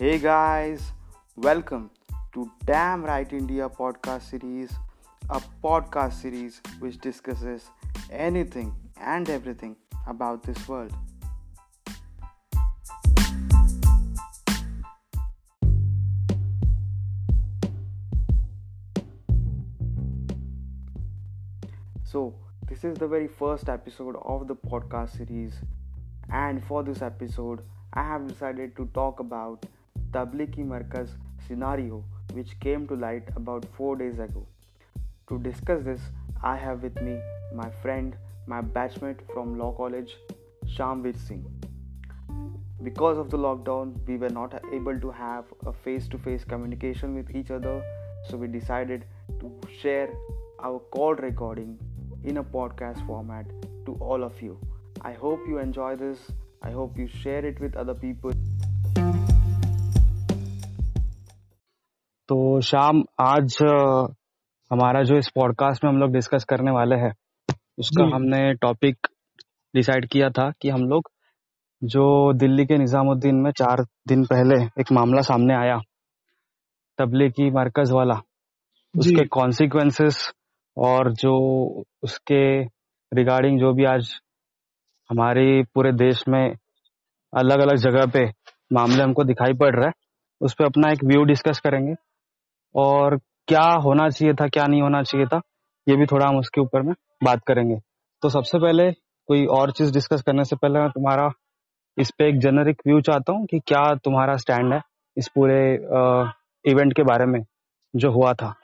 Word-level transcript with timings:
Hey 0.00 0.18
guys, 0.18 0.92
welcome 1.36 1.90
to 2.32 2.50
Damn 2.64 3.04
Right 3.04 3.30
India 3.34 3.68
podcast 3.68 4.22
series, 4.30 4.72
a 5.28 5.42
podcast 5.62 6.14
series 6.14 6.62
which 6.78 6.96
discusses 7.00 7.68
anything 8.10 8.74
and 8.98 9.28
everything 9.28 9.76
about 10.06 10.42
this 10.42 10.66
world. 10.66 10.94
So, 22.04 22.34
this 22.70 22.84
is 22.84 22.96
the 22.96 23.06
very 23.06 23.28
first 23.28 23.68
episode 23.68 24.16
of 24.22 24.48
the 24.48 24.56
podcast 24.56 25.18
series, 25.18 25.52
and 26.32 26.64
for 26.64 26.82
this 26.82 27.02
episode, 27.02 27.60
I 27.92 28.02
have 28.04 28.26
decided 28.26 28.74
to 28.76 28.86
talk 28.94 29.20
about 29.20 29.66
Tablighi 30.12 30.66
Markaz 30.66 31.10
scenario 31.46 32.04
which 32.32 32.58
came 32.60 32.86
to 32.88 32.94
light 32.94 33.28
about 33.36 33.64
4 33.76 33.96
days 33.96 34.18
ago. 34.18 34.46
To 35.28 35.38
discuss 35.38 35.84
this, 35.84 36.00
I 36.42 36.56
have 36.56 36.82
with 36.82 37.00
me 37.02 37.20
my 37.54 37.70
friend, 37.82 38.16
my 38.46 38.60
batchmate 38.62 39.20
from 39.32 39.58
Law 39.58 39.72
College, 39.72 40.16
Shamvir 40.66 41.16
Singh. 41.16 41.44
Because 42.82 43.18
of 43.18 43.30
the 43.30 43.36
lockdown, 43.36 43.94
we 44.06 44.16
were 44.16 44.30
not 44.30 44.54
able 44.72 44.98
to 45.00 45.10
have 45.10 45.44
a 45.66 45.72
face 45.72 46.08
to 46.08 46.18
face 46.18 46.44
communication 46.44 47.14
with 47.14 47.34
each 47.34 47.50
other, 47.50 47.82
so 48.28 48.36
we 48.36 48.46
decided 48.46 49.04
to 49.40 49.52
share 49.80 50.08
our 50.62 50.78
call 50.90 51.14
recording 51.14 51.78
in 52.24 52.38
a 52.38 52.44
podcast 52.44 53.04
format 53.06 53.46
to 53.86 53.96
all 54.00 54.24
of 54.24 54.40
you. 54.40 54.58
I 55.02 55.12
hope 55.12 55.40
you 55.46 55.58
enjoy 55.58 55.96
this. 55.96 56.18
I 56.62 56.70
hope 56.70 56.96
you 56.98 57.06
share 57.06 57.44
it 57.44 57.60
with 57.60 57.76
other 57.76 57.94
people. 57.94 58.32
तो 62.60 62.64
शाम 62.64 63.04
आज 63.20 63.58
हमारा 64.72 65.02
जो 65.02 65.16
इस 65.16 65.28
podcast 65.28 65.84
में 65.84 65.90
हम 65.90 65.98
लोग 65.98 66.12
discuss 66.12 66.44
करने 66.44 66.70
वाले 66.70 66.96
हैं 66.96 67.12
उसका 67.78 68.16
हमने 68.16 68.54
टॉपिक 68.54 69.06
डिसाइड 69.74 70.08
किया 70.08 70.30
था 70.30 70.52
कि 70.60 70.68
हम 70.68 70.80
लोग 70.80 71.10
जो 71.84 72.32
दिल्ली 72.32 72.66
के 72.66 72.76
निजामुद्दीन 72.76 73.34
में 73.34 73.50
चार 73.50 73.84
दिन 74.08 74.24
पहले 74.24 74.64
एक 74.80 74.92
मामला 74.92 75.20
सामने 75.20 75.54
आया 75.54 75.80
तबलीगी 76.98 77.50
मरकज 77.50 77.90
वाला 77.92 78.14
उसके 78.98 79.26
कॉन्सिक्वेंसेस 79.26 80.32
और 80.76 81.12
जो 81.12 81.34
उसके 82.02 82.64
रिगार्डिंग 83.14 83.60
जो 83.60 83.72
भी 83.72 83.84
आज 83.84 84.14
हमारे 85.10 85.62
पूरे 85.74 85.92
देश 85.92 86.24
में 86.28 86.56
अलग 87.36 87.60
अलग 87.60 87.76
जगह 87.76 88.06
पे 88.06 88.28
मामले 88.72 89.02
हमको 89.02 89.24
दिखाई 89.24 89.52
पड़ 89.52 89.76
रहा 89.76 89.86
है 89.86 89.92
उस 90.40 90.54
पर 90.54 90.64
अपना 90.64 90.92
एक 90.92 91.04
व्यू 91.04 91.24
डिस्कस 91.24 91.60
करेंगे। 91.60 92.09
और 92.74 93.16
क्या 93.48 93.66
होना 93.84 94.08
चाहिए 94.08 94.34
था 94.34 94.46
क्या 94.48 94.66
नहीं 94.66 94.82
होना 94.82 95.02
चाहिए 95.02 95.26
था 95.26 95.40
ये 95.86 95.96
भी 95.96 96.06
थोड़ा 96.06 96.26
हम 96.26 96.38
उसके 96.38 96.60
ऊपर 96.60 96.82
में 96.82 96.94
बात 97.24 97.40
करेंगे 97.46 97.76
तो 98.22 98.28
सबसे 98.28 98.58
पहले 98.58 98.90
कोई 99.28 99.44
और 99.46 99.70
चीज़ 99.70 99.92
डिस्कस 99.92 100.22
करने 100.22 100.44
से 100.44 100.56
पहले 100.56 100.80
मैं 100.80 100.90
तुम्हारा 100.90 101.30
इस 101.96 102.10
पे 102.10 102.28
एक 102.28 102.38
जेनरिक 102.38 102.82
व्यू 102.86 103.00
चाहता 103.00 103.32
हूँ 103.32 103.46
कि 103.46 103.58
क्या 103.66 103.82
तुम्हारा 103.94 104.36
स्टैंड 104.36 104.72
है 104.72 104.80
इस 105.16 105.28
पूरे 105.28 105.60
इवेंट 106.64 106.92
के 106.92 107.02
बारे 107.02 107.26
में 107.26 107.40
जो 107.94 108.10
हुआ 108.12 108.32
था 108.32 108.54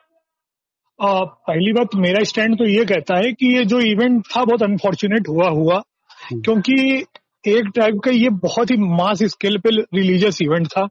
आ, 0.98 1.24
पहली 1.24 1.72
बात 1.72 1.94
मेरा 1.94 2.22
स्टैंड 2.24 2.58
तो 2.58 2.64
ये 2.64 2.84
कहता 2.84 3.16
है 3.16 3.32
कि 3.32 3.46
ये 3.56 3.64
जो 3.64 3.80
इवेंट 3.80 4.22
था 4.26 4.44
बहुत 4.44 4.62
अनफॉर्चुनेट 4.62 5.28
हुआ 5.28 5.48
हुआ 5.48 5.82
हम्म। 6.22 6.40
क्योंकि 6.40 7.04
एक 7.48 7.66
टाइप 7.76 8.00
का 8.04 8.10
ये 8.10 8.28
बहुत 8.42 8.70
ही 8.70 8.76
मास 8.76 9.22
स्केल 9.24 9.58
पे 9.58 9.70
रिलीजियस 9.70 10.42
इवेंट 10.42 10.66
था। 10.66 10.86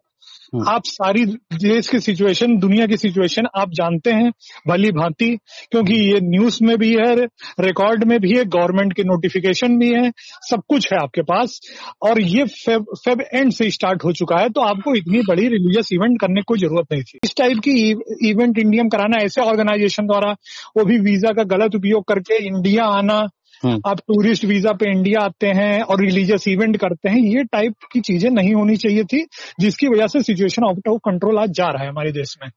आप 0.67 0.81
सारी 0.85 1.25
देश 1.55 1.87
की 1.87 1.99
सिचुएशन 1.99 2.57
दुनिया 2.57 2.85
की 2.87 2.97
सिचुएशन 2.97 3.47
आप 3.55 3.71
जानते 3.71 4.11
हैं 4.11 4.31
भली 4.67 4.91
भांति 4.91 5.29
क्योंकि 5.71 5.95
ये 5.95 6.19
न्यूज़ 6.23 6.63
में 6.63 6.77
भी 6.77 6.91
है 6.95 7.15
रिकॉर्ड 7.59 8.03
में 8.03 8.19
भी 8.19 8.31
है 8.31 8.43
गवर्नमेंट 8.47 8.93
के 8.93 9.03
नोटिफिकेशन 9.03 9.77
भी 9.79 9.93
है 9.93 10.11
सब 10.49 10.63
कुछ 10.69 10.91
है 10.93 10.99
आपके 10.99 11.21
पास 11.23 11.59
और 12.01 12.21
ये 12.21 12.45
फेब, 12.45 12.85
फेब 12.95 13.21
एंड 13.33 13.51
से 13.51 13.69
स्टार्ट 13.71 14.03
हो 14.03 14.11
चुका 14.13 14.37
है 14.37 14.49
तो 14.49 14.61
आपको 14.63 14.95
इतनी 14.95 15.21
बड़ी 15.27 15.47
रिलीजियस 15.47 15.89
इवेंट 15.93 16.19
करने 16.21 16.41
की 16.43 16.59
ज़रूरत 16.59 16.91
नहीं 16.91 17.03
थी 17.03 17.19
इस 17.23 17.35
टाइप 17.37 17.59
की 17.59 18.29
इवेंट 18.29 18.57
इंडिया 18.57 18.83
में 18.83 18.89
कराना 18.89 19.23
ऐसे 19.23 19.41
ऑर्गेनाइजेशन 19.43 20.07
द्वारा 20.07 20.35
वो 20.77 20.85
भी 20.85 20.99
वीज़ा 21.01 21.31
का 21.31 21.43
गलत 21.49 21.75
उपयोग 21.75 22.07
करके 22.07 22.45
इंडिया 22.45 22.85
आना 22.93 23.17
हम्म। 23.17 23.29
आप 23.65 23.99
टूरिस्ट 23.99 24.45
वीज़ा 24.45 24.71
पे 24.71 24.91
इंडिया 24.91 25.21
आते 25.21 25.47
हैं 25.47 25.81
और 25.81 26.01
रिलीजियस 26.01 26.47
इवेंट 26.47 26.77
करते 26.77 27.09
हैं 27.09 27.17
ये 27.17 27.43
टाइप 27.43 27.73
की 27.91 27.99
चीज़ें 27.99 28.31
नहीं 28.31 28.53
होनी 28.53 28.77
चाहिए 28.77 29.03
थी 29.03 29.25
जिसकी 29.59 29.87
वजह 29.87 30.07
से 30.07 30.21
सिचुएशन 30.21 30.63
आउट 30.63 30.87
ऑफ़ 30.87 30.99
कंट्रोल 31.05 31.39
आज 31.39 31.49
जा 31.49 31.67
रहा 31.69 31.83
है 31.83 31.89
हमारे 31.89 32.11
देश 32.11 32.35
में। 32.43 32.51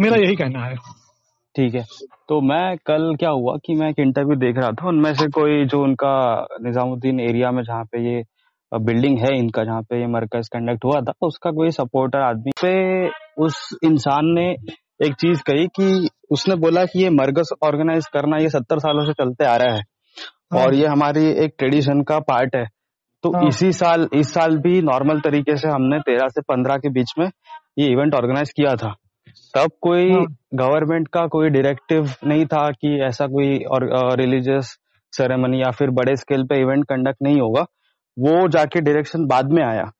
मेरा 0.00 0.16
यही 0.16 0.36
कहना 0.36 0.64
है। 0.64 0.74
ठीक 1.56 1.74
है। 1.74 1.84
तो 2.28 2.40
मैं 2.40 2.76
कल 2.76 3.16
क्या 3.16 3.30
हुआ 3.30 3.56
कि 3.56 3.74
मैं 3.74 3.88
एक 3.88 3.98
इंटरव्यू 3.98 4.36
देख 4.36 4.56
रहा 4.56 4.70
था 4.70 4.88
उनमें 4.88 5.14
से 5.14 5.26
कोई 5.26 5.64
जो 5.64 5.82
उनका 5.82 6.46
निजामुद्दीन 6.60 7.20
एरिया 7.20 7.50
में 7.50 7.62
जहाँ 7.62 7.84
पे 7.84 8.14
ये 8.14 8.22
बिल्डिंग 8.78 9.18
है 9.18 9.38
इनका 9.38 9.64
जहाँ 9.64 9.82
पे 9.82 10.00
ये 10.00 10.06
मरकज 10.06 10.48
कंडक्ट 10.48 10.84
हुआ 10.84 11.00
था 11.00 11.12
उसका 11.22 11.50
कोई 11.50 11.70
सपोर्टर 11.70 12.18
आदमी 12.18 12.50
पे 12.64 13.08
उस 13.44 13.78
इंसान 13.84 14.20
ने 14.24 14.50
एक 15.06 15.14
चीज़ 15.14 15.42
कही 15.42 15.66
कि 15.66 16.08
उसने 16.30 16.54
बोला 16.54 16.84
कि 16.84 17.02
ये 17.02 17.10
मरकज 17.10 17.48
ऑर्गेनाइज 17.62 18.06
करना 18.06 18.36
ये 18.36 18.48
सत्तर 18.48 18.78
सालों 18.78 19.06
से 19.06 19.12
चलते 19.12 19.44
आ 19.44 19.56
रहा 19.56 19.68
है 19.68 19.80
हाँ। 19.80 19.82
और 20.52 20.74
ये 20.74 20.86
हमारी 20.86 21.24
एक 21.44 21.54
ट्रेडिशन 21.58 22.02
का 22.02 22.18
पार्ट 22.18 22.56
है। 22.56 22.64
तो 23.24 23.30
हाँ। 23.32 23.46
इसी 23.48 23.72
साल 23.72 24.08
इस 24.14 24.32
साल 24.34 24.56
भी 24.56 24.80
नॉर्मल 24.82 25.20
तरीके 25.20 25.56
से 25.56 25.68
हमने 25.68 25.98
तेरह 25.98 26.28
से 26.28 26.40
पंद्रह 26.40 26.76
के 26.76 26.88
बीच 26.88 27.12
में 27.18 27.26
ये 27.78 27.86
इवेंट 27.86 28.14
ऑर्गेनाइज 28.14 28.50
किया 28.50 28.74
था। 28.74 28.94
तब 29.54 29.70
कोई 29.80 30.10
हाँ। 30.10 30.24
गवर्नमेंट 30.54 31.08
का 31.08 31.26
कोई 31.26 31.48
डायरेक्टिव 31.48 32.12
नहीं 32.26 32.46
था 32.46 32.70
कि 32.70 32.98
ऐसा 33.06 33.26
कोई 33.26 33.58
और 33.64 33.88
रिलीजियस 34.20 34.76
सेरेमनी 35.12 35.60
या 35.60 35.70
फिर 35.70 35.90
बड़े 35.90 36.16
स्केल 36.16 36.44
पे 36.44 36.60
इवेंट 36.60 36.84
कंडक्ट 36.84 37.22
नहीं 37.22 37.40
होगा। 37.40 37.62
वो 38.16 38.48
जाके 38.48 38.80
डायरेक्शन 38.80 39.26
बाद 39.26 39.52
में 39.52 39.62
आया 39.64 39.90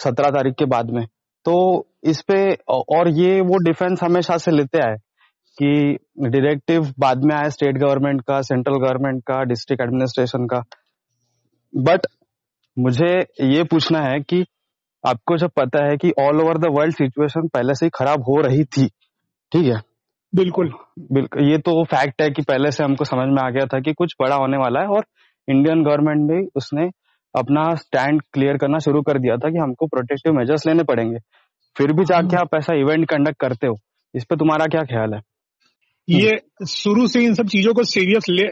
सत्रह 0.00 0.30
तारीख 0.30 0.54
के 0.54 0.64
बाद 0.64 0.90
में। 0.90 1.06
तो 1.44 1.86
इस 2.04 2.22
पे 2.22 2.54
और 2.68 3.08
ये 3.08 3.40
वो 3.40 3.58
डिफेंस 3.58 4.02
हमेशा 4.02 4.36
से 4.36 4.50
लेते 4.50 4.78
आए। 4.78 4.96
कि 5.62 5.98
डायरेक्टिव 6.20 6.92
बाद 6.98 7.24
में 7.24 7.34
आया 7.36 7.48
स्टेट 7.48 7.78
गवर्नमेंट 7.78 8.20
का 8.20 8.40
सेंट्रल 8.42 8.78
गवर्नमेंट 8.78 9.22
का 9.22 9.42
डिस्ट्रिक्ट 9.44 9.82
एडमिनिस्ट्रेशन 9.82 10.46
का। 10.46 10.62
बट 11.74 12.06
मुझे 12.76 13.12
ये 13.46 13.64
पूछना 13.64 14.00
है 14.00 14.20
कि 14.20 14.44
आपको 15.04 15.36
जब 15.36 15.50
पता 15.56 15.84
है 15.84 15.96
कि 15.96 16.10
all 16.20 16.40
over 16.40 16.58
the 16.58 16.66
world 16.70 16.94
situation 16.94 17.48
पहले 17.48 17.74
से 17.74 17.86
ही 17.86 17.90
खराब 17.94 18.22
हो 18.22 18.40
रही 18.40 18.64
थी 18.64 18.86
ठीक 19.52 19.66
है? 19.66 19.80
बिल्कुल। 20.32 20.72
बिल्कुल 21.12 21.50
ये 21.50 21.58
तो 21.58 21.82
फैक्ट 21.84 22.22
है 22.22 22.30
कि 22.30 22.42
पहले 22.42 22.70
से 22.70 22.84
हमको 22.84 23.04
समझ 23.04 23.28
में 23.28 23.42
आ 23.42 23.48
गया 23.50 23.66
था 23.66 23.80
कि 23.80 23.92
कुछ 23.92 24.14
बड़ा 24.20 24.36
होने 24.36 24.56
वाला 24.56 24.80
है 24.80 24.86
और 24.86 25.04
इंडियन 25.48 25.82
गवर्नमेंट 25.84 26.30
भी 26.30 26.46
उसने 26.56 26.90
अपना 27.34 27.74
स्टैंड 27.74 28.22
क्लियर 28.32 28.56
करना 28.56 28.78
शुरू 28.78 29.02
कर 29.02 29.18
दिया 29.18 29.36
था 29.36 29.50
कि 29.50 29.58
हमको 29.58 29.86
प्रोटेक्टिव 29.86 30.32
मेजर्स 30.32 30.66
लेने 30.66 30.84
पड़ेंगे। 30.84 31.18
फिर 31.76 31.92
भी 31.92 32.04
जाके 32.04 32.36
आप 32.36 32.54
ऐसा 32.54 32.74
इवेंट 32.74 33.08
कंडक्ट 33.10 33.40
करते 33.40 33.66
हो 33.66 33.76
इस 34.14 34.24
पे 34.24 34.36
तुम्हारा 34.36 34.66
क्या 34.66 34.82
ख्याल 34.82 35.14
है? 35.14 35.20
ये 36.10 36.40
शुरू 36.68 37.06
से 37.06 37.24
इन 37.24 37.34
सब 37.34 37.46
चीज़ों 37.46 37.74
को 37.74 37.84
सीरियस 37.84 38.24
ले, 38.30 38.42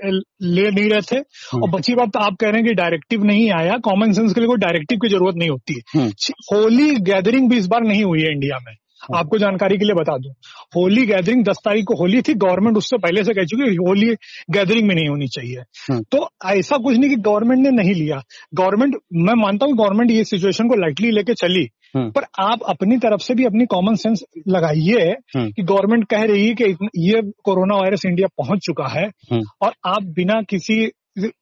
ले 0.42 0.70
नहीं 0.70 0.91
रहे 0.91 1.00
थे। 1.00 1.16
हम्म। 1.16 1.62
और 1.62 1.70
बची 1.70 1.94
बात 1.94 2.08
तो 2.08 2.19
आप 2.19 2.36
कह 2.41 2.46
रहे 2.46 2.56
हैं 2.56 2.66
कि 2.66 2.74
डायरेक्टिव 2.74 3.24
नहीं 3.24 3.50
आया। 3.50 3.76
कॉमन 3.76 4.12
सेंस 4.12 4.34
के 4.34 4.41
लिए 4.41 4.48
कोई 4.48 4.58
डायरेक्टिव 4.58 4.98
की 4.98 5.08
ज़रूरत 5.08 5.34
नहीं 5.36 5.50
होती। 5.50 5.82
है। 5.96 6.08
होली 6.52 6.91
गैदरिंग 6.94 7.50
भी 7.50 7.56
इस 7.56 7.66
बार 7.66 7.82
नहीं 7.82 8.04
हुई 8.04 8.22
है 8.22 8.32
इंडिया 8.32 8.58
में। 8.66 8.72
हाँ। 9.02 9.19
आपको 9.19 9.38
जानकारी 9.38 9.78
के 9.78 9.84
लिए 9.84 9.94
बता 9.94 10.16
दूँ। 10.19 10.32
होली 10.76 11.06
गैदरिंग 11.06 11.44
दस 11.44 11.56
तारीख 11.64 11.84
को 11.84 11.94
होली 11.94 12.22
थी। 12.22 12.34
गवर्नमेंट 12.34 12.76
उससे 12.76 12.98
पहले 12.98 13.24
से 13.24 13.34
कह 13.34 13.44
चुकी 13.44 13.62
है 13.62 13.69
होली 13.69 14.14
गैदरिंग 14.50 14.88
में 14.88 14.94
नहीं 14.94 15.08
होनी 15.08 15.28
चाहिए। 15.28 15.62
तो 16.02 16.28
ऐसा 16.46 16.76
कुछ 16.76 16.96
नहीं 16.96 17.10
कि 17.10 17.16
गवर्नमेंट 17.16 17.62
ने 17.62 17.70
नहीं 17.70 17.94
लिया। 17.94 18.22
गवर्नमेंट 18.55 18.96
मैं 19.14 19.34
मानता 19.34 19.66
हूँ 19.66 19.76
गवर्नमेंट 19.76 20.10
ये 20.10 20.25
सिचुएशन 20.25 20.69
को 20.69 20.75
लाइटली 20.75 21.10
लेके 21.10 21.34
चली। 21.34 21.69
पर 21.96 22.25
आप 22.40 22.62
अपनी 22.69 22.96
तरफ़ 22.96 23.20
से 23.20 23.35
भी 23.35 23.44
अपनी 23.44 23.67
कॉमन 23.67 23.94
सेंस 23.94 24.25
लगाइए 24.49 25.11
हम्म। 25.37 25.50
कि 25.50 25.62
गवर्नमेंट 25.62 26.05
कह 26.05 26.23
रही 26.23 26.49
है 26.49 26.55
कि 26.55 26.88
ये 26.99 27.23
कोरोना 27.44 27.76
वायरस 27.76 28.06
इंडिया 28.06 28.29
पहुँच 28.38 28.58
चुका 28.58 28.88
है 28.88 29.06
हम्म। 29.32 29.43
और 29.62 29.73
आप 29.87 30.02
बिना 30.17 30.40
किसी 30.43 30.85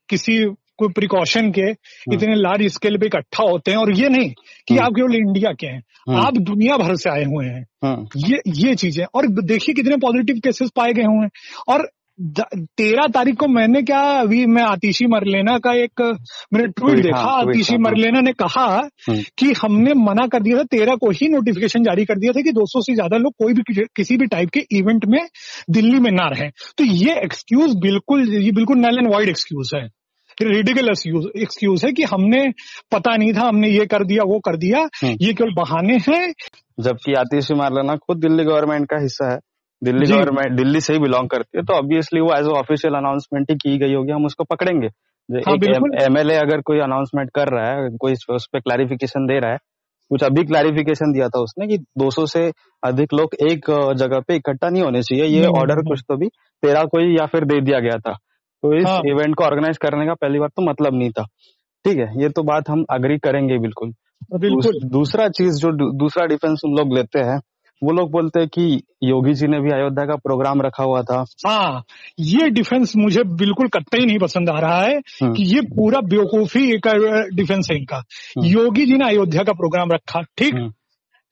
किसी 0.08 0.44
कोई 0.78 0.88
प्रिकॉशन 0.88 1.50
के 1.50 1.70
इतने 2.14 2.34
लार्ज 2.34 2.66
स्केल 2.72 2.96
पे 2.98 3.06
इकट्ठा 3.06 3.42
होते 3.42 3.70
हैं 3.70 3.78
और 3.78 3.92
ये 3.92 4.08
नहीं 4.08 4.30
कि 4.68 4.74
हम्म। 4.74 4.84
आप 4.84 4.92
केवल 4.92 5.14
इंडिया 5.14 5.52
के 5.52 5.66
हैं 5.66 5.82
हम्म। 6.08 6.20
आप 6.20 6.36
दुनिया 6.36 6.76
भर 6.76 6.96
से 6.96 7.10
आए 7.10 7.24
हुए 7.24 7.46
हैं 7.46 7.64
हम्म, 7.84 8.06
ये 8.26 8.40
ये 8.48 8.74
चीज़ें 8.74 9.04
और 9.14 9.26
देखिए 9.44 9.74
कितने 9.74 9.96
पॉजिटिव 9.96 10.40
केसेस 10.44 10.70
पाए 10.76 10.92
गए 10.92 11.02
हुए 11.02 11.24
हैं 11.24 11.30
और 11.68 11.88
तेरह 12.18 13.06
तारीख 13.06 13.36
को 13.36 13.46
मैंने 13.46 13.82
क्या 13.82 14.00
अभी 14.20 14.44
मैं 14.46 14.62
आतिशी 14.62 15.06
मरलेना 15.06 15.58
का 15.58 15.72
एक 15.74 16.00
मैंने 16.52 16.66
ट्वीट 16.66 17.02
देखा 17.02 17.18
हाँ, 17.18 17.40
आतिशी। 17.40 17.76
मरलेना 17.78 18.20
ने 18.20 18.32
कहा 18.32 18.66
हम्म। 19.08 19.22
कि 19.38 19.52
हमने 19.52 19.94
मना 19.94 20.26
कर 20.26 20.42
दिया 20.42 20.58
था 20.58 20.62
तेरह 20.62 20.94
को 20.94 21.10
ही 21.10 21.28
नोटिफिकेशन 21.28 21.82
जारी 21.82 22.04
कर 22.04 22.18
दिया 22.18 22.32
था 22.32 22.40
कि 22.40 22.52
200 22.52 22.82
से 22.82 22.94
ज़्यादा 22.94 23.16
लोग 23.16 23.32
कोई 23.38 23.52
भी 23.52 23.84
किसी 23.96 24.16
भी 24.16 24.26
टाइप 24.26 24.50
के 24.50 24.60
इवेंट 24.72 25.04
में 25.04 25.20
दिल्ली 25.70 26.00
में 26.00 26.10
ना 26.10 26.28
रहे 26.28 26.48
तो 26.78 26.84
ये 26.84 27.18
एक्सक्यूज 27.20 27.76
बिल्कुल 27.76 28.28
ये 28.34 28.52
बिल्कुल 28.52 28.78
नल 28.78 28.98
एंड 28.98 29.12
वाइड 29.12 29.28
एक्सक्यूज 29.28 29.70
है 29.74 29.88
रिडिकुलस 30.42 31.02
एक्सक्यूज 31.36 31.84
है 31.84 31.92
कि 31.92 32.02
हमने 32.02 32.40
पता 32.92 33.16
नहीं 33.16 33.32
था 33.32 33.46
हमने 33.48 33.68
ये 33.68 33.86
कर 33.86 34.04
दिया 34.04 34.24
वो 34.24 34.38
कर 34.38 34.56
दिया 34.56 34.78
हम्म। 34.78 35.16
ये 35.20 35.32
केवल 35.32 35.52
बहाने 35.54 35.96
हैं 36.08 36.32
जबकि 36.80 37.14
आतिशी 37.14 37.54
मारलाना 37.54 37.96
खुद 37.96 38.18
दिल्ली 38.18 38.44
गवर्नमेंट 38.44 38.86
का 38.86 39.00
हिस्सा 39.02 39.32
है 39.32 39.38
दिल्ली 39.82 40.06
गवर्नमेंट 40.06 40.56
दिल्ली 40.56 40.80
से 40.80 40.92
ही 40.92 40.98
बिलोंग 40.98 41.28
करती 41.28 41.58
है 41.58 41.64
तो 41.64 41.74
ऑब्वियसली 41.74 42.20
वो 42.20 42.32
एज 42.34 42.46
ऑफिशियल 42.54 42.94
अनाउंसमेंट 42.94 43.50
ही 43.50 43.56
की 43.56 43.76
गई 43.78 43.94
होगी 43.94 44.12
हम 44.12 44.24
उसको 44.26 44.44
पकड़ेंगे। 44.44 44.86
हाँ, 45.28 45.54
एमएलए 46.02 46.34
अगर 46.36 46.60
कोई 46.60 46.78
अनाउंसमेंट 46.78 47.30
कर 47.34 47.48
रहा 47.48 47.70
है 47.70 47.88
कोई 48.00 48.12
उस 48.30 48.46
पर 48.52 48.60
क्लैरिफिकेशन 48.60 49.26
दे 49.26 49.38
रहा 49.40 49.52
है 49.52 49.58
कुछ 50.10 50.22
अभी 50.24 50.44
क्लैरिफिकेशन 50.44 51.12
दिया 51.12 51.28
था 51.28 51.40
उसने 51.40 51.66
कि 51.66 51.78
200 51.98 52.26
से 52.26 52.42
अधिक 52.82 53.14
लोग 53.14 53.34
एक 53.42 53.70
जगह 53.98 54.20
पे 54.20 54.36
इकट्ठा 54.36 54.68
नहीं 54.68 54.82
होने 54.82 55.02
चाहिए 55.02 55.24
ये 55.24 55.46
ऑर्डर 55.46 55.82
कुछ 55.82 56.02
तो 56.08 56.16
भी 56.16 56.26
तेरह 56.62 56.84
कोई 56.84 57.16
या 57.16 57.26
फिर 57.26 57.44
दे 57.44 57.60
दिया 57.60 57.80
गया 57.80 57.98
था। 57.98 58.12
तो 58.12 58.74
इस 58.76 58.86
हाँ। 58.86 59.00
इवेंट 59.06 59.34
को 59.34 59.44
ऑर्गेनाइज 59.44 59.78
करने 59.78 60.06
का 60.06 60.14
पहली 60.14 60.38
बार 60.38 60.48
तो 60.48 60.62
मतलब 60.62 60.94
नहीं 60.94 61.10
था। 61.10 61.24
ठीक 61.84 61.98
है 61.98 62.22
ये 62.22 62.28
तो 62.28 62.42
बात 62.42 62.68
हम 62.70 62.84
अग्री 62.90 63.18
करेंगे 63.18 63.58
बिल्कुल। 63.58 63.92
बिल्कुल। 64.40 64.88
दूसरा 64.88 65.28
चीज़ 65.28 65.56
जो 65.56 65.72
दूसरा 65.98 66.26
डिफेंस 66.26 66.60
उन 66.64 66.76
लोग 66.78 66.94
लेते 66.94 67.18
हैं 67.20 67.40
वो 67.82 67.92
लोग 67.92 68.10
बोलते 68.10 68.40
हैं 68.40 68.48
कि 68.48 68.82
योगी 69.04 69.34
जी 69.34 69.46
ने 69.46 69.60
भी 69.60 69.70
अयोध्या 69.70 70.04
का 70.06 70.16
प्रोग्राम 70.16 70.62
रखा 70.62 70.84
हुआ 70.84 71.02
था 71.02 71.24
हाँ 71.46 71.84
ये 72.18 72.50
डिफेंस 72.50 72.96
मुझे 72.96 73.24
बिल्कुल 73.24 73.68
कतई 73.68 74.04
नहीं 74.06 74.18
पसंद 74.18 74.50
आ 74.50 74.58
रहा 74.58 74.80
है 74.82 74.96
हम्म। 74.96 75.34
कि 75.34 75.42
ये 75.42 75.60
पूरा 75.60 76.00
बेवकूफ़ी 76.00 76.78
का 76.78 76.92
डिफेंस 77.36 77.68
है 77.70 77.76
इनका 77.76 78.02
योगी 78.44 78.86
जी 78.86 78.94
ने 78.94 79.04
अयोध्या 79.04 79.42
का 79.42 79.52
प्रोग्राम 79.52 79.92
रखा 79.92 80.20
ठीक 80.20 80.54
हम्म। 80.54 80.72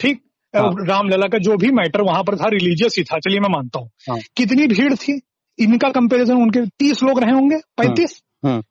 ठीक 0.01 0.23
हाँ। 0.57 0.87
रामलला 0.89 1.27
का 1.27 1.39
जो 1.39 1.57
भी 1.57 1.71
मैटर 1.71 2.03
वहाँ 2.03 2.23
पर 2.23 2.37
था 2.37 2.49
रिलीजियस 2.49 2.95
ही 2.99 3.05
था 3.05 3.19
चलिए 3.19 3.41
मैं 3.41 3.49
मानता 3.49 3.79
हूँ 3.79 3.91
हाँ। 4.09 4.17
हूँ 4.17 4.25
कितनी 4.37 4.67
भीड़ 4.67 4.95
थी 4.95 5.21
इनका 5.59 5.89
कंपैरिजन 5.89 6.35
उनके 6.35 6.61
तीस 6.67 7.03
लोग 7.03 7.21
रहे 7.21 7.33
होंगे 7.33 7.57
पैंतीस। 7.57 8.23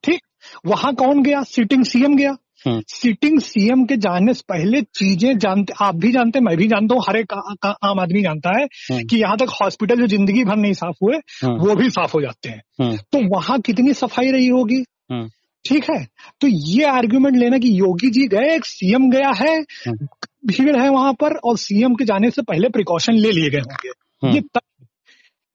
ठीक 0.04 0.22
वहाँ 0.68 0.96
कौन 0.96 1.24
गया 1.24 1.44
सिटिंग 1.44 1.84
सीएम 1.84 2.16
गया। 2.18 2.36
सिटिंग 2.68 3.39
सीएम 3.39 3.86
के 3.86 3.95
जाने 3.98 4.33
से 4.33 4.44
पहले 4.50 4.81
चीज़ें 4.81 5.38
जानते 5.38 5.74
आप 5.81 5.95
भी 5.95 6.12
जानते 6.12 6.39
मैं 6.39 6.56
भी 6.57 6.68
जानता 6.68 6.95
हूँ 6.95 7.04
हर 7.10 7.18
एक 7.18 7.33
आ- 7.33 7.69
आ- 7.69 7.75
आम 7.83 8.00
आदमी 8.00 8.21
जानता 8.21 8.50
है 8.50 8.63
हम्म। 8.63 9.04
कि 9.04 9.18
यहाँ 9.18 9.38
तक 9.38 9.50
हॉस्पिटल 9.62 9.95
जो 9.95 10.07
ज़िंदगी 10.07 10.44
भर 10.44 10.56
नहीं 10.56 10.74
साफ़ 10.74 11.04
हुए 11.04 11.18
हम्म। 11.44 11.56
वो 11.57 11.75
भी 11.75 11.89
साफ़ 11.89 12.12
हो 12.13 12.21
जाते 12.21 12.50
हैं 12.50 12.62
हम्म। 12.81 12.98
तो 13.12 13.27
वहाँ 13.30 13.60
कितनी 13.60 13.94
सफ़ाई 13.94 14.31
रही 14.31 14.48
होगी 14.48 14.83
हम्म। 15.12 15.30
ठीक 15.65 15.89
है 15.89 16.04
तो 16.42 16.48
ये 16.48 16.83
आर्ग्यूमेंट 16.83 17.36
लेना 17.36 17.57
कि 17.57 17.80
योगी 17.80 18.10
जी 18.10 18.27
गए 18.27 18.54
एक 18.56 18.65
सीएम 18.65 19.10
गया 19.12 19.31
है 19.31 19.56
हम्म। 19.88 20.07
भीड़ 20.48 20.75
है 20.77 20.89
वहाँ 20.89 21.13
पर 21.13 21.36
और 21.36 21.57
सीएम 21.57 21.95
के 21.95 22.06
जाने 22.06 22.30
से 22.31 22.42
पहले 22.42 22.69
प्रिकॉशन 22.69 23.13
ले 23.13 23.31
लिए 23.31 23.50
गए 23.50 23.60
होंगे 23.60 23.89
हम्म। 24.24 24.36
ये 24.36 24.42
तय 24.42 24.60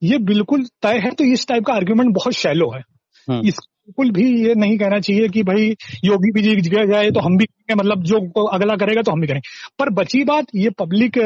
ये 0.01 0.17
बिल्कुल 0.17 0.63
तय 0.81 0.99
है 0.99 1.11
तो 1.11 1.23
इस 1.23 1.47
टाइप 1.47 1.65
का 1.65 1.73
आर्ग्यूमेंट 1.73 2.13
बहुत 2.13 2.33
शैलो 2.33 2.71
है 2.71 2.81
हम्म। 3.27 3.47
इस 3.47 3.57
बिल्कुल 3.89 4.11
भी 4.11 4.47
ये 4.47 4.53
नहीं 4.55 4.77
कहना 4.77 4.99
चाहिए 4.99 5.27
कि 5.27 5.43
भाई 5.43 5.69
योगी 6.05 6.31
भी 6.31 6.41
जी 6.41 6.69
गया 6.69 6.83
जाए 6.85 7.09
तो 7.11 7.19
हम 7.19 7.37
भी 7.37 7.45
करेंगे, 7.45 7.75
मतलब 7.75 8.03
जो 8.03 8.47
अगला 8.47 8.75
करेगा 8.75 9.01
तो 9.01 9.11
हम 9.11 9.21
भी 9.21 9.27
करेंगे। 9.27 9.49
पर 9.79 9.89
बची 9.93 10.23
बात 10.23 10.45
ये 10.55 10.69
पब्लिक 10.79 11.17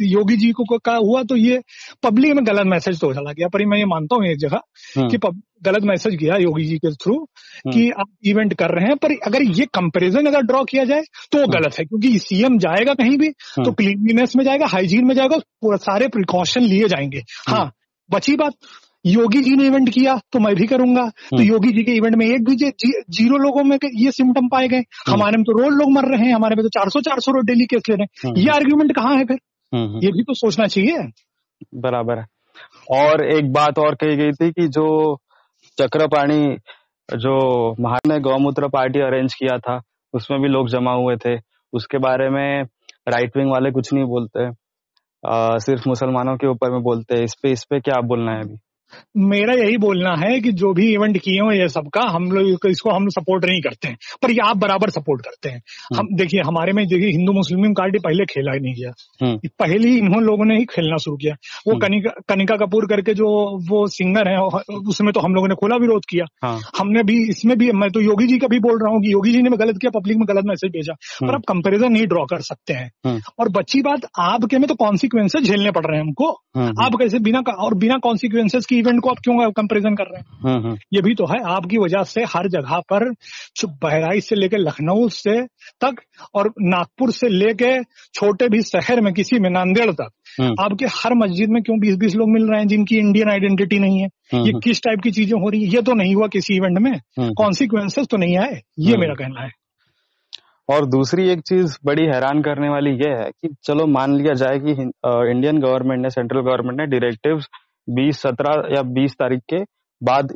योगी 0.00 0.36
जी 0.36 0.50
को 0.52 0.78
का 0.78 0.94
हुआ 0.96 1.22
तो 1.22 1.36
ये 1.36 1.60
पब्लिक 2.02 2.34
में 2.34 2.44
गलत 2.46 2.66
मैसेज 2.66 3.00
तो 3.00 3.12
चला 3.14 3.32
गया। 3.32 3.48
पर 3.48 3.66
मैं 3.66 3.78
ये 3.78 3.84
मानता 3.86 4.16
हूँ 4.16 4.26
एक 4.26 4.38
जगह 4.38 4.60
हम्म। 4.96 5.08
कि 5.08 5.18
पब- 5.18 5.40
गलत 5.62 5.82
मैसेज 5.84 6.14
गया 6.14 6.36
योगी 6.36 6.64
जी 6.64 6.76
के 6.76 6.92
थ्रू 6.94 7.14
कि 7.66 7.88
आप 7.90 8.06
इवेंट 8.24 8.54
कर 8.54 8.70
रहे 8.70 8.86
हैं 8.86 8.96
पर 8.96 9.12
अगर 9.26 9.42
ये 9.58 9.66
कंपैरिजन 9.74 10.26
अगर 10.26 10.42
ड्रॉ 10.42 10.62
किया 10.64 10.84
जाए 10.84 11.02
तो 11.32 11.40
वो 11.40 11.46
गलत 11.48 11.78
है 11.78 11.84
क्योंकि 11.84 12.18
सीएम 12.18 12.58
जाएगा 12.58 12.94
कहीं 12.94 13.16
भी 13.18 13.28
तो। 13.30 13.72
क्लीनलीनेस 13.72 14.36
में 14.36 14.44
जाएगा 14.44 14.66
हाइजीन 14.66 15.06
में 15.06 15.14
जाएगा 15.14 15.76
सारे 15.76 16.08
प्रिकॉशन 16.08 16.60
लिए 16.62 16.88
जाएँगे। 16.88 17.22
हाँ 17.48 17.70
बची 18.10 18.36
बात 18.36 18.52
योगी 19.06 19.42
जी 19.42 19.56
ने 19.56 19.66
इवेंट 19.66 19.88
किया 19.88 20.16
तो 20.32 20.38
मैं 20.38 20.54
भी 20.54 20.66
करूँगा। 20.66 21.02
तो 21.02 21.36
हम्म। 21.36 21.46
योगी 21.46 21.72
जी 21.72 21.84
के 21.84 21.92
इवेंट 21.92 22.16
में 22.16 22.26
एक 22.26 22.44
भी 22.44 22.56
जे- 22.56 22.72
ज़ीरो 23.10 23.36
लोगों 23.36 23.64
में 23.64 23.78
ये 23.94 24.12
सिम्टम 24.12 24.48
पाए 24.48 24.68
गए। 24.68 24.82
हमारे 25.08 25.36
में 25.36 25.42
तो 25.42 25.62
रोज 25.62 25.78
लोग 25.78 25.92
मर 25.92 26.16
रहे 26.16 26.26
हैं 26.26 26.34
हमारे 26.34 26.56
में 26.56 26.62
तो 26.62 26.68
400 26.68 27.00
400 27.00 27.32
रोज 27.32 27.44
डेली 27.44 27.66
केस 27.66 27.82
ले 27.90 27.96
रहे 27.96 28.02
हैं। 28.02 28.30
हम्म। 28.30 28.40
ये 28.40 28.48
आर्ग्यूमेंट 28.48 28.96
कहाँ 28.96 29.16
है 29.16 29.24
फिर? 29.24 29.38
हम्म, 29.74 29.84
हम्म। 29.84 29.96
ये 29.96 30.12
भी 30.12 30.22
तो 30.22 30.34
सोचना 30.34 30.66
चाहिए। 30.66 30.98
बराबर 31.74 32.18
है। 32.18 32.26
और 32.90 33.34
एक 33.34 33.52
बात 33.52 33.78
और 33.78 33.94
कही 33.94 34.16
गई 34.16 34.30
थी 34.30 34.50
कि 34.50 34.68
जो 34.68 35.16
चक्रपाणी 35.78 36.56
जो 37.16 37.70
महान 37.82 38.10
ने 38.10 38.20
गौमूत्र 38.20 38.68
पार्टी 38.68 38.98
अरेंज 38.98 39.34
किया 39.34 39.58
था 39.58 39.82
उसमें 40.14 40.40
भी 40.40 40.48
लोग 40.48 40.68
जमा 40.68 40.92
हुए 40.92 41.16
थे। 41.16 41.40
उसके 41.72 41.98
बारे 41.98 42.30
में 42.30 42.62
राइट 43.08 43.36
विंग 43.36 43.50
वाले 43.50 43.70
कुछ 43.70 43.92
नहीं 43.92 44.04
बोलते। 44.04 44.46
आ, 45.28 45.58
सिर्फ़ 45.58 45.88
मुसलमानों 45.88 46.36
के 46.36 46.46
ऊपर 46.46 46.72
में 46.72 46.82
बोलते 46.82 47.16
हैं। 47.16 47.24
इस 47.24 47.34
पे 47.42 47.50
इस 47.50 47.64
पे 47.64 47.80
क्या 47.80 48.00
बोलना 48.00 48.32
है 48.32 48.40
अभी? 48.40 48.56
मेरा 49.16 49.54
यही 49.54 49.76
बोलना 49.76 50.14
है 50.16 50.40
कि 50.40 50.52
जो 50.52 50.72
भी 50.72 50.94
इवेंट 50.94 51.18
किए 51.18 51.40
हो 51.40 51.52
ये 51.52 51.68
सबका 51.68 52.02
हम 52.02 52.30
लोग 52.32 52.66
इसको 52.66 52.90
हम 52.90 53.08
सपोर्ट 53.08 53.44
नहीं 53.44 53.60
करते 53.60 53.88
हैं। 53.88 53.96
पर 54.22 54.30
ये 54.30 54.38
आप 54.44 54.56
बराबर 54.56 54.90
सपोर्ट 54.90 55.20
करते 55.20 55.48
हैं। 55.48 55.62
हम 55.98 56.08
देखिए 56.12 56.40
हमारे 56.40 56.72
में 56.72 56.86
देखिए 56.86 57.10
हिंदू 57.10 57.32
मुस्लिम 57.32 57.72
कार्ड 57.72 57.98
पहले 58.00 58.24
खेला 58.24 58.52
ही 58.52 58.60
नहीं 58.60 58.74
गया। 58.74 58.92
हम्म। 59.22 59.38
पहले 59.58 59.88
ही 59.88 59.98
इन्होंने 59.98 60.26
लोगों 60.26 60.44
ने 60.44 60.56
ही 60.58 60.64
खेलना 60.64 60.96
शुरू 60.96 61.16
किया। 61.16 61.34
वो 61.66 61.72
हम्म। 61.72 61.86
कनिका 61.86 62.10
कनिका 62.28 62.56
कपूर 62.56 62.86
करके 62.86 63.14
जो 63.14 63.26
वो 63.68 63.86
सिंगर 63.86 64.28
है 64.28 64.38
उसमें 64.88 65.12
तो 65.12 65.20
हम 65.20 65.34
लोगों 65.34 65.48
ने 65.48 65.54
खुला 65.54 65.76
विरोध 65.76 66.02
किया। 66.10 66.24
हाँ। 66.42 66.60
हमने 66.78 67.02
भी 67.02 67.28
इसमें 67.28 67.58
भी 67.58 67.72
मैं 67.72 67.90
तो 67.90 68.00
योगी 68.00 68.26
जी 68.26 68.38
का 68.38 68.46
भी 68.46 68.58
बोल 68.58 68.82
रहा 68.82 68.92
हूँ 68.92 69.00
कि 69.02 69.12
योगी 69.12 69.32
जी 69.32 69.42
ने 69.42 69.50
गलत 69.50 69.78
किया 69.80 69.98
पब्लिक 70.00 70.16
में 70.16 70.26
गलत 70.28 70.44
मैसेज 70.44 70.70
भेजा। 70.70 70.92
पर 70.92 71.26
हम्म। 71.26 71.34
आप 71.34 71.42
कंपेरिजन 71.48 71.92
नहीं 71.92 72.06
ड्रॉ 72.06 72.24
कर 72.24 72.40
सकते 72.40 72.72
हैं। 72.72 72.90
हम्म। 73.06 73.20
और 73.38 73.48
बच्ची 73.48 73.82
बात 73.82 74.00
आपके 74.18 74.58
में 74.58 74.68
तो 74.68 74.74
कॉन्सिक्वेंसेज 74.74 75.44
झेलने 75.44 75.70
पड़ 75.70 75.86
रहे 75.86 75.96
हैं 75.96 76.04
हमको। 76.04 76.30
हम्म। 76.56 76.84
आप 76.84 76.94
कैसे 76.94 77.18
बिना 77.18 77.42
और 77.52 77.74
बिना 77.74 77.98
कॉन्सिक्वेंसेज 77.98 78.66
की 78.66 78.79
इवेंट 78.80 79.00
को 79.02 79.10
आप 79.10 79.18
क्यों 79.24 79.50
कंपैरिजन 79.50 79.94
कर 79.94 80.04
रहे 80.04 80.20
हैं? 80.20 80.26
हम्म 80.44 80.66
हम्म। 80.66 80.78
ये 80.92 81.02
भी 81.02 81.14
तो 81.14 81.24
है 81.24 81.38
आपकी 81.52 81.78
वजह 81.78 82.02
से 82.02 82.22
हर 82.22 82.48
जगह 82.48 82.80
पर 82.92 83.10
बहराइच 83.82 84.24
से 84.24 84.36
लेकर 84.36 84.58
लखनऊ 84.58 85.08
से 85.08 85.42
तक 85.84 86.00
और 86.34 86.52
नागपुर 86.60 87.10
से 87.10 87.28
लेके 87.28 87.82
छोटे 88.14 88.48
भी 88.48 88.62
शहर 88.62 89.00
में 89.00 89.12
किसी 89.14 89.38
में 89.38 89.50
नांदेड़ 89.50 89.90
तक 89.90 90.10
हम्म, 90.40 90.54
आपके 90.60 90.86
हर 90.86 91.14
मस्जिद 91.14 91.50
में 91.50 91.62
क्यों 91.62 91.78
बीस 91.80 91.96
बीस 91.96 92.14
लोग 92.14 92.30
मिल 92.30 92.50
रहे 92.50 92.60
हैं 92.60 92.68
जिनकी 92.68 92.96
इंडियन 92.96 93.30
आइडेंटिटी 93.30 93.78
नहीं 93.78 93.98
है? 93.98 94.08
ये 94.34 94.52
किस 94.64 94.80
टाइप 94.82 95.00
की 95.00 95.10
चीज़ें 95.10 95.40
हो 95.40 95.48
रही 95.50 95.64
है? 95.64 95.68
ये 95.68 95.82
तो 95.82 95.94
नहीं 95.94 96.14
हुआ 96.14 96.26
किसी 96.26 96.56
इवेंट 96.56 96.78
में। 96.78 96.92
कॉन्सिक्वेंसेस 97.20 98.06
तो 98.06 98.16
नहीं 98.16 98.36
आए। 98.38 98.60
ये। 98.78 98.96
मेरा 98.96 99.14
कहना 99.14 99.42
है। 99.42 99.50
और 100.68 100.86
दूसरी 100.86 101.30
एक 101.30 101.40
चीज़ 101.40 101.78
बड़ी 101.86 102.02
हैरान 102.02 102.42
करने 102.42 102.68
वाली 102.68 102.90
ये 102.90 103.10
है 103.10 103.30
कि 103.30 103.54
चलो 103.64 103.86
मान 103.86 104.14
लिया 104.14 104.34
जाए 104.34 104.58
कि 104.58 104.70
इंडियन 105.30 105.58
गवर्नमेंट 105.58 106.02
ने 106.02 106.10
सेंट्रल 106.10 106.40
गवर्नमेंट 106.40 106.80
ने 106.80 106.86
डायरेक्टिव्स 106.86 107.48
20 107.90 108.22
17 108.22 108.62
या 108.74 108.82
20 108.94 109.14
तारीख 109.18 109.40
के 109.52 109.62
बाद 110.02 110.32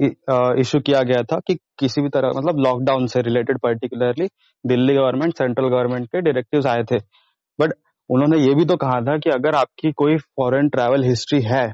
इशू 0.61 0.81
किया 0.81 1.03
गया 1.03 1.23
था 1.23 1.39
कि 1.47 1.55
किसी 1.79 2.03
भी 2.03 2.09
तरह 2.09 2.31
मतलब 2.37 2.59
लॉकडाउन 2.59 3.07
से 3.07 3.21
related 3.23 3.59
particularly 3.59 4.27
Delhi 4.65 4.95
government 4.95 5.37
central 5.39 5.69
government 5.69 6.07
के 6.07 6.21
डायरेक्टिव्स 6.21 6.67
आए 6.67 6.83
थे। 6.83 6.99
बट 7.59 7.73
उन्होंने 8.11 8.39
ये 8.39 8.55
भी 8.55 8.65
तो 8.65 8.77
कहा 8.77 9.01
था 9.01 9.17
कि 9.19 9.31
अगर 9.31 9.55
आपकी 9.55 9.93
कोई 9.93 10.17
फॉरेन 10.17 10.69
ट्रैवल 10.69 11.05
हिस्ट्री 11.05 11.41
है 11.43 11.65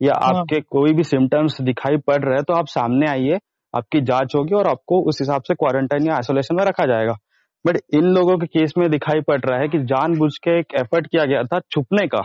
या 0.00 0.14
हाँ। 0.14 0.30
आपके 0.30 0.60
कोई 0.60 0.92
भी 0.92 1.04
सिम्टम्स 1.04 1.60
दिखाई 1.60 1.96
पड़ 2.06 2.22
रहे 2.24 2.34
हैं 2.34 2.44
तो 2.44 2.54
आप 2.54 2.66
सामने 2.68 3.10
आइए 3.10 3.38
आपकी 3.74 4.00
जाँच 4.00 4.34
होगी 4.36 4.54
और 4.54 4.66
आपको 4.66 5.00
उस 5.08 5.18
हिसाब 5.20 5.42
से 5.42 5.54
क्वारंटाइन 5.54 6.06
या 6.06 6.14
आइसोलेशन 6.14 6.56
में 6.56 6.64
रखा 6.64 6.86
जाएगा। 6.86 7.16
बट 7.64 7.78
इन 7.94 8.04
लोगों 8.08 8.36
के 8.38 8.46
केस 8.48 8.72
में 8.78 8.88
दिखाई 8.90 9.20
पड़ 9.20 9.40
रहा 9.40 9.58
है 9.60 9.68
कि 9.68 9.78
जानबूझ 9.84 10.30
के 10.44 10.58
एक 10.58 10.74
एफर्ट 10.80 11.06
किया 11.06 11.24
गया 11.24 11.42
था 11.44 11.60
छुपने 11.70 12.06
का। 12.06 12.20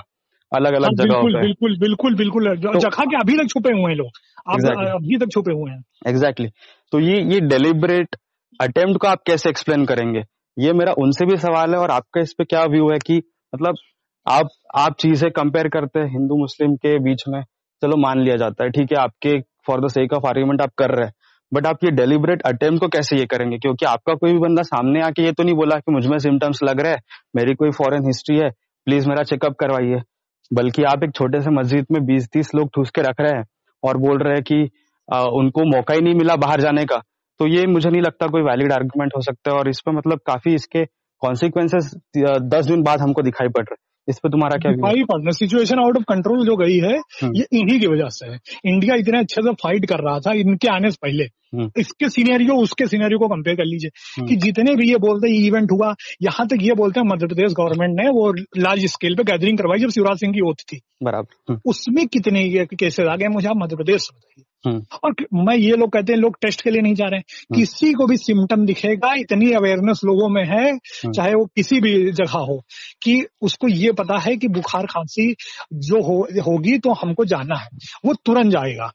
अलग 0.55 0.73
अलग 0.73 0.89
जगह 0.89 1.05
बिल्कुल 1.05 1.41
बिल्कुल 1.41 1.77
बिल्कुल 1.77 2.15
बिल्कुल। 2.15 2.57
तो- 2.57 2.77
जखा 2.77 3.03
के 3.03 3.17
अभी 3.17 3.37
तक 3.37 3.49
छुपे 3.49 3.69
हुए 3.69 3.91
हैं 3.91 3.95
लोग। 3.95 4.09
Exactly. 4.55 4.87
अभी 4.87 5.17
तक 5.17 5.27
छुपे 5.33 5.51
हुए 5.53 5.71
हैं। 5.71 5.83
Exactly 6.07 6.47
exactly. 6.47 6.91
तो 6.91 6.99
ये 6.99 7.33
ये 7.33 7.39
डेलिबरेट 7.39 8.15
अटेम्प्ट 8.61 9.01
को 9.01 9.07
आप 9.07 9.17
कैसे 9.27 9.49
एक्सप्लेन 9.49 9.85
करेंगे? 9.85 10.23
ये 10.59 10.73
मेरा 10.73 10.93
उनसे 10.97 11.25
भी 11.25 11.37
सवाल 11.37 11.71
है 11.71 11.79
और 11.79 11.91
आपका 11.91 12.21
इस 12.21 12.33
पे 12.37 12.43
क्या 12.43 12.63
व्यू 12.63 12.89
है 12.89 12.97
कि 12.97 13.21
मतलब 13.55 13.75
आप 14.27 14.47
आप 14.75 14.95
चीज़ें 14.99 15.31
कंपेयर 15.31 15.67
करते 15.67 15.99
हैं 15.99 16.07
हिंदू 16.07 16.35
मुस्लिम 16.35 16.75
के 16.75 16.99
बीच 16.99 17.23
में 17.27 17.41
चलो 17.81 17.97
मान 17.97 18.19
लिया 18.19 18.35
जाता 18.35 18.63
है 18.63 18.69
ठीक 18.69 18.87
है 18.91 18.97
आपके 18.97 19.41
for 19.41 19.85
the 19.85 19.87
sake 19.87 20.13
of 20.13 20.27
argument 20.27 20.61
आप 20.61 20.71
कर 20.77 20.89
रहे 20.89 21.05
हैं। 21.05 21.13
बट 21.53 21.67
आप 21.67 21.77
ये 21.83 21.91
डेलिबरेट 21.91 22.41
अटेम्प्ट 22.41 22.79
को 22.79 22.87
कैसे 22.87 23.17
ये 23.17 23.25
करेंगे? 23.25 23.57
क्योंकि 23.57 23.85
आपका 23.85 24.13
कोई 24.13 24.33
भी 24.33 24.39
बंदा 24.39 24.61
सामने 24.61 25.01
आके 25.01 25.21
ये 25.21 25.31
तो 25.31 25.43
नहीं 25.43 25.55
बोला 25.55 25.75
कि 25.75 25.91
मुझमें 25.91 26.17
सिम्टम्स 26.17 26.63
लग 26.63 26.81
रहे 26.81 26.91
हैं 26.91 27.01
मेरी 27.35 27.55
कोई 27.55 27.69
फॉरेन 27.71 28.01
हिस्ट्री 28.01 28.37
है 28.37 28.49
प्लीज़ 28.85 29.09
मेरा 29.09 29.23
चेकअप 29.23 29.53
करवाइए। 29.59 30.01
बल्कि 30.53 30.83
आप 30.83 31.03
एक 31.03 31.11
छोटे 31.15 31.41
से 31.41 31.51
मस्जिद 31.51 31.85
में 31.91 32.05
बीस 32.05 32.27
तीस 32.33 32.53
लोग 32.55 32.69
ठूस 32.75 32.89
के 32.89 33.01
रख 33.01 33.21
रहे 33.21 33.37
हैं 33.37 33.45
और 33.83 33.97
बोल 33.97 34.17
रहे 34.17 34.33
हैं 34.33 34.43
कि 34.43 34.69
आ, 35.13 35.21
उनको 35.21 35.63
मौका 35.75 35.93
ही 35.93 36.01
नहीं 36.01 36.15
मिला 36.15 36.35
बाहर 36.35 36.61
जाने 36.61 36.85
का। 36.85 36.97
तो 37.39 37.47
ये 37.47 37.65
मुझे 37.67 37.89
नहीं 37.89 38.01
लगता 38.01 38.27
कोई 38.27 38.41
वैलिड 38.41 38.71
आर्ग्यूमेंट 38.73 39.11
हो 39.15 39.21
सकता 39.21 39.51
है 39.51 39.57
और 39.57 39.69
इस 39.69 39.81
पर 39.85 39.91
मतलब 39.91 40.19
काफ़ी 40.27 40.53
इसके 40.55 40.85
कॉन्सिक्वेंसेस 41.21 41.91
दस 42.17 42.65
दिन 42.65 42.83
बाद 42.83 43.01
हमको 43.01 43.21
दिखाई 43.21 43.47
पड़ 43.47 43.63
रहे 43.63 43.84
इस 44.07 44.19
पे 44.19 44.29
तुम्हारा 44.29 44.57
क्या 44.57 44.71
दिखाई 44.71 45.03
पड़ना 45.03 45.31
सिचुएशन 45.31 45.79
आउट 45.79 45.97
ऑफ़ 45.97 46.03
कंट्रोल 46.09 46.45
जो 46.45 46.55
गई 46.55 46.77
है 46.79 46.97
हम्म। 47.21 47.35
ये 47.35 47.45
इन्हीं 47.53 47.79
की 47.79 47.87
वजह 47.87 48.09
से 48.09 48.29
है 48.29 48.39
इंडिया 48.65 48.95
इतने 48.95 49.19
अच्छे 49.19 49.41
से 49.41 49.53
फाइट 49.63 49.85
कर 49.85 50.03
रहा 50.03 50.19
था 50.19 50.33
इनके 50.35 50.67
आने 50.67 50.91
से 50.91 50.97
पहले 51.01 51.23
हम्म। 51.23 51.69
इसके 51.77 52.09
सीनेरियो 52.09 52.55
उसके 52.57 52.87
सीनेरियो 52.87 53.19
को 53.19 53.27
कंपेयर 53.27 53.57
कर 53.57 53.65
लीजिए 53.65 53.89
हम्म। 54.17 54.27
कि 54.27 54.35
जितने 54.35 54.75
भी 54.75 54.89
ये 54.89 54.97
बोलते 54.97 55.29
हैं 55.29 55.39
इवेंट 55.41 55.71
हुआ 55.71 55.93
यहाँ 56.21 56.47
तक 56.47 56.57
ये 56.61 56.73
बोलते 56.73 56.99
हैं 56.99 57.07
मध्य 57.07 57.27
प्रदेश 57.27 57.53
गवर्नमेंट 57.53 57.99
ने 58.01 58.09
वो 58.09 58.31
लार्ज 58.57 58.85
स्केल 58.87 59.15
पे 59.15 59.23
गैदरिंग 59.23 59.57
करवाई 59.57 59.79
जब 59.79 59.89
शिवराज 59.89 60.19
सिंह 60.19 60.33
की 60.33 60.41
ओथ 60.41 60.65
थी 60.71 60.81
बराबर 61.03 61.59
उसमें 61.65 62.05
कितने 62.07 62.49
केसेस 62.65 63.07
आ 63.07 63.15
गए 63.15 63.27
मुझे 63.29 63.47
आप 63.47 63.57
मध्य 63.57 63.75
प्रदेश 63.75 64.01
से 64.01 64.15
बताइए। 64.15 64.43
और 64.67 65.15
मैं 65.35 65.55
ये 65.55 65.75
लोग 65.75 65.91
कहते 65.91 66.13
हैं 66.13 66.19
लोग 66.19 66.37
टेस्ट 66.41 66.61
के 66.61 66.69
लिए 66.69 66.81
नहीं 66.81 66.95
जा 66.95 67.05
रहे 67.05 67.17
हैं 67.17 67.25
हम्म। 67.41 67.59
किसी 67.59 67.91
को 67.93 68.07
भी 68.07 68.17
सिम्टम 68.17 68.65
दिखेगा 68.65 69.13
इतनी 69.15 69.51
अवेयरनेस 69.53 70.01
लोगों 70.05 70.29
में 70.29 70.43
है 70.45 70.65
हम्म। 70.65 71.11
चाहे 71.11 71.33
वो 71.33 71.45
किसी 71.55 71.79
भी 71.81 71.93
जगह 72.13 72.37
हो 72.41 72.59
कि 73.01 73.21
उसको 73.41 73.67
ये 73.67 73.91
पता 73.93 74.19
है 74.19 74.35
कि 74.37 74.47
बुखार 74.49 74.85
खांसी 74.85 75.31
जो 75.73 76.01
हो, 76.01 76.17
होगी 76.41 76.77
तो 76.79 76.93
हमको 76.95 77.25
जाना 77.25 77.55
है 77.55 77.69
वो 78.05 78.13
तुरंत 78.25 78.51
जाएगा 78.51 78.91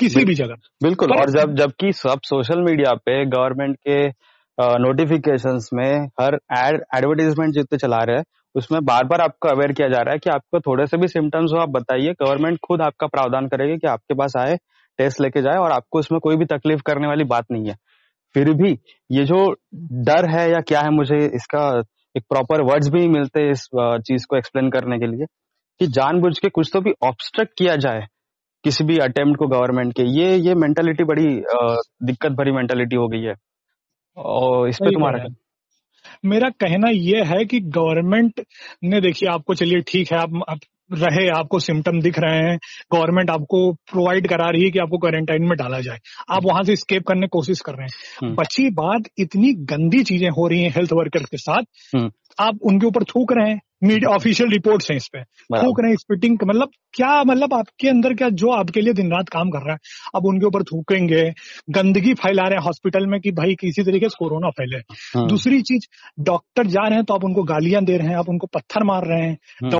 किसी 0.00 0.24
भी 0.24 0.34
जगह 0.34 0.68
बिल्कुल 0.82 1.12
और 1.12 1.30
जब 1.30 1.54
जबकि 1.56 1.92
सब 1.94 2.20
सोशल 2.24 2.60
मीडिया 2.62 2.94
पे 3.00 3.24
गवर्नमेंट 3.28 3.76
के 3.78 4.00
नोटिफिकेशंस 4.58 5.68
में 5.72 6.06
हर 6.20 6.34
एड 6.54 6.82
एडवर्टीजमेंट 6.96 7.54
जितने 7.54 7.78
चला 7.78 8.02
रहे 8.02 8.16
हैं 8.16 8.24
उसमें 8.54 8.84
बार 8.84 9.04
बार 9.04 9.20
आपको 9.20 9.48
अवेयर 9.48 9.72
किया 9.72 9.88
जा 9.88 9.98
रहा 9.98 10.12
है 10.12 10.18
कि 10.18 10.30
आपको 10.30 10.60
थोड़े 10.60 10.86
से 10.86 10.96
भी 10.96 11.08
सिम्टम्स 11.08 11.52
हो 11.52 11.58
आप 11.58 11.68
बताइए 11.68 12.12
गवर्नमेंट 12.20 12.58
खुद 12.64 12.82
आपका 12.82 13.06
प्रावधान 13.06 13.46
करेगी 13.48 13.76
कि 13.76 13.86
आपके 13.86 14.14
पास 14.14 14.36
आए 14.36 14.56
टेस्ट 15.00 15.20
लेके 15.20 15.42
जाए 15.42 15.56
और 15.58 15.72
आपको 15.72 16.00
इसमें 16.00 16.20
कोई 16.20 16.36
भी 16.36 16.44
तकलीफ़ 16.46 16.82
करने 16.86 17.06
वाली 17.08 17.24
बात 17.26 17.46
नहीं 17.52 17.68
है। 17.68 17.76
फिर 18.34 18.52
भी 18.54 18.78
ये 19.10 19.24
जो 19.24 19.44
डर 20.04 20.28
है 20.30 20.50
या 20.50 20.60
क्या 20.62 20.80
है 20.80 20.90
मुझे 20.92 21.16
इसका 21.26 21.62
एक 22.14 22.22
प्रॉपर 22.28 22.62
वर्ड्स 22.62 22.88
भी 22.88 22.98
नहीं 22.98 23.08
मिलते 23.10 23.50
इस 23.50 23.68
चीज़ 23.74 24.26
को 24.30 24.36
एक्सप्लेन 24.36 24.70
करने 24.70 24.98
के 24.98 25.06
लिए 25.06 25.26
कि 25.80 25.86
जानबूझ 25.88 26.38
के 26.38 26.48
कुछ 26.50 26.70
तो 26.72 26.80
भी 26.80 26.92
ऑब्स्ट्रक्ट 27.02 27.52
किया 27.58 27.76
जाए 27.78 28.06
किसी 28.64 28.84
भी 28.84 28.98
अटेम्प्ट 28.98 29.38
को 29.38 29.46
गवर्नमेंट 29.48 29.92
के। 29.94 30.02
ये 30.14 30.36
ये 30.38 30.54
मेंटेलिटी 30.56 31.04
बड़ी 31.04 31.28
दिक्कत 32.06 32.32
भरी 32.32 32.52
मेंटेलिटी 32.52 32.96
हो 32.96 33.06
गई 33.08 33.22
है। 33.22 33.34
और 34.16 34.68
इस 34.68 34.78
पे 34.78 34.90
तुम्हारा 34.90 35.24
मेरा 36.24 36.48
कहना 36.60 36.88
यह 36.90 37.32
है 37.32 37.44
कि 37.44 37.60
गवर्नमेंट 37.70 38.40
ने 38.84 39.00
देखिए 39.00 39.28
आपको 39.28 39.54
चलिए 39.54 39.80
ठीक 39.88 40.12
है 40.12 40.18
आप, 40.18 40.42
आप 40.48 40.58
रहे 40.92 41.28
आपको 41.28 41.58
सिम्टम 41.58 42.00
दिख 42.00 42.18
रहे 42.18 42.36
हैं 42.36 42.58
गवर्नमेंट 42.92 43.30
आपको 43.30 43.72
प्रोवाइड 43.72 44.28
करा 44.28 44.50
रही 44.50 44.64
है 44.64 44.70
कि 44.70 44.78
आपको 44.78 44.98
क्वारंटाइन 44.98 45.42
में 45.42 45.56
डाला 45.58 45.80
जाए। 45.80 45.98
आप 46.30 46.42
वहाँ 46.44 46.62
से 46.62 46.76
स्केप 46.76 47.02
करने 47.08 47.20
की 47.20 47.28
कोशिश 47.32 47.60
कर 47.60 47.72
रहे 47.72 47.82
हैं। 47.82 47.92
हम्म। 48.22 48.34
बची 48.34 48.70
बात 48.70 49.02
इतनी 49.18 49.52
गंदी 49.52 50.02
चीज़ें 50.02 50.28
हो 50.28 50.48
रही 50.48 50.62
हैं 50.62 50.70
हेल्थ 50.70 50.92
वर्कर 50.92 51.20
के 51.20 51.36
साथ। 51.36 51.62
हम्म। 51.96 52.10
आप 52.40 52.58
उनके 52.62 52.86
ऊपर 52.86 53.04
थूक 53.04 53.32
रहे 53.32 53.50
हैं। 53.50 53.60
मीडिया 53.84 54.14
ऑफिशियल 54.14 54.50
रिपोर्ट्स 54.50 54.90
हैं 54.90 54.96
इस 54.96 55.08
पे। 55.12 55.22
थूक 55.62 55.80
रहे 55.80 55.90
हैं 55.90 55.96
स्पिटिंग 55.96 56.38
मतलब 56.44 56.68
क्या 56.94 57.24
मतलब 57.24 57.54
आपके 57.54 57.88
अंदर 57.88 58.14
क्या 58.14 58.28
जो 58.28 58.50
आपके 58.50 58.80
लिए 58.80 58.92
दिन 58.92 59.12
रात 59.12 59.28
काम 59.28 59.50
कर 59.50 59.58
रहा 59.58 59.72
है। 59.72 59.78
अब 60.14 60.26
उनके 60.26 60.46
ऊपर 60.46 60.62
थूकेंगे 60.62 61.32
गंदगी 61.70 62.14
फैला 62.14 62.42
रहे 62.42 62.58
हैं 62.58 62.64
हॉस्पिटल 62.64 63.06
में 63.06 63.20
कि 63.20 63.30
भाई 63.30 63.54
किसी 63.54 63.82
तरीके 63.82 64.08
से 64.08 64.16
कोरोना 64.18 64.50
फैले। 64.50 64.76
हाँ। 65.18 65.28
दूसरी 65.28 65.62
चीज़ 65.62 65.86
डॉक्टर 66.20 66.66
जा 66.66 66.86
रहे 66.86 66.94
हैं 66.94 67.04
तो 67.04 67.14
आप 67.14 67.24
उनको 67.24 67.42
गालियाँ 67.42 67.84
दे 67.84 67.96
रहे 67.96 68.08
हैं 68.08 68.16
आप 68.16 68.28
उनको 68.28 68.46
पत्थर 68.46 68.84
मार 68.84 69.02
रहे 69.04 69.28
हैं। 69.28 69.70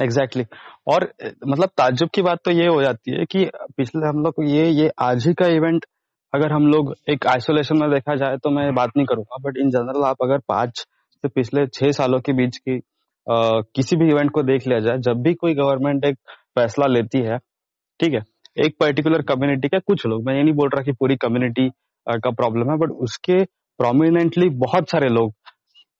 Exactly 0.00 0.42
exactly. 0.42 0.68
और 0.86 1.12
मतलब 1.46 1.68
ताजुब 1.78 2.08
की 2.14 2.22
बात 2.22 2.38
तो 2.44 2.50
ये 2.50 2.66
हो 2.66 2.82
जाती 2.82 3.18
है 3.18 3.24
कि 3.24 3.44
पिछले 3.76 4.06
हम 4.06 4.22
लोग 4.24 4.44
ये 4.48 4.68
ये 4.70 4.90
आज 5.00 5.26
ही 5.26 5.34
का 5.34 5.46
इवेंट 5.46 5.84
अगर 6.32 6.52
हम 6.52 6.66
लोग 6.66 6.94
एक 7.10 7.26
आइसोलेशन 7.26 7.78
में 7.78 7.90
देखा 7.90 8.14
जाए 8.14 8.36
तो 8.36 8.50
मैं 8.50 8.74
बात 8.74 8.90
नहीं 8.96 9.06
करूँगा 9.06 9.36
बट 9.42 9.56
इन 9.56 9.70
जनरल 9.70 10.04
आप 10.04 10.22
अगर 10.22 10.38
पाँच 10.48 10.78
से 10.78 11.28
पिछले 11.28 11.66
छह 11.66 11.90
सालों 11.92 12.20
के 12.20 12.32
बीच 12.32 12.56
की 12.58 12.76
आ, 12.76 13.60
किसी 13.76 13.96
भी 13.96 14.08
इवेंट 14.10 14.30
को 14.30 14.42
देख 14.42 14.66
लिया 14.66 14.78
जाए 14.80 14.98
जब 14.98 15.22
भी 15.22 15.34
कोई 15.34 15.54
गवर्नमेंट 15.54 16.04
एक 16.04 16.18
फैसला 16.58 16.86
लेती 16.86 17.18
है 17.18 17.38
ठीक 18.00 18.14
है 18.14 18.22
एक 18.56 18.76
पर्टिकुलर 18.80 19.22
कम्युनिटी 19.22 19.68
का 19.68 19.78
कुछ 19.78 20.06
लोग 20.06 20.26
मैं 20.26 20.34
ये 20.36 20.42
नहीं 20.42 20.54
बोल 20.54 20.68
रहा 20.68 20.82
कि 20.82 20.92
पूरी 20.92 21.16
कम्युनिटी 21.16 21.68
का 22.06 22.30
प्रॉब्लम 22.30 22.70
है 22.70 22.76
बट 22.78 22.90
उसके 23.06 23.42
प्रोमिनेंटली 23.78 24.48
बहुत 24.58 24.90
सारे 24.90 25.08
लोग 25.08 25.34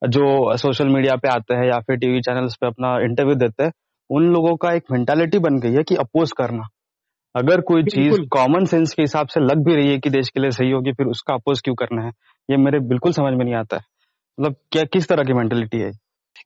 जो 0.02 0.56
सोशल 0.56 0.88
मीडिया 0.88 1.16
पे 1.16 1.28
आते 1.28 1.54
हैं 1.54 1.66
या 1.66 1.78
फिर 1.80 1.96
टीवी 1.96 2.20
चैनल्स 2.20 2.56
पे 2.60 2.66
अपना 2.66 2.96
इंटरव्यू 3.04 3.34
देते 3.34 3.64
हैं 3.64 3.72
उन 4.10 4.22
लोगों 4.22 4.56
का 4.56 4.72
एक 4.72 4.82
मेंटालिटी 4.92 5.38
बन 5.38 5.60
गई 5.60 5.72
है 5.72 5.82
कि 5.82 5.94
अपोज 5.94 6.32
करना। 6.32 6.68
अगर 7.34 7.60
कोई 7.60 7.82
चीज़ 7.82 8.20
कॉमन 8.20 8.64
सेंस 8.64 8.94
के 8.94 9.02
हिसाब 9.02 9.26
से 9.26 9.40
लग 9.40 9.64
भी 9.64 9.74
रही 9.74 9.88
है 9.88 9.98
कि 9.98 10.10
देश 10.10 10.28
के 10.28 10.40
लिए 10.40 10.50
सही 10.50 10.70
होगी 10.70 10.92
फिर 10.92 11.06
उसका 11.06 11.34
अपोज 11.34 11.60
क्यों 11.60 11.74
करना 11.74 12.02
है? 12.02 12.12
ये 12.50 12.56
मेरे 12.56 12.80
बिल्कुल 12.80 13.12
समझ 13.12 13.32
में 13.34 13.44
नहीं 13.44 13.54
आता 13.54 13.76
है। 13.76 13.82
मतलब 14.40 14.56
क्या 14.72 14.84
किस 14.84 15.08
तरह 15.08 15.24
की 15.24 15.32
मेंटेलिटी 15.32 15.78
है 15.78 15.90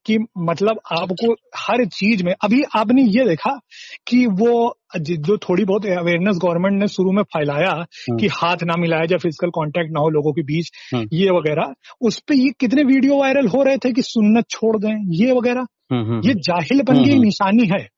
कि 0.07 0.19
मतलब 0.39 0.81
आपको 0.93 1.33
हर 1.57 1.85
चीज़ 1.85 2.25
में 2.25 2.35
अभी 2.45 2.63
आपने 2.77 3.03
ये 3.03 3.25
देखा 3.25 3.61
कि 4.07 4.27
वो 4.27 4.77
जो 4.97 5.37
थोड़ी 5.37 5.65
बहुत 5.65 5.87
अवेयरनेस 5.87 6.39
गवर्नमेंट 6.43 6.81
ने 6.81 6.89
शुरू 6.89 7.13
में 7.13 7.23
फैलाया 7.23 7.71
हम्म। 7.71 8.19
कि 8.19 8.27
हाथ 8.27 8.57
ना 8.63 8.77
मिलाया 8.77 9.05
जाए 9.05 9.19
फ़िज़िकल 9.19 9.51
कांटेक्ट 9.51 9.93
ना 9.93 10.01
हो 10.01 10.09
लोगों 10.09 10.33
के 10.33 10.43
बीच 10.43 10.71
हम्म। 10.95 11.09
ये 11.13 11.31
वगैरह 11.31 11.75
उस 12.01 12.19
पर 12.19 12.35
ये 12.35 12.51
कितने 12.61 12.85
वीडियो 12.85 13.19
वायरल 13.19 13.47
हो 13.47 13.63
रहे 13.63 13.77
थे 13.77 13.93
कि 13.93 14.03
सुन्नत 14.03 14.45
छोड़ 14.51 14.77
दें 14.79 14.95
ये 15.15 15.33
वगैरह। 15.33 15.67
हम्म, 15.93 16.21
ये 16.25 16.35
जाहिलपन 16.35 17.05
की 17.05 17.19
निशानी 17.19 17.67
है। 17.67 17.89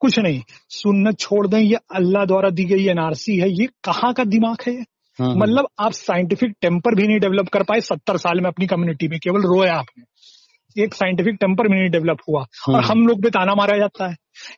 कुछ 0.00 0.18
नहीं 0.18 0.42
सुन्नत 0.70 1.18
छोड़ 1.18 1.46
दें 1.46 1.58
ये 1.58 1.78
अल्लाह 1.94 2.24
द्वारा 2.24 2.50
दी 2.50 2.64
गई 2.64 2.86
एनआरसी 2.86 3.36
है 3.36 3.50
ये 3.50 3.66
कहाँ 3.84 4.12
का 4.12 4.24
दिमाग 4.24 4.56
है 4.68 4.84
मतलब 5.18 5.68
आप 5.80 5.92
साइंटिफिक 5.92 6.52
टेम्पर 6.62 6.94
भी 6.94 7.06
नहीं 7.06 7.18
डेवलप 7.18 7.48
कर 7.48 7.62
पाए 7.62 7.80
सत्तर 7.80 8.16
साल 8.16 8.40
में 8.40 8.48
अपनी 8.50 8.66
कम्युनिटी 8.66 9.08
में 9.08 9.18
केवल 9.18 9.42
रोया 9.42 9.74
आपने। 9.74 10.04
एक 10.78 10.94
साइंटिफिक 10.94 11.34
टेम्पर 11.34 11.68
में 11.68 11.78
नहीं 11.78 11.90
डेवलप 11.90 12.18
हुआ। 12.28 12.40
और 12.40 12.74
हम्म। 12.74 12.86
हम 12.86 13.06
लोग 13.06 13.22
पे 13.22 13.30
ताना 13.30 13.54
मारा 13.54 13.76
जाता 13.76 14.08
है। 14.08 14.16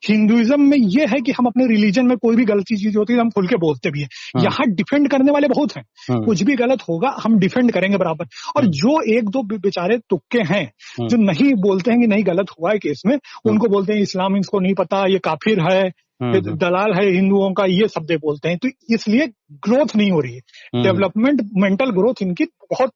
हिंदुइज्म 0.09 0.61
में 0.61 0.79
ये 0.79 1.07
है 1.07 1.21
कि 1.21 1.33
हम 1.33 1.47
अपने 1.47 1.67
रिलीजन 1.67 2.07
में 2.07 2.17
कोई 2.19 2.37
भी 2.37 2.45
गलती 2.45 2.77
चीज़ 2.77 2.99
होती 2.99 3.13
है 3.13 3.21
हम 3.21 3.31
खुल 3.31 3.47
के 3.47 3.57
बोलते 3.57 3.91
भी 3.91 4.01
है। 4.01 4.07
हाँ। 4.07 4.43
यहाँ 4.43 4.75
डिफेंड 4.75 5.11
करने 5.11 5.33
वाले 5.33 5.49
बहुत 5.49 5.77
हैं। 5.77 5.85
हाँ। 6.11 6.25
कुछ 6.25 6.43
भी 6.43 6.57
गलत 6.57 6.83
होगा 6.83 7.17
हम 7.25 7.39
डिफेंड 7.39 7.73
करेंगे 7.73 7.97
बराबर। 7.97 8.25
और 8.57 8.63
हाँ। 8.63 8.71
जो 8.71 9.19
एक 9.19 9.25
दो 9.25 9.43
बेचारे 9.59 9.99
तुक्के 9.99 10.39
हैं 10.39 10.73
जो 11.09 11.17
नहीं 11.17 11.55
बोलते 11.55 11.91
हैं 11.91 12.01
कि 12.01 12.07
नहीं 12.07 12.27
गलत 12.27 12.47
हुआ 12.61 12.71
है 12.71 12.79
केस 12.79 13.03
में 13.07 13.19
उनको 13.45 13.69
बोलते 13.69 13.93
हैं 13.93 14.01
इस्लाम 14.01 14.37
इसको 14.37 14.61
नहीं 14.61 14.75
पता 14.75 15.07
ये 15.07 15.19
काफिर 15.19 15.61
है 15.61 15.93
दलाल 16.23 16.93
है 16.93 17.13
हिंदुओं 17.13 17.53
का 17.53 17.65
ये 17.65 17.89
शब्द 17.89 18.13
बोलते 18.13 18.49
हैं। 18.49 18.59
तो 18.59 18.69
इसलिए 18.95 19.27
ग्रोथ 19.53 19.97
नहीं 19.97 20.11
हो 20.11 20.21
रही 20.21 20.35
है। 20.35 20.41
डेवलपमेंट 20.83 21.41
मेंटल 21.57 21.91
ग्रोथ 21.91 22.15
इनकी 22.23 22.45
बहुत 22.45 22.91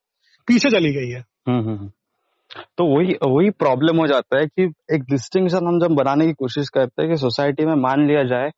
पीछे 0.47 0.71
चली 0.71 0.93
गई 0.93 1.09
है। 1.09 1.25
तो 2.79 2.85
वही 2.87 3.15
वही 3.25 3.51
प्रॉब्लम 3.59 3.99
हो 3.99 4.07
जाता 4.07 4.39
है 4.39 4.47
कि 4.47 4.65
एक 4.95 5.03
डिस्टिंक्शन 5.11 5.67
हम 5.67 5.79
जब 5.81 5.95
बनाने 5.95 6.27
की 6.27 6.33
कोशिश 6.33 6.69
करते 6.69 7.03
हैं 7.03 7.11
कि 7.11 7.17
सोसाइटी 7.17 7.67
में 7.67 7.75
मान 7.77 8.07
लिया 8.07 8.23
जाए, 8.25 8.51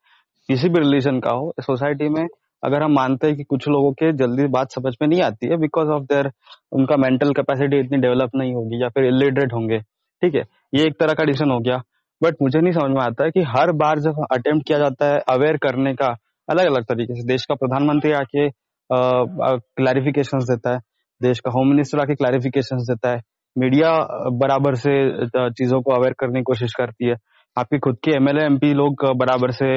किसी 0.48 0.68
भी 0.68 0.80
रिलीजन 0.80 1.20
का 1.20 1.30
हो 1.30 1.52
सोसाइटी 1.60 2.08
में 2.08 2.26
अगर 2.62 2.82
हम 2.82 2.92
मानते 2.94 3.26
हैं 3.26 3.36
कि 3.36 3.44
कुछ 3.44 3.68
लोगों 3.68 3.92
के 3.92 4.12
जल्दी 4.16 4.46
बात 4.48 4.72
समझ 4.72 4.92
में 5.02 5.08
नहीं 5.08 5.20
आती 5.22 5.48
है 5.48 5.56
बिकॉज़ 5.60 5.88
ऑफ़ 5.88 6.02
देयर 6.12 6.30
उनका 6.72 6.96
मेंटल 6.96 7.32
कैपेसिटी 7.32 7.80
इतनी 7.80 7.98
डेवलप 7.98 8.30
नहीं 8.36 8.54
होगी 8.54 8.82
या 8.82 8.88
फिर 8.88 9.04
इलिटरेट 9.04 9.52
होंगे। 9.52 9.78
ठीक 9.78 10.34
है, 10.34 10.42
ये 10.74 10.84
एक 10.86 10.98
तरह 11.00 11.14
का 11.14 11.24
डिसीज़न 11.24 11.50
हो 11.50 11.58
गया। 11.60 11.76
बट 12.20 12.36
मुझे 12.42 12.60
नहीं 12.60 12.72
समझ 12.72 12.90
में 12.90 13.02
आता 13.02 13.24
है 13.24 13.30
कि 13.30 13.42
हर 13.48 13.72
बार 13.76 13.98
जब 14.00 14.24
अटेम्प्ट 14.32 14.66
किया 14.66 14.78
जाता 14.78 15.06
है 15.06 15.20
अवेयर 15.28 15.56
करने 15.62 15.94
का 15.94 16.06
अलग 16.48 16.66
अलग 16.66 16.84
तरीके 16.84 17.14
से, 17.14 17.26
देश 17.26 17.44
का 17.46 17.54
प्रधानमंत्री 17.54 18.12
आके 18.12 18.48
क्लैरिफिकेशन 18.90 20.38
देता 20.40 20.74
है, 20.74 20.80
देश 21.20 21.40
का 21.40 21.50
होम 21.50 21.68
मिनिस्टर 21.68 22.00
आके 22.00 22.14
क्लैरिफिकेशन 22.14 22.76
देता 22.84 23.10
है 23.10 23.20
मीडिया 23.56 23.90
बराबर 24.34 24.75
से 24.76 24.94
चीज़ों 25.28 25.80
को 25.82 25.92
अवेयर 25.92 26.14
करने 26.18 26.40
की 26.40 26.44
कोशिश 26.44 26.73
करती 26.75 27.08
है। 27.08 27.16
आपके 27.56 27.78
खुद 27.78 27.96
के 28.04 28.11
एमएलए 28.12 28.44
एमपी 28.44 28.73
लोग 28.75 29.04
बराबर 29.16 29.50
से 29.52 29.68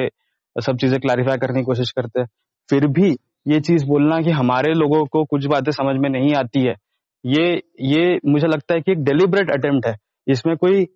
सब 0.56 0.76
चीज़ें 0.76 0.98
क्लैरिफाई 1.00 1.36
करने 1.38 1.60
की 1.60 1.64
कोशिश 1.64 1.90
करते 1.92 2.20
हैं। 2.20 2.28
फिर 2.68 2.86
भी 2.88 3.10
ये 3.46 3.60
चीज़ 3.60 3.84
बोलना 3.86 4.20
कि 4.22 4.30
हमारे 4.32 4.72
लोगों 4.74 5.04
को 5.06 5.24
कुछ 5.26 5.46
बातें 5.46 5.70
समझ 5.72 5.94
में 5.96 6.08
नहीं 6.10 6.34
आती 6.34 6.62
है, 6.62 6.74
ये 7.24 7.62
ये 7.82 8.18
मुझे 8.26 8.46
लगता 8.46 8.74
है 8.74 8.80
कि 8.80 8.92
एक 8.92 9.04
डेलिबरेट 9.04 9.50
अटेम्प्ट 9.50 9.86
है। 9.86 9.96
इसमें 10.26 10.56
कोई 10.56 10.86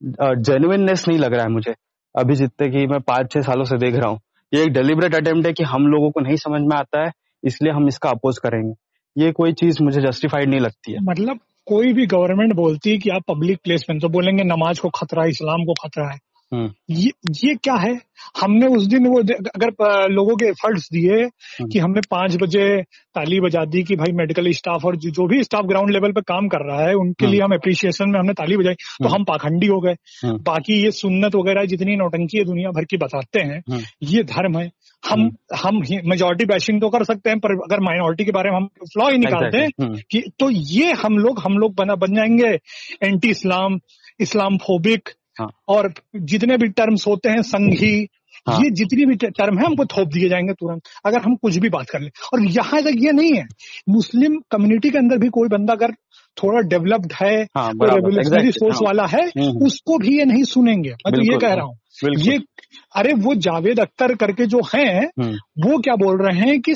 जेन्युइननेस 0.00 1.04
नहीं 1.08 1.18
लग 1.18 1.34
रहा 1.34 1.42
है 1.42 1.50
मुझे। 1.50 1.74
अभी 2.14 2.34
जितने 2.34 2.68
की 2.70 2.86
मैं 2.86 3.00
पाँच 3.02 3.30
छह 3.32 3.40
सालों 3.42 3.64
से 3.64 3.76
देख 3.78 3.94
रहा 3.94 4.08
हूँ। 4.08 4.20
ये 4.52 4.62
एक 4.62 4.72
डेलिबरेट 4.72 5.14
अटेम्प्ट 5.14 5.46
है 5.46 5.52
कि 5.52 5.64
हम 5.64 5.86
लोगों 5.86 6.10
को 6.10 6.20
नहीं 6.20 6.36
समझ 6.38 6.60
में 6.62 6.76
आता 6.76 7.04
है, 7.04 7.10
इसलिए 7.42 7.72
हम 7.72 7.86
इसका 7.88 8.10
अपोज 8.10 8.38
करेंगे। 8.38 8.74
ये 9.16 9.30
कोई 9.32 9.52
चीज़ 9.54 9.82
मुझे 9.82 10.00
जस्टिफाइड 10.02 10.50
नहीं 10.50 10.60
लगती 10.60 10.92
है। 10.92 10.98
मतलब 11.02 11.38
कोई 11.66 11.92
भी 11.92 12.06
गवर्नमेंट 12.06 12.52
बोलती 12.52 12.90
है 12.90 12.98
कि 12.98 13.10
आप 13.10 13.22
पब्लिक 13.28 13.58
प्लेस 13.64 13.84
में 13.90 13.98
तो 14.00 14.08
बोलेंगे 14.08 14.44
नमाज़ 14.44 14.80
को 14.80 14.88
खतरा 14.90 15.22
है, 15.22 15.28
इस्लाम 15.28 15.64
को 15.64 15.74
खतरा 15.74 16.08
है। 16.10 16.18
ये 16.54 17.10
ये 17.36 17.54
क्या 17.54 17.74
है? 17.74 17.92
हमने 18.40 18.66
उस 18.66 18.86
दिन 18.86 19.06
वो 19.06 19.20
अगर 19.20 20.08
लोगों 20.10 20.34
के 20.36 20.46
एफर्ट्स 20.46 20.88
दिए 20.92 21.14
हम्म। 21.14 21.68
कि 21.68 21.78
हमने 21.78 22.00
पाँच 22.10 22.36
बजे 22.42 22.66
ताली 23.16 23.40
बजा 23.40 23.64
दी 23.64 23.82
कि 23.82 23.96
भाई 23.96 24.12
मेडिकल 24.12 24.50
स्टाफ 24.52 24.84
और 24.86 24.96
जो 24.98 25.26
भी 25.28 25.42
स्टाफ 25.44 25.64
ग्राउंड 25.66 25.90
लेवल 25.90 26.12
पे 26.12 26.20
काम 26.22 26.48
कर 26.48 26.66
रहा 26.66 26.86
है 26.88 26.94
उनके 26.94 27.24
हम्म। 27.24 27.32
लिए 27.32 27.42
हम 27.42 27.54
अप्रिसिएशन 27.54 28.10
में 28.10 28.18
हमने 28.18 28.32
ताली 28.32 28.56
बजाई 28.56 28.74
तो 28.74 29.08
हम 29.08 29.24
पाखंडी 29.24 29.66
हो 29.66 29.80
गए। 29.80 29.94
बाकी 30.42 30.82
ये 30.84 30.90
सुन्नत 30.92 31.34
वगैरह 31.34 31.64
जितनी 31.64 31.96
नौटंकी 31.96 32.38
है 32.38 32.44
दुनिया 32.44 32.70
भर 32.70 32.84
की 32.84 32.96
बताते 32.96 33.40
हैं 33.40 33.80
ये 34.04 34.22
धर्म 34.24 34.58
है। 34.58 34.70
हम 35.02 35.30
हम 35.62 35.80
मेजोरिटी 36.06 36.44
बैशिंग 36.44 36.80
तो 36.80 36.88
कर 36.88 37.04
सकते 37.04 37.30
हैं 37.30 37.38
पर 37.40 37.54
अगर 37.54 37.80
माइनॉरिटी 37.80 38.24
के 38.24 38.32
बारे 38.32 38.50
में 38.50 38.56
हम 38.56 38.66
फ्लॉ 38.92 39.10
ही 39.10 39.18
निकालते 39.18 39.58
हैं 39.58 39.96
कि 40.10 40.22
तो 40.38 40.50
ये 40.50 40.92
हम 41.02 41.18
लोग 41.18 41.40
हम 41.40 41.58
लोग 41.58 41.74
बना 41.74 41.94
बन 41.96 42.14
जाएँगे। 42.14 42.52
एंटी 43.02 43.30
इस्लाम 43.30 43.78
इस्लाम 44.20 44.56
फोबिक 44.58 45.08
हाँ. 45.36 45.48
और 45.68 45.92
जितने 46.16 46.56
भी 46.56 46.68
टर्म्स 46.68 47.06
होते 47.06 47.28
हैं 47.28 47.42
संघी 47.42 48.08
हाँ. 48.48 48.58
ये 48.62 48.70
जितनी 48.70 49.04
भी 49.06 49.14
टर्म 49.16 49.58
है 49.58 49.64
हमको 49.66 49.84
थोप 49.84 50.08
दिए 50.08 50.28
जाएँगे 50.28 50.52
तुरंत 50.52 50.82
अगर 51.06 51.20
हम 51.22 51.34
कुछ 51.36 51.56
भी 51.56 51.68
बात 51.68 51.90
कर 51.90 52.00
ले। 52.00 52.08
और 52.32 52.42
यहाँ 52.50 52.82
तक 52.82 52.96
ये 52.96 53.12
नहीं 53.12 53.32
है 53.34 53.44
मुस्लिम 53.88 54.38
कम्युनिटी 54.50 54.90
के 54.90 54.98
अंदर 54.98 55.18
भी 55.18 55.28
कोई 55.28 55.48
बंदा 55.48 55.72
अगर 55.72 55.92
थोड़ा 56.36 56.60
डेवलप्ड 56.68 57.12
है 57.12 57.34
हाँ 57.56 57.70
रेवोल्यूशनरी 57.82 58.50
सोर्स 58.52 58.74
हाँ। 58.74 58.86
वाला 58.86 59.06
है 59.06 59.22
हम्म, 59.22 59.48
हम्म, 59.48 59.66
उसको 59.66 59.98
भी 59.98 60.18
ये 60.18 60.24
नहीं 60.24 60.44
सुनेंगे। 60.44 60.90
मैं 60.90 61.12
तो 61.14 61.32
ये 61.32 61.38
कह 61.38 61.48
हाँ 61.48 61.56
रहा 61.56 61.64
हूँ 61.64 61.78
ये 62.18 62.38
अरे 62.96 63.12
वो 63.12 63.34
जावेद 63.34 63.80
अख्तर 63.80 64.14
करके 64.14 64.46
जो 64.46 64.60
हैं 64.74 65.04
हम्म। 65.20 65.66
वो 65.66 65.78
क्या 65.78 65.94
बोल 65.96 66.26
रहे 66.26 66.38
हैं 66.38 66.60
कि 66.60 66.72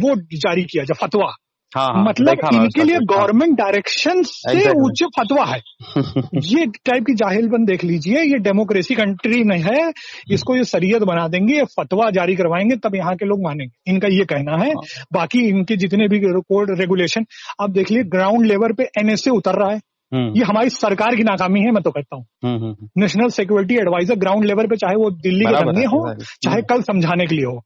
वो 0.00 0.14
जारी 0.36 0.64
किया 0.64 0.84
जाए 0.84 1.06
फतवा। 1.06 1.34
हाँ 1.76 1.92
हाँ 1.94 2.04
मतलब 2.04 2.38
इनके 2.54 2.82
लिए 2.82 2.96
हाँ। 2.96 3.18
गवर्नमेंट 3.18 3.58
डायरेक्शन 3.58 4.22
से 4.22 4.70
उच्च 4.70 4.76
ऊँचे 4.76 5.06
फतवा 5.06 5.44
है। 5.44 5.60
ये 6.34 6.66
टाइप 6.66 7.04
की 7.06 7.14
जाहिल 7.14 7.48
बन 7.48 7.64
देख 7.64 7.84
लीजिए 7.84 8.22
ये 8.22 8.38
डेमोक्रेसी 8.38 8.94
कंट्री 8.94 9.44
नहीं 9.44 9.62
है 9.62 9.92
इसको 10.30 10.56
ये 10.56 10.64
शरीयत 10.64 11.02
बना 11.02 11.28
देंगे 11.28 11.54
ये 11.54 11.64
फतवा 11.64 12.10
जारी 12.10 12.36
करवाएँगे 12.36 12.76
तब 12.76 12.94
यहाँ 12.94 13.14
के 13.16 13.26
लोग 13.26 13.42
मानेंगे। 13.42 13.90
इनका 13.90 14.08
ये 14.08 14.24
कहना 14.24 14.56
है। 14.56 14.70
हाँ। 14.70 14.82
बाकी 15.12 15.38
इनके 15.48 15.76
जितने 15.76 16.08
भी 16.08 16.20
कोड 16.24 16.78
रेगुलेशन 16.78 17.26
आप 17.60 17.70
देख 17.70 17.90
लीजिए 17.90 18.04
ग्राउंड 18.04 18.46
लेवल 18.46 18.72
पे 18.72 18.84
एनएसए 18.98 19.30
उतर 19.30 19.54
रहा 19.54 19.70
है। 19.70 19.80
ये 20.14 20.44
हमारी 20.44 20.70
सरकार 20.70 21.16
की 21.16 21.22
नाकामी 21.22 21.60
है 21.60 21.70
मैं 21.70 21.82
तो 21.82 21.90
कहता 21.90 22.16
हूँ। 22.16 22.24
हम्म 22.44 22.54
हम्म 22.54 22.70
हम्म, 22.70 22.88
national 22.98 23.28
security 23.28 23.74
advisor 23.74 24.14
ground 24.14 24.44
level 24.44 24.66
पे 24.66 24.76
चाहे 24.76 24.94
वो 24.94 25.10
दिल्ली 25.10 25.44
के 25.44 25.64
दंगे 25.64 25.84
हो 25.84 26.00
चाहे 26.14 26.56
हम्म। 26.56 26.66
कल 26.66 26.82
समझाने 26.82 27.26
के 27.26 27.34
लिए 27.34 27.44
हो 27.44 27.62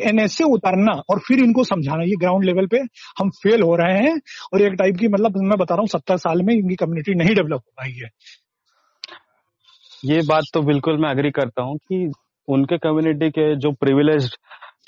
एनएसए 0.00 0.44
उतारना 0.44 0.92
और 1.10 1.18
फिर 1.18 1.38
इनको 1.38 1.64
समझाना 1.64 2.02
ये 2.02 2.16
ग्राउंड 2.20 2.44
लेवल 2.44 2.66
पे 2.66 2.78
हम 3.20 3.30
फेल 3.42 3.62
हो 3.62 3.76
रहे 3.76 3.98
हैं 3.98 4.20
और 4.54 4.62
एक 4.62 4.72
टाइप 4.72 4.96
की 4.96 5.08
मतलब 5.08 5.36
मैं 5.36 5.58
बता 5.58 5.74
रहा 5.74 5.80
हूँ 5.80 5.88
सत्तर 5.88 6.16
साल 6.16 6.42
में 6.42 6.54
इनकी 6.54 6.74
कम्युनिटी 6.74 7.14
नहीं 7.14 7.34
डेवलप 7.34 7.62
हो 7.66 7.72
पाई 7.76 7.92
है। 7.92 8.10
ये 10.04 10.20
बात 10.28 10.44
तो 10.54 10.62
बिल्कुल 10.62 10.98
मैं 10.98 11.10
अग्री 11.10 11.30
करता 11.30 11.62
हूँ 11.62 11.76
कि 11.76 12.12
उनके 12.48 12.78
कम्युनिटी 12.78 13.30
के 13.30 13.54
जो 13.56 13.72
प्रिविलेज 13.72 14.30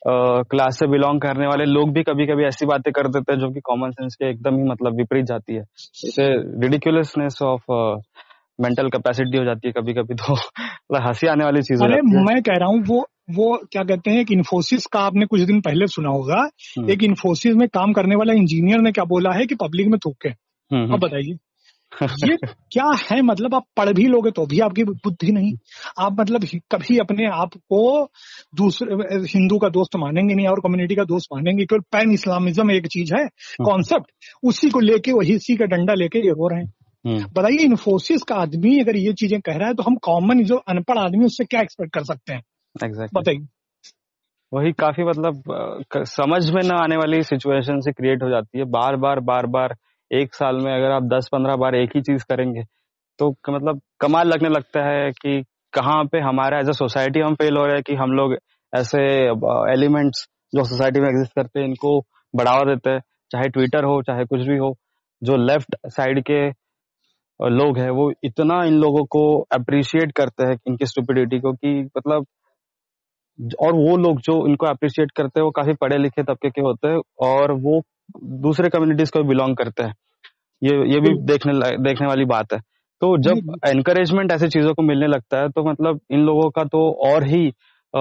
क्लास 0.07 0.78
से 0.78 0.87
बिलोंग 0.87 1.21
करने 1.21 1.47
वाले 1.47 1.64
लोग 1.64 1.93
भी 1.93 2.02
कभी 2.02 2.26
कभी 2.26 2.45
ऐसी 2.45 2.67
बातें 2.67 2.93
कर 2.93 3.09
देते 3.09 3.33
हैं 3.33 3.40
जो 3.40 3.50
कि 3.50 3.61
कॉमन 3.61 3.90
सेंस 3.90 4.14
के 4.14 4.31
एकदम 4.31 4.57
ही 4.57 4.62
मतलब 4.62 4.97
विपरीत 4.97 5.25
जाती 5.25 5.55
है। 5.55 5.62
इसे 6.05 6.26
रिडिकुलसनेस 6.61 7.38
ऑफ़ 7.43 7.73
मेंटल 8.61 8.88
कैपेसिटी 8.88 9.38
हो 9.38 9.45
जाती 9.45 9.69
है 9.69 9.73
कभी 9.73 9.93
कभी 9.93 10.14
तो। 10.14 10.33
मतलब 10.33 11.07
हँसी 11.07 11.26
आने 11.26 11.45
वाली 11.45 11.62
चीज़ 11.62 11.85
अरे 11.85 12.00
मैं 12.02 12.43
कह 12.43 12.52
रहा 12.52 12.69
हूँ 12.69 12.85
वो 12.85 13.07
वो 13.31 13.61
क्या 13.73 13.85
कहते 13.85 14.11
हैं 14.11 14.21
एक 14.21 14.33
इन्फोसिस 14.33 14.87
का 14.87 15.00
आपने 15.00 15.26
कुछ 15.26 15.40
दिन 15.40 15.61
पहले 15.61 15.87
सुना 15.87 16.09
होगा। 16.09 16.49
हम्म। 16.78 16.90
एक 16.90 17.02
इन्फोसिस 17.02 17.55
में 17.55 17.69
काम 17.69 17.93
करने 17.93 18.17
वाला 18.17 18.33
इंजीनियर 18.33 18.78
ने 18.78 18.93
क्या 18.93 19.05
बोला 19.05 19.31
है 19.31 19.47
कि 19.47 19.55
पब्लिक 19.55 19.88
में 19.88 19.99
थूके। 19.99 20.28
हम्म 20.75 20.93
अब 20.93 21.00
बताइए। 21.00 21.37
ये 22.25 22.37
क्या 22.73 22.85
है? 23.02 23.21
मतलब 23.23 23.54
आप 23.54 23.64
पढ़ 23.76 23.92
भी 23.92 24.07
लोगे 24.07 24.30
तो 24.30 24.45
भी 24.47 24.59
आपकी 24.61 24.85
बुद्धि 24.85 25.33
नहीं। 25.33 25.52
आप 25.99 26.16
मतलब 26.21 26.45
कभी 26.73 26.99
अपने 26.99 27.26
आप 27.35 27.54
को 27.54 27.80
दूसरे 28.54 28.97
हिंदू 29.28 29.59
का 29.59 29.68
दोस्त 29.68 29.97
मानेंगे 29.97 30.35
नहीं 30.35 30.47
और 30.49 30.61
कम्युनिटी 30.61 30.95
का 30.95 31.04
दोस्त 31.04 31.28
मानेंगे 31.35 31.64
केवल 31.64 31.80
पैन 31.92 32.12
इस्लामिज्म 32.12 32.71
एक 32.71 32.87
चीज़ 32.87 33.14
है 33.14 33.25
कॉन्सेप्ट 33.62 34.11
उसी 34.45 34.71
को 34.71 34.80
लेके 34.80 35.12
वही 35.12 35.35
इसी 35.35 35.57
का 35.57 35.64
डंडा 35.66 35.95
लेके 35.95 36.18
ये 36.18 36.30
हो 36.33 36.49
रहे 36.49 36.61
हैं। 36.61 36.73
हम्म 37.04 37.25
बताइए 37.33 37.64
इन्फोसिस 37.64 38.23
का 38.23 38.35
आदमी 38.35 38.78
अगर 38.80 38.97
ये 38.97 39.12
चीज़ें 39.12 39.40
कह 39.40 39.57
रहा 39.57 39.68
है 39.68 39.75
तो 39.75 39.83
हम 39.83 39.97
कॉमन 40.02 40.42
जो 40.45 40.57
अनपढ़ 40.68 40.99
आदमी 40.99 41.25
उससे 41.25 41.45
क्या 41.45 41.61
एक्सपेक्ट 41.61 41.95
कर 41.95 42.04
सकते 42.04 42.33
हैं? 42.33 42.42
एग्जैक्टली 42.76 43.21
बताइए। 43.21 43.47
वही 44.52 44.73
काफ़ी 44.73 45.04
मतलब 45.04 45.42
समझ 46.09 46.50
में 46.50 46.62
न 46.64 46.73
आने 46.73 46.97
वाली 46.97 47.23
सिचुएशन 47.23 47.80
से 47.80 47.92
क्रिएट 47.92 48.23
हो 48.23 48.28
जाती 48.30 48.59
है। 48.59 48.64
बार 48.71 48.97
बार 48.97 49.21
बार 49.21 49.47
बार 49.47 49.75
एक 50.10 50.34
साल 50.34 50.56
में 50.56 50.72
अगर 50.72 50.90
आप 50.90 51.02
दस 51.02 51.28
पंद्रह 51.32 51.56
बार 51.56 51.74
एक 51.74 51.90
ही 51.96 52.00
चीज़ 52.02 52.24
करेंगे 52.24 52.62
तो 53.18 53.30
मतलब 53.50 53.80
कमाल 54.00 54.28
लगने 54.28 54.48
लगता 54.48 54.84
है 54.88 55.10
कि 55.12 55.42
कहाँ 55.72 56.04
पे 56.04 56.20
हमारा 56.20 56.58
एज 56.60 56.68
अ 56.68 56.72
सोसाइटी 56.72 57.20
हम 57.20 57.34
फेल 57.34 57.56
हो 57.56 57.64
रहे 57.66 57.74
हैं 57.74 57.82
कि 57.82 57.94
हम 57.94 58.12
लोग 58.12 58.36
ऐसे 58.72 59.00
एलिमेंट्स 59.72 60.26
जो 60.54 60.64
सोसाइटी 60.64 61.00
में 61.00 61.08
एग्जिस्ट 61.08 61.34
करते 61.34 61.60
हैं, 61.60 61.66
इनको 61.66 62.00
बढ़ावा 62.34 62.64
देते 62.64 62.90
हैं। 62.90 63.00
चाहे 63.30 63.48
ट्विटर 63.48 63.84
हो, 63.84 64.02
चाहे 64.02 64.24
कुछ 64.24 64.40
भी 64.40 64.56
हो, 64.56 64.74
जो 65.22 65.36
लेफ़्ट 65.36 65.76
साइड 65.86 66.22
के 66.30 66.48
लोग 67.40 67.78
हैं, 67.78 67.90
वो 67.90 68.12
इतना 68.24 68.62
इन 68.64 68.74
लोगों 68.74 69.04
को 69.04 69.22
अप्रिशिएट 69.52 70.12
करते 70.12 70.44
हैं, 70.44 70.56
इनकी 70.68 70.86
स्टूपिडिटी 70.86 71.40
को 71.40 71.52
कि 71.52 71.82
मतलब 71.96 72.26
और 73.62 73.74
वो 73.74 73.96
लोग 73.96 74.20
जो 74.20 74.46
इनको 74.46 74.66
अप्रिशिएट 74.66 75.10
करते 75.10 75.40
हैं, 75.40 75.44
वो 75.44 75.50
काफ़ी 75.50 75.74
पढ़े 75.74 75.98
लिखे 75.98 76.22
तबके 76.22 76.50
के 76.50 76.60
होते 76.60 76.88
हैं 76.88 77.00
और 77.28 77.52
वो 77.52 77.80
दूसरे 78.24 78.68
कम्युनिटीज 78.68 79.10
को 79.10 79.22
बिलोंग 79.22 79.56
करते 79.56 79.82
हैं। 79.82 79.94
ये 80.62 80.94
ये 80.94 81.00
भी 81.00 81.08
देखने 81.25 81.52
देखने 81.82 82.06
वाली 82.06 82.25
बात 82.25 82.52
है। 82.52 82.58
तो 83.00 83.18
जब 83.18 83.56
एनकरेजमेंट 83.68 84.32
ऐसी 84.32 84.49
चीज़ों 84.49 84.75
को 84.75 84.82
मिलने 84.82 85.06
लगता 85.06 85.40
है 85.40 85.49
तो 85.49 85.71
मतलब 85.71 86.00
इन 86.10 86.21
लोगों 86.21 86.50
का 86.50 86.64
तो 86.64 87.10
और 87.12 87.25
ही 87.25 87.52
आ, 87.97 88.00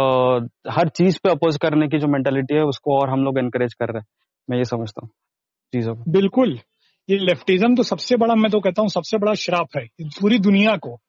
हर 0.72 0.90
चीज़ 0.90 1.20
पे 1.24 1.30
अपोज 1.30 1.58
करने 1.58 1.88
की 1.88 2.00
जो 2.00 2.08
मेंटेलिटी 2.08 2.56
है 2.56 2.64
उसको 2.64 3.00
और 3.00 3.10
हम 3.10 3.24
लोग 3.24 3.40
एनकरेज 3.40 3.74
कर 3.74 3.86
रहे 3.86 4.00
हैं। 4.00 4.06
मैं 4.50 4.58
ये 4.58 4.64
समझता 4.64 5.06
हूँ 5.06 5.10
चीज़ों 5.74 5.96
को। 5.96 6.12
बिल्कुल। 6.12 6.60
ये 7.10 7.18
लेफ्टिज्म 7.18 7.76
तो 7.76 7.84
सबसे 7.84 8.16
बड़ा 8.16 8.36
मैं 8.36 8.52
तो 8.52 8.60
कहता 8.60 8.82
हूँ 8.82 8.90
सबसे 8.90 9.18
बड़ा 9.18 9.34
श्राप 9.34 9.68
है 9.78 9.86
पूरी 10.02 10.40
दुनिया 10.40 10.76
को। 10.76 11.00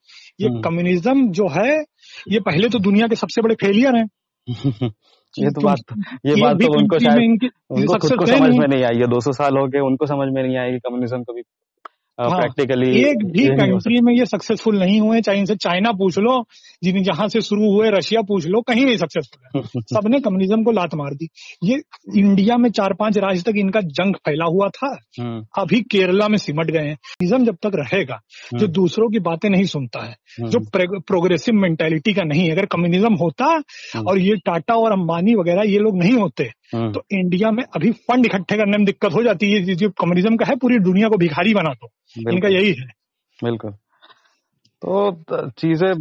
ये। 0.41 0.49
कम्युनिज्म 0.63 1.31
जो 1.31 1.49
है 1.49 1.85
ये 2.29 2.41
पहले 2.41 2.69
तो 2.69 2.79
दुनिया 2.79 3.07
के 3.07 3.17
सबसे 3.17 3.43
बड़े 3.43 3.55
फेलियर 3.55 3.97
हैं। 3.97 4.07
ये 5.39 5.51
तो 5.51 5.61
बात 5.61 5.95
ये 6.27 6.35
बात 6.43 6.57
तो 6.57 6.79
उनको 6.79 6.99
शायद 6.99 7.49
उनको 7.71 7.99
खुद 7.99 8.15
को 8.19 8.27
समझ 8.27 8.51
में 8.57 8.67
नहीं 8.69 8.85
आई 8.85 8.99
है। 8.99 9.07
200 9.07 9.33
साल 9.33 9.59
हो 9.59 9.67
गए 9.69 9.81
उनको 9.81 10.07
समझ 10.07 10.29
में 10.33 10.43
नहीं 10.43 10.57
आएगी 10.57 10.79
कम्युनिज्म 10.79 11.23
कभी 11.23 11.43
हाँ, 12.21 12.41
प्रैक्टिकली 12.41 13.01
एक 13.01 13.25
भी 13.25 13.47
कंट्री 13.47 14.01
में 14.01 14.13
ये 14.15 14.27
सक्सेसफुल 14.27 14.79
नहीं 14.79 15.01
हुए 15.01 15.21
चाहे 15.21 15.39
इनसे 15.39 15.55
चाइना 15.57 15.93
पूछ 15.93 16.19
लो 16.19 16.45
जिन 16.85 17.03
जहाँ 17.03 17.29
से 17.29 17.41
शुरू 17.41 17.73
हुए 17.73 17.91
रशिया 17.91 18.23
पूछ 18.23 18.47
लो 18.47 18.61
कहीं 18.61 18.85
नहीं 18.87 18.97
सक्सेसफुल 18.97 19.61
है। 19.61 19.81
सबने 19.83 20.21
कम्युनिज्म 20.21 20.63
को 20.63 20.71
लात 20.71 20.95
मार 20.95 21.15
दी। 21.15 21.29
ये 21.65 21.81
इंडिया 22.17 22.57
में 22.57 22.71
चार 22.71 22.95
पाँच 22.95 23.19
राज्य 23.19 23.43
तक 23.43 23.57
इनका 23.57 23.81
जंग 23.81 24.15
फैला 24.15 24.45
हुआ 24.45 24.69
था 24.69 24.99
हम्म, 25.21 25.47
अभी 25.59 25.81
केरला 25.81 26.29
में 26.29 26.39
सिमट 26.39 26.71
गए 26.71 26.87
हैं। 26.87 26.95
कम्युनिज्म 26.95 27.45
जब 27.45 27.57
तक 27.63 27.73
रहेगा 27.75 28.21
जो 28.55 28.59
हम्म, 28.59 28.73
दूसरों 28.73 29.09
की 29.09 29.19
बातें 29.19 29.51
नहीं 29.51 29.65
सुनता 29.65 30.05
है 30.05 30.13
हम्म, 30.13 30.51
जो 30.51 30.61
प्रोग्रेसिव 31.01 31.55
मेंटेलिटी 31.55 32.15
का 32.15 32.23
नहीं 32.23 32.45
है। 32.45 32.51
अगर 32.51 32.67
कम्युनिज्म 32.67 33.15
होता 33.15 33.63
और 34.07 34.19
ये 34.19 34.37
टाटा 34.37 34.75
और 34.75 34.93
अंबानी 34.93 35.35
वगैरह 35.35 35.63
ये 35.63 35.79
लोग 35.79 35.99
नहीं 35.99 36.15
होते 36.15 36.51
तो 36.75 37.03
इंडिया 37.13 37.51
में 37.51 37.65
अभी 37.65 37.91
फंड 37.91 38.27
इकट्ठे 38.27 38.57
करने 38.57 38.77
में 38.77 38.85
दिक्कत 38.85 39.15
हो 39.15 39.23
जाती 39.23 39.53
है 39.53 39.75
जो 39.75 39.91
कम्युनिज्म 39.91 40.37
का 40.37 40.45
है 40.45 40.57
पूरी 40.57 40.79
दुनिया 40.79 41.09
को 41.09 41.17
भिखारी 41.17 41.55
बना 41.55 41.71
दो। 41.71 41.89
इनका 42.33 42.49
यही 42.49 42.71
है। 42.71 42.87
बिल्कुल। 43.45 43.71
तो 44.83 45.51
चीज़ें 45.59 45.93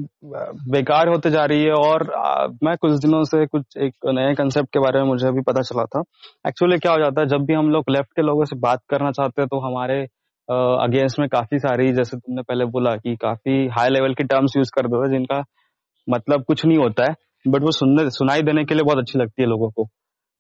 बेकार 0.71 1.07
होते 1.07 1.29
जा 1.31 1.45
रही 1.45 1.63
है 1.63 1.71
और 1.71 2.11
आ, 2.13 2.47
मैं 2.63 2.75
कुछ 2.77 2.91
दिनों 2.91 3.23
से 3.23 3.45
कुछ 3.45 3.77
एक 3.77 3.93
नए 4.05 4.33
कंसेप्ट 4.35 4.69
के 4.73 4.79
बारे 4.79 4.99
में 4.99 5.07
मुझे 5.07 5.27
अभी 5.27 5.41
पता 5.41 5.61
चला 5.61 5.85
था। 5.85 6.03
एक्चुअली 6.47 6.77
क्या 6.77 6.91
हो 6.91 6.99
जाता 6.99 7.21
है 7.21 7.27
जब 7.27 7.45
भी 7.45 7.53
हम 7.53 7.69
लोग 7.69 7.89
लेफ़्ट 7.89 8.09
के 8.11 8.21
लोगों 8.21 8.45
से 8.45 8.55
बात 8.55 8.79
करना 8.89 9.11
चाहते 9.11 9.41
हैं 9.41 9.47
तो 9.47 9.59
हमारे 9.59 10.01
अगेंस्ट 10.49 11.19
में 11.19 11.29
काफ़ी 11.29 11.59
सारी 11.59 11.91
जैसे 11.93 12.17
तुमने 12.17 12.41
पहले 12.41 12.65
बोला 12.65 12.95
कि 12.95 13.15
काफ़ी 13.15 13.67
हाई 13.67 13.89
लेवल 13.89 14.13
के 14.13 14.23
टर्म्स 14.23 14.57
यूज़ 14.57 14.71
कर 14.75 14.87
दो 14.87 15.07
जिनका 15.09 15.43
मतलब 16.09 16.43
कुछ 16.43 16.65
नहीं 16.65 16.77
होता 16.77 17.03
है 17.03 17.15
बट 17.47 17.61
वो 17.61 17.71
सुनने 17.71 18.09
सुनाई 18.09 18.41
देने 18.41 18.65
के 18.65 18.75
लिए 18.75 18.83
बहुत 18.83 18.97
अच्छी 18.97 19.19
लगती 19.19 19.41
है 19.41 19.47
लोगों 19.49 19.69
को। 19.69 19.89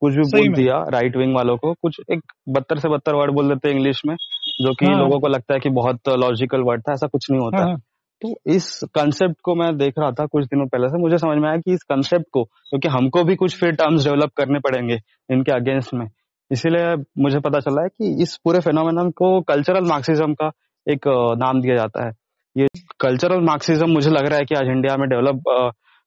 कुछ 0.01 0.13
भी 0.13 0.21
बोल 0.31 0.53
दिया 0.53 0.77
राइट 0.89 1.17
विंग 1.17 1.35
वालों 1.35 1.57
को 1.57 1.73
कुछ 1.73 1.99
एक 2.11 2.21
बदतर 2.49 2.79
से 2.79 2.89
बदतर 2.89 3.15
वर्ड 3.15 3.31
बोल 3.31 3.49
देते 3.49 3.67
हैं 3.67 3.75
इंग्लिश 3.75 4.01
में 4.07 4.15
जो 4.61 4.73
कि 4.73 4.85
हाँ। 4.85 4.97
लोगों 4.99 5.19
को 5.19 5.27
लगता 5.27 5.53
है 5.53 5.59
कि 5.59 5.69
बहुत 5.69 6.09
लॉजिकल 6.17 6.61
वर्ड 6.61 6.81
था 6.81 6.93
ऐसा 6.93 7.07
कुछ 7.07 7.29
नहीं 7.31 7.41
होता। 7.41 7.57
हाँ, 7.57 7.65
है। 7.65 7.71
हाँ, 7.71 7.81
तो 8.21 8.53
इस 8.53 8.79
कंसेप्ट 8.95 9.35
को 9.43 9.55
मैं 9.55 9.75
देख 9.77 9.93
रहा 9.99 10.11
था 10.11 10.25
कुछ 10.25 10.45
दिनों 10.45 10.67
पहले 10.67 10.87
से 10.87 11.01
मुझे 11.01 11.17
समझ 11.17 11.37
में 11.37 11.47
आया 11.49 11.57
कि 11.57 11.73
इस 11.73 11.83
कंसेप्ट 11.83 12.25
को 12.33 12.43
क्योंकि 12.43 12.87
हमको 12.87 13.23
भी 13.23 13.35
कुछ 13.35 13.55
फिर 13.59 13.71
टर्म्स 13.73 14.03
डेवलप 14.03 14.31
करने 14.37 14.59
पड़ेंगे 14.59 14.97
इनके 15.31 15.51
अगेंस्ट 15.51 15.93
में। 15.93 16.07
इसीलिए 16.51 16.95
मुझे 17.19 17.39
पता 17.39 17.59
चला 17.59 17.81
है 17.81 17.89
कि 17.89 18.23
इस 18.23 18.35
पूरे 18.43 18.59
फेनोमेनन 18.59 19.09
को 19.11 19.39
कल्चरल 19.43 19.87
मार्क्सिज्म 19.87 20.33
का 20.33 20.51
एक 20.87 21.07
नाम 21.37 21.61
दिया 21.61 21.75
जाता 21.75 22.05
है। 22.05 22.11
ये 22.55 22.67
कल्चरल 22.99 23.41
मार्क्सिज्म 23.45 23.89
मुझे 23.91 24.09
लग 24.09 24.25
रहा 24.25 24.39
है 24.39 24.45
कि 24.45 24.55
आज 24.55 24.67
इंडिया 24.67 24.95
में 24.97 25.07
डेवलप 25.09 25.41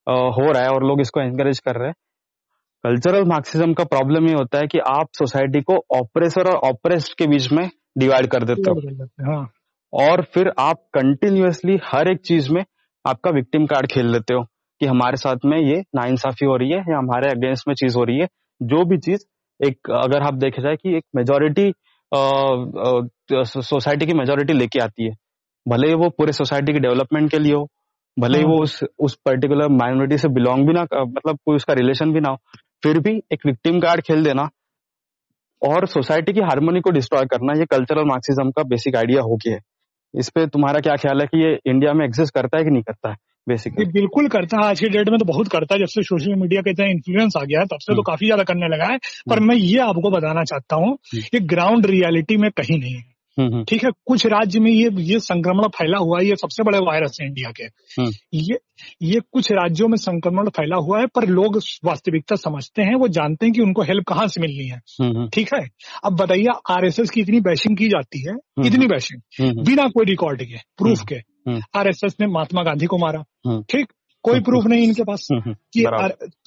हो 0.07 0.51
रहा 0.53 0.63
है 0.63 0.69
और 0.69 0.85
लोग 0.85 1.01
इसको 1.01 1.21
एनकरेज 1.21 1.59
कर 1.59 1.79
रहे 1.79 1.89
हैं। 1.89 1.95
कल्चरल 2.85 3.25
मार्क्सिज्म 3.25 3.73
का 3.75 3.85
प्रॉब्लम 3.85 4.27
ये 4.27 4.35
होता 4.35 4.59
है 4.59 4.67
कि 4.67 4.79
आप 4.79 5.09
सोसाइटी 5.13 5.61
को 5.61 5.75
ऑपरेसर 5.97 6.49
और 6.49 6.57
ऑपरेस्ड 6.69 7.15
के 7.19 7.27
बीच 7.27 7.51
में 7.53 7.69
डिवाइड 7.99 8.27
कर 8.27 8.45
देते 8.45 8.71
हो। 8.71 8.81
हाँ 9.25 9.49
और 9.93 10.23
फिर 10.35 10.51
आप 10.59 10.77
कंटिन्यूअसली 10.95 11.79
हर 11.85 12.09
एक 12.09 12.21
चीज़ 12.21 12.51
में 12.53 12.65
आपका 13.05 13.31
विक्टिम 13.31 13.67
कार्ड 13.67 13.87
खेल 13.87 14.07
लेते 14.13 14.35
हो 14.35 14.43
कि 14.81 14.87
हमारे 14.87 15.17
साथ 15.17 15.45
में 15.45 15.59
ये 15.59 15.81
नाइंसाफी 15.97 16.47
हो 16.47 16.57
रही 16.57 16.71
है 16.71 16.79
या 16.79 16.99
हमारे 16.99 17.31
अगेंस्ट 17.31 17.69
में 17.69 17.75
चीज़ 17.75 17.97
हो 17.97 18.05
रही 18.05 18.19
है। 18.19 18.27
जो 18.61 18.85
भी 18.85 18.99
चीज़ 18.99 19.25
एक 19.61 19.91
अगर 19.91 20.23
आप 20.23 20.35
देखे 20.35 20.63
जाए 20.63 20.77
कि 20.77 20.97
एक 20.97 21.05
मेजोरिटी 21.17 21.73
सोसाइटी 23.63 24.07
की 24.07 24.15
मेजोरिटी 24.15 24.53
लेके 24.53 24.81
आती 24.81 25.05
है। 25.05 25.15
भले 25.67 25.89
ही 25.89 25.95
वो 25.95 26.09
पूरे 26.09 26.33
सोसाइटी 26.33 26.73
की 26.73 26.79
डेवलपमेंट 26.79 27.31
के 27.31 27.39
लिए 27.39 27.55
हो 27.55 27.67
भले 28.17 28.39
ही 28.39 28.45
हाँ। 28.45 28.51
वो 28.53 28.63
उस 28.63 28.81
उस 28.99 29.15
पर्टिकुलर 29.25 29.69
माइनॉरिटी 29.69 30.19
से 30.19 30.29
बिलोंग 30.29 30.67
भी 30.67 30.73
ना 30.73 30.83
मतलब 30.83 31.39
कोई 31.47 31.57
उसका 31.57 31.75
रिलेशन 31.75 32.13
भी 32.13 32.21
ना 32.21 32.31
हो 32.31 32.37
फिर 32.83 32.99
भी 32.99 33.23
एक 33.33 33.47
विक्टिम 33.47 33.81
कार्ड 33.81 34.01
खेल 34.01 34.25
देना 34.25 34.49
और 35.63 35.87
सोसाइटी 35.87 36.33
की 36.33 36.41
हारमोनी 36.41 36.81
को 36.81 36.91
डिस्ट्रॉय 36.91 37.25
करना 37.25 37.53
ये 37.53 37.67
कल्चरल 37.67 38.05
मार्क्सिज्म 38.05 38.51
का 38.51 38.63
बेसिक 38.63 38.97
आइडिया 38.97 39.23
हो 39.23 39.37
गया 39.37 39.55
है। 39.55 39.61
इस 40.15 40.29
पे 40.29 40.47
तुम्हारा 40.47 40.81
क्या 40.81 40.97
ख्याल 40.97 41.21
है 41.21 41.27
कि 41.27 41.45
ये 41.45 41.59
इंडिया 41.67 41.93
में 41.93 42.05
एग्जिस्ट 42.05 42.35
करता 42.35 42.59
है 42.59 42.65
कि 42.65 42.71
नहीं 42.71 42.83
करता 42.83 43.11
है 43.11 43.17
बेसिकली 43.49 43.85
बिल्कुल 43.85 44.29
करता 44.29 44.57
है। 44.57 44.65
आज 44.65 44.81
की 44.81 44.89
डेट 44.89 45.09
में 45.09 45.19
तो 45.19 45.25
बहुत 45.25 45.49
करता 45.49 45.75
है। 45.75 45.81
जब 45.81 45.87
से 45.87 46.03
सोशल 46.03 46.35
मीडिया 46.35 46.63
का 46.63 46.71
इतना 46.71 46.87
इन्फ्लुएंस 46.87 47.33
आ 47.37 47.45
गया 47.45 47.61
है 47.61 47.67
तब 47.67 47.79
से 47.81 47.93
तो 47.93 47.93
हम्म। 47.93 48.03
काफ़ी 48.03 48.27
ज़्यादा 48.27 48.43
करने 48.43 48.69
लगा 48.69 48.85
है। 48.85 48.99
पर 49.31 49.41
मैं 49.41 49.57
ये 49.57 49.79
आपको 49.79 50.11
बताना 50.11 50.45
चाहता 50.45 50.77
हूँ 50.77 50.89
हम्म। 50.89 51.23
कि 51.23 51.41
ग्राउंड 51.41 51.87
रियलिटी 51.87 52.37
में 52.37 52.51
कहीं 52.51 52.81
नहीं 52.81 52.95
है। 52.95 52.99
हम्म, 52.99 53.05
हम्म, 53.05 53.10
ठीक 53.65 53.85
है 53.85 53.91
कुछ 54.07 54.27
राज्य 54.27 54.61
में 54.61 54.71
ये 54.71 54.91
ये 54.95 55.21
संक्रमण 55.21 55.69
फैला 55.69 55.99
हुआ 55.99 56.19
है 56.21 56.27
ये 56.27 56.37
सबसे 56.37 56.63
बड़े 56.63 56.79
वायरस 56.79 57.19
है 57.21 57.27
इंडिया 57.27 57.51
के। 57.51 57.65
हम्म। 57.65 58.11
ये 58.35 58.59
ये 59.03 59.21
कुछ 59.33 59.53
राज्यों 59.53 59.89
में 59.89 59.97
संक्रमण 59.97 60.49
फैला 60.49 60.77
हुआ 60.77 61.01
है 61.01 61.07
पर 61.07 61.29
लोग 61.29 61.61
वास्तविकता 61.85 62.37
समझते 62.37 62.83
हैं 62.83 62.95
वो 62.95 63.09
जानते 63.09 63.47
हैं 63.47 63.53
कि 63.53 63.61
उनको 63.61 63.83
हेल्प 63.83 64.05
कहाँ 64.05 64.27
से 64.27 64.41
मिलनी 64.41 64.69
है। 64.69 64.81
हम्म, 65.01 65.17
हम्म, 65.17 65.29
ठीक 65.29 65.55
है? 65.55 65.69
अब 66.05 66.17
बताइए 66.17 66.47
आरएसएस 66.71 67.11
की 67.11 67.21
इतनी 67.21 67.41
बैशिंग 67.41 67.77
की 67.77 67.89
जाती 67.89 68.29
है? 68.29 68.35
इतनी 68.67 68.87
बैशिंग। 68.87 69.49
हम्म, 69.49 69.65
बिना 69.65 69.89
कोई 69.89 70.05
रिकॉर्ड 70.05 70.43
के 70.43 70.55
प्रूफ 70.55 71.01
के। 71.09 71.15
हम्म। 71.15 71.61
आरएसएस 71.75 72.17
ने 72.21 72.27
महात्मा 72.27 72.63
गांधी 72.63 72.87
को 72.87 72.99
मारा। 72.99 73.25
हम्म। 73.47 73.63
ठीक? 73.63 73.87
कोई 74.23 74.41
प्रूफ 74.41 74.65
नहीं 74.67 74.83
इनके 74.85 75.03
पास। 75.03 75.29
हम्म, 75.33 75.43
हम्म, 75.43 75.57
कि 75.73 75.85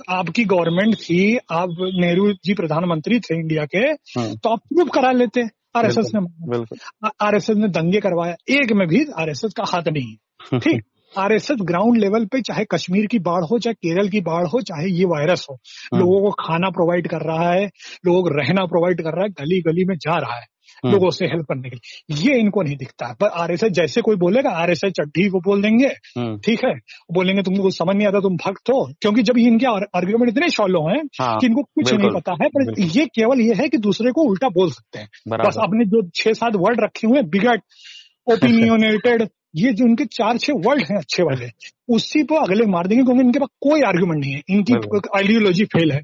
आपकी 0.09 0.43
गवर्नमेंट 0.45 0.95
थी 0.95 1.37
आप 1.37 1.69
नेहरू 1.79 2.33
जी 2.33 2.53
प्रधानमंत्री 2.53 3.19
थे 3.19 3.35
इंडिया 3.35 3.65
के 3.65 3.77
हम्म, 3.77 4.35
तो 4.35 4.49
आप 4.49 4.59
प्रूफ 4.59 4.89
करा 4.93 5.11
लेते। 5.11 5.41
आरएसएस 5.75 6.11
ने 6.15 6.57
आरएसएस 7.21 7.57
ने 7.57 7.67
दंगे 7.67 7.99
करवाया 7.99 8.35
एक 8.49 8.71
में 8.71 8.87
भी 8.87 9.05
आरएसएस 9.19 9.53
का 9.53 9.63
हाथ 9.67 9.87
नहीं 9.87 10.11
है। 10.11 10.59
ठीक? 10.59 10.83
आरएसएस 11.17 11.57
ग्राउंड 11.61 11.97
लेवल 11.97 12.25
पे 12.25 12.41
चाहे 12.41 12.65
कश्मीर 12.65 13.05
की 13.05 13.19
बाढ़ 13.19 13.43
हो 13.43 13.59
चाहे 13.59 13.73
केरल 13.73 14.09
की 14.09 14.21
बाढ़ 14.21 14.47
हो 14.47 14.61
चाहे 14.61 14.89
ये 14.89 15.05
वायरस 15.05 15.45
हो 15.49 15.55
हम्म। 15.55 15.99
लोगों 15.99 16.21
को 16.21 16.31
खाना 16.31 16.69
प्रोवाइड 16.69 17.07
कर 17.07 17.21
रहा 17.21 17.51
है 17.51 17.65
लोग 18.05 18.29
रहना 18.39 18.65
प्रोवाइड 18.65 19.01
कर 19.01 19.11
रहा 19.11 19.23
है 19.23 19.29
गली 19.29 19.61
गली 19.61 19.85
में 19.85 19.95
जा 19.95 20.17
रहा 20.17 20.39
है। 20.39 20.45
लोगों 20.85 21.09
से 21.09 21.25
हेल्प 21.25 21.45
करने 21.45 21.69
के 21.69 21.75
लिए। 21.75 22.27
ये 22.27 22.39
इनको 22.39 22.61
नहीं 22.61 22.77
दिखता। 22.77 23.13
पर 23.13 23.27
आरएसएस 23.27 23.71
जैसे 23.71 24.01
कोई 24.01 24.15
बोलेगा 24.15 24.49
आर 24.49 24.71
एस 24.71 24.81
आरएसएस 24.83 24.91
चड्ढी 24.91 25.29
को 25.29 25.39
बोल 25.39 25.61
देंगे। 25.61 25.85
हम्म, 25.85 26.37
ठीक 26.37 26.65
है? 26.65 26.73
बोलेंगे 27.13 27.43
तुमको 27.43 27.63
कुछ 27.63 27.77
समझ 27.77 27.95
नहीं 27.95 28.07
आता 28.07 28.19
तुम 28.19 28.35
भक्त 28.35 28.69
हो। 28.69 28.93
क्योंकि 29.01 29.21
जब 29.21 29.37
इनके 29.37 29.65
आर्ग्यूमेंट 29.65 30.29
इतने 30.29 30.49
शॉलो 30.49 30.89
हैं 30.89 31.03
हाँ 31.21 31.37
कि 31.39 31.47
इनको 31.47 31.63
कुछ 31.63 31.93
नहीं 31.93 32.09
पता 32.15 32.31
है 32.41 32.49
पर 32.49 32.73
ये 32.79 33.05
केवल 33.05 33.41
ये 33.41 33.53
है 33.53 33.69
कि 33.69 33.77
दूसरे 33.77 34.11
को 34.11 34.21
उल्टा 34.21 34.49
बोल 34.49 34.71
सकते 34.71 34.99
हैं। 34.99 35.09
बस 35.47 35.57
अपने 35.63 35.85
जो 35.85 36.09
छह 36.15 36.33
सात 36.33 36.53
वर्ड 36.55 36.77
रखे 36.83 37.07
हुए 37.07 37.17
हैं 37.17 37.29
बिगट 37.29 37.61
ओपिनियनेटेड 38.31 39.27
ये 39.55 39.73
जो 39.73 39.85
उनके 39.85 40.05
चार 40.05 40.37
छह 40.37 40.53
वर्ड 40.53 40.83
हैं 40.91 40.97
अच्छे 40.97 41.23
वाले 41.23 41.49
उसी 41.89 42.23
को 42.23 42.35
अगले 42.35 42.65
मार 42.65 42.87
देंगे 42.87 43.03
क्योंकि 43.03 43.21
इनके 43.21 43.39
पास 43.39 43.49
कोई 43.61 43.81
आर्ग्यूमेंट 43.81 44.23
नहीं 44.23 44.33
है। 44.33 44.41
इनकी 44.49 44.73
आइडियोलॉजी 45.17 45.65
फेल 45.65 45.91
है। 45.91 46.01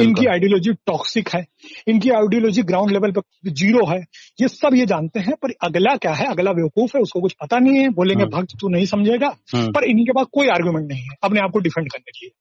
इनकी 0.00 0.26
आइडियोलॉजी 0.26 0.72
टॉक्सिक 0.72 1.28
है 1.34 1.44
इनकी 1.88 2.10
आइडियोलॉजी 2.10 2.62
ग्राउंड 2.62 2.90
लेवल 2.90 3.10
पर 3.10 3.50
ज़ीरो 3.50 3.86
है 3.86 4.00
ये 4.40 4.48
सब 4.48 4.74
ये 4.74 4.86
जानते 4.86 5.20
हैं 5.20 5.34
पर 5.42 5.52
अगला 5.62 5.96
क्या 5.96 6.12
है 6.12 6.26
अगला 6.26 6.52
बेवकूफ़ 6.52 6.96
है 6.96 7.02
उसको 7.02 7.20
कुछ 7.20 7.32
पता 7.32 7.58
नहीं 7.58 7.78
है 7.78 7.88
बोलेंगे 7.88 8.24
हम्म। 8.24 8.36
भक्त 8.36 8.48
तू 8.60 8.68
नहीं 8.68 8.86
समझेगा 8.86 9.26
हम्म, 9.54 9.72
पर 9.72 9.84
इनके 9.84 10.12
पास 10.12 10.26
कोई 10.32 10.48
आर्ग्यूमेंट 10.48 10.88
नहीं 10.88 11.02
है 11.02 11.16
अपने 11.22 11.40
आप 11.40 11.50
को 11.50 11.58
डिफेंड 11.58 11.90
करने 11.92 12.10
के 12.10 12.26
लिए। 12.26 12.32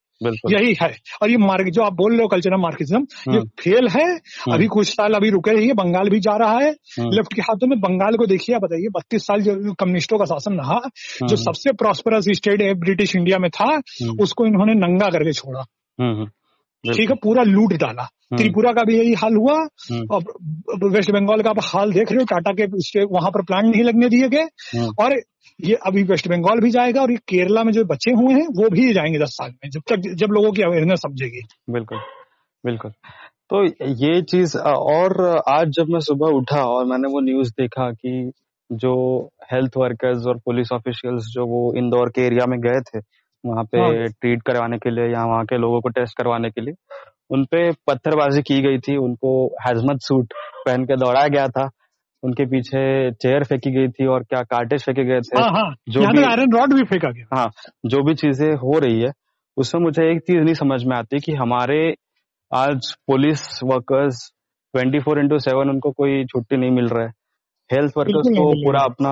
यही 0.50 0.76
है। 0.82 0.88
और 1.22 1.30
ये 1.30 1.38
मार्ग 1.38 1.70
जो 1.70 1.82
आप 1.82 1.94
बोल 1.94 2.12
रहे 2.12 2.22
हो 2.22 2.28
कल्चरल 2.28 2.58
मार्क्सिज्म 2.58 2.98
ये 3.00 3.38
हम्म। 3.38 3.48
फेल 3.60 3.88
है। 3.88 4.20
अभी 4.54 4.68
कुछ 4.68 4.88
साल 4.88 5.14
अभी 5.14 5.30
रुके 5.30 5.52
रहिए 5.52 5.74
बंगाल 5.74 6.10
भी 6.10 6.20
जा 6.20 6.36
रहा 6.38 6.58
है। 6.58 6.72
लेफ़्ट 7.00 7.34
के 7.34 7.42
हाथों 7.42 7.68
में 7.68 7.80
बंगाल 7.80 8.16
को 8.16 8.26
देखिए 8.26 8.56
आप 8.56 8.62
बताइए 8.62 8.88
बत्तीस 8.88 9.26
साल 9.28 9.42
जो 9.42 9.74
कम्युनिस्टों 9.74 10.18
का 10.18 10.26
शासन 10.26 10.54
रहा 10.54 10.80
जो 11.28 11.36
सबसे 11.36 11.72
प्रॉस्परस 11.74 12.26
स्टेट 12.30 12.62
है 12.62 12.74
ब्रिटिश 12.74 13.16
इंडिया 13.16 13.40
में 13.40 13.50
था 13.50 13.82
उसको 14.20 14.46
इन्होंने 14.46 14.74
नंगा 14.74 15.10
करके 15.10 15.34
छोड़ा। 15.34 15.66
ठीक 16.94 17.10
है 17.10 17.16
पूरा 17.16 17.44
लूट 17.44 17.74
डाला। 17.74 18.02
हम्म। 18.02 18.38
त्रिपुरा 18.38 18.72
का 18.72 18.84
भी 18.84 18.98
यही 18.98 19.14
हाल 19.14 19.36
हुआ। 19.36 19.54
हम्म, 19.92 20.08
और 20.12 20.24
वेस्ट 20.90 21.12
बंगाल 21.12 21.42
का 21.42 21.50
आप 21.50 21.60
हाल 21.60 21.92
देख 21.94 22.12
रहे 22.12 22.20
हो 22.20 22.26
टाटा 22.26 22.52
के 22.52 23.04
वहाँ 23.04 23.32
पर 23.32 23.42
प्लांट 23.42 23.66
नहीं 23.66 23.84
लगने 23.84 24.10
दिए 24.10 24.30
गए। 24.30 24.44
हम्म, 24.44 24.90
और 25.00 25.22
ये 25.64 25.74
अभी 25.86 26.04
वेस्ट 26.04 26.28
बंगाल 26.28 26.60
भी 26.60 26.70
जाएगा 26.70 27.02
और 27.02 27.12
ये 27.12 27.18
केरला 27.18 27.64
में 27.64 27.74
जो 27.74 27.86
बचे 27.86 28.12
हुए 28.12 28.34
हैं 28.34 28.48
वो 28.48 28.70
भी 28.70 28.94
जाएँगे 28.94 29.20
दस 29.20 29.30
साल 29.30 29.52
में 29.52 29.70
जब 29.70 29.82
तक 29.90 29.96
जब 29.96 30.28
लोगों 30.32 30.52
की 30.52 30.62
अवेयरनेस 30.62 31.00
समझेगी। 31.00 31.42
बिल्कुल 31.70 31.98
बिल्कुल। 32.66 32.92
तो 33.54 33.66
ये 33.86 34.22
चीज़ 34.22 34.58
और 34.58 35.42
आज 35.50 35.68
जब 35.68 35.86
मैं 35.90 36.00
सुबह 36.00 36.28
उठा 36.28 36.64
और 36.64 36.86
मैंने 36.86 37.08
वो 37.08 37.20
न्यूज़ 37.20 37.50
देखा 37.52 37.92
कि 37.92 38.32
जो 38.72 39.26
हेल्थ 39.54 39.72
वर्कर्स 39.78 40.28
और 40.28 40.38
पुलिस 40.38 40.68
ऑफिशियल्स 40.74 41.24
जो 41.24 41.46
वो 41.46 41.74
इंदौर 41.78 42.10
के 42.10 42.22
एरिया 42.22 42.46
में 42.46 42.60
गए 42.60 42.80
थे 42.82 43.00
वहाँ 43.46 43.64
पे 43.64 43.80
हाँ। 43.80 43.94
ट्रीट 43.94 44.42
करवाने 44.42 44.78
के 44.78 44.90
लिए 44.90 45.14
या 45.14 45.26
वहाँ 45.26 45.46
के 45.46 45.58
लोगों 45.58 45.82
को 45.82 45.90
टेस्ट 45.90 46.18
करवाने 46.18 46.50
के 46.50 46.62
लिए। 46.62 46.74
उनपे 47.30 47.72
पत्थरबाजी 47.72 48.42
की 48.42 48.62
गई 48.62 48.78
थी 48.78 48.98
उनको 48.98 49.48
हैजमत 49.48 50.00
सूट 50.02 50.34
पहन 50.66 50.86
के 50.86 50.98
दौड़ाया 50.98 51.28
गया 51.28 51.48
था। 51.48 51.70
उनके 52.24 52.46
पीछे 52.46 53.12
चेयर 53.12 53.44
फेंकी 53.44 53.72
गई 53.72 53.88
थी 53.88 54.08
और 54.08 54.24
क्या 54.24 54.44
कार्टेज 54.44 54.86
फेंके 54.86 55.04
गए 55.04 55.20
थे। 55.20 55.42
हाँ 55.42 55.50
हाँ। 55.50 55.76
जो 55.90 56.00
भी- 56.00 56.26
आयरन 56.26 56.58
रॉड 56.58 56.74
भी 56.74 56.84
फेंका 56.84 57.10
गया। 57.10 57.40
हाँ 57.40 57.48
जो 57.86 58.04
भी 58.04 58.16
चीज़ें 58.16 58.54
हो 58.54 58.80
रही 58.80 59.02
है 59.02 59.12
उसमें 59.58 59.82
मुझे 59.82 60.12
एक 60.12 60.20
चीज़ 60.20 60.38
नहीं 60.38 60.54
समझ 60.54 60.84
में 60.84 60.98
आती 60.98 61.20
कि 61.20 61.34
हमारे 61.34 61.96
आज 62.54 62.96
police 63.08 63.60
workers 63.64 64.32
twenty 64.74 65.00
four 65.00 65.20
into 65.20 65.38
seven 65.38 65.70
उनको 65.70 65.92
कोई 65.92 66.26
छुट्टी 66.26 66.58
नहीं 66.58 66.72
मिल 66.72 66.88
रहा 66.88 67.04
है। 67.04 67.12
हेल्थ 67.72 67.94
वर्कर्स 67.98 68.38
को 68.38 68.66
पूरा 68.66 68.80
अपना 68.80 69.12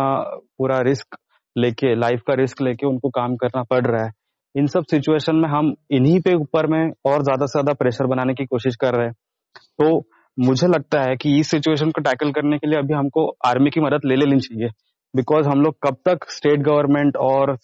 पूरा 0.57 0.79
रिस्क 0.79 1.17
लेके 1.57 1.95
लाइफ 1.95 2.21
का 2.27 2.33
रिस्क 2.33 2.61
लेके 2.61 2.87
उनको 2.87 3.09
काम 3.09 3.35
करना 3.35 3.63
पड़ 3.63 3.87
रहा 3.87 4.05
है। 4.05 4.11
इन 4.55 4.67
सब 4.67 4.83
सिचुएशन 4.91 5.35
में 5.35 5.49
हम 5.49 5.73
इन्हीं 5.91 6.19
पे 6.21 6.33
ऊपर 6.35 6.67
में 6.67 6.81
और 7.05 7.23
ज़्यादा 7.23 7.45
से 7.45 7.51
ज़्यादा 7.51 7.73
प्रेशर 7.73 8.07
बनाने 8.07 8.33
की 8.33 8.45
कोशिश 8.45 8.75
कर 8.75 8.95
रहे 8.95 9.07
हैं। 9.07 9.13
तो 9.79 10.05
मुझे 10.37 10.67
लगता 10.67 11.01
है 11.01 11.15
कि 11.15 11.37
इस 11.39 11.49
सिचुएशन 11.51 11.91
को 11.91 12.01
टैकल 12.01 12.31
करने 12.31 12.57
के 12.57 12.67
लिए 12.67 12.79
अभी 12.79 12.93
हमको 12.93 13.27
आर्मी 13.45 13.69
की 13.69 13.81
मदद 13.81 14.05
ले 14.05 14.15
लेनी 14.15 14.39
चाहिए। 14.39 14.69
बिकॉज़ 15.13 15.47
हम 15.47 15.61
लोग 15.61 15.75
कब 15.83 15.97
तक 16.05 16.29
स्टेट 16.29 16.59
गवर्नमेंट 16.59 17.17
और 17.17 17.55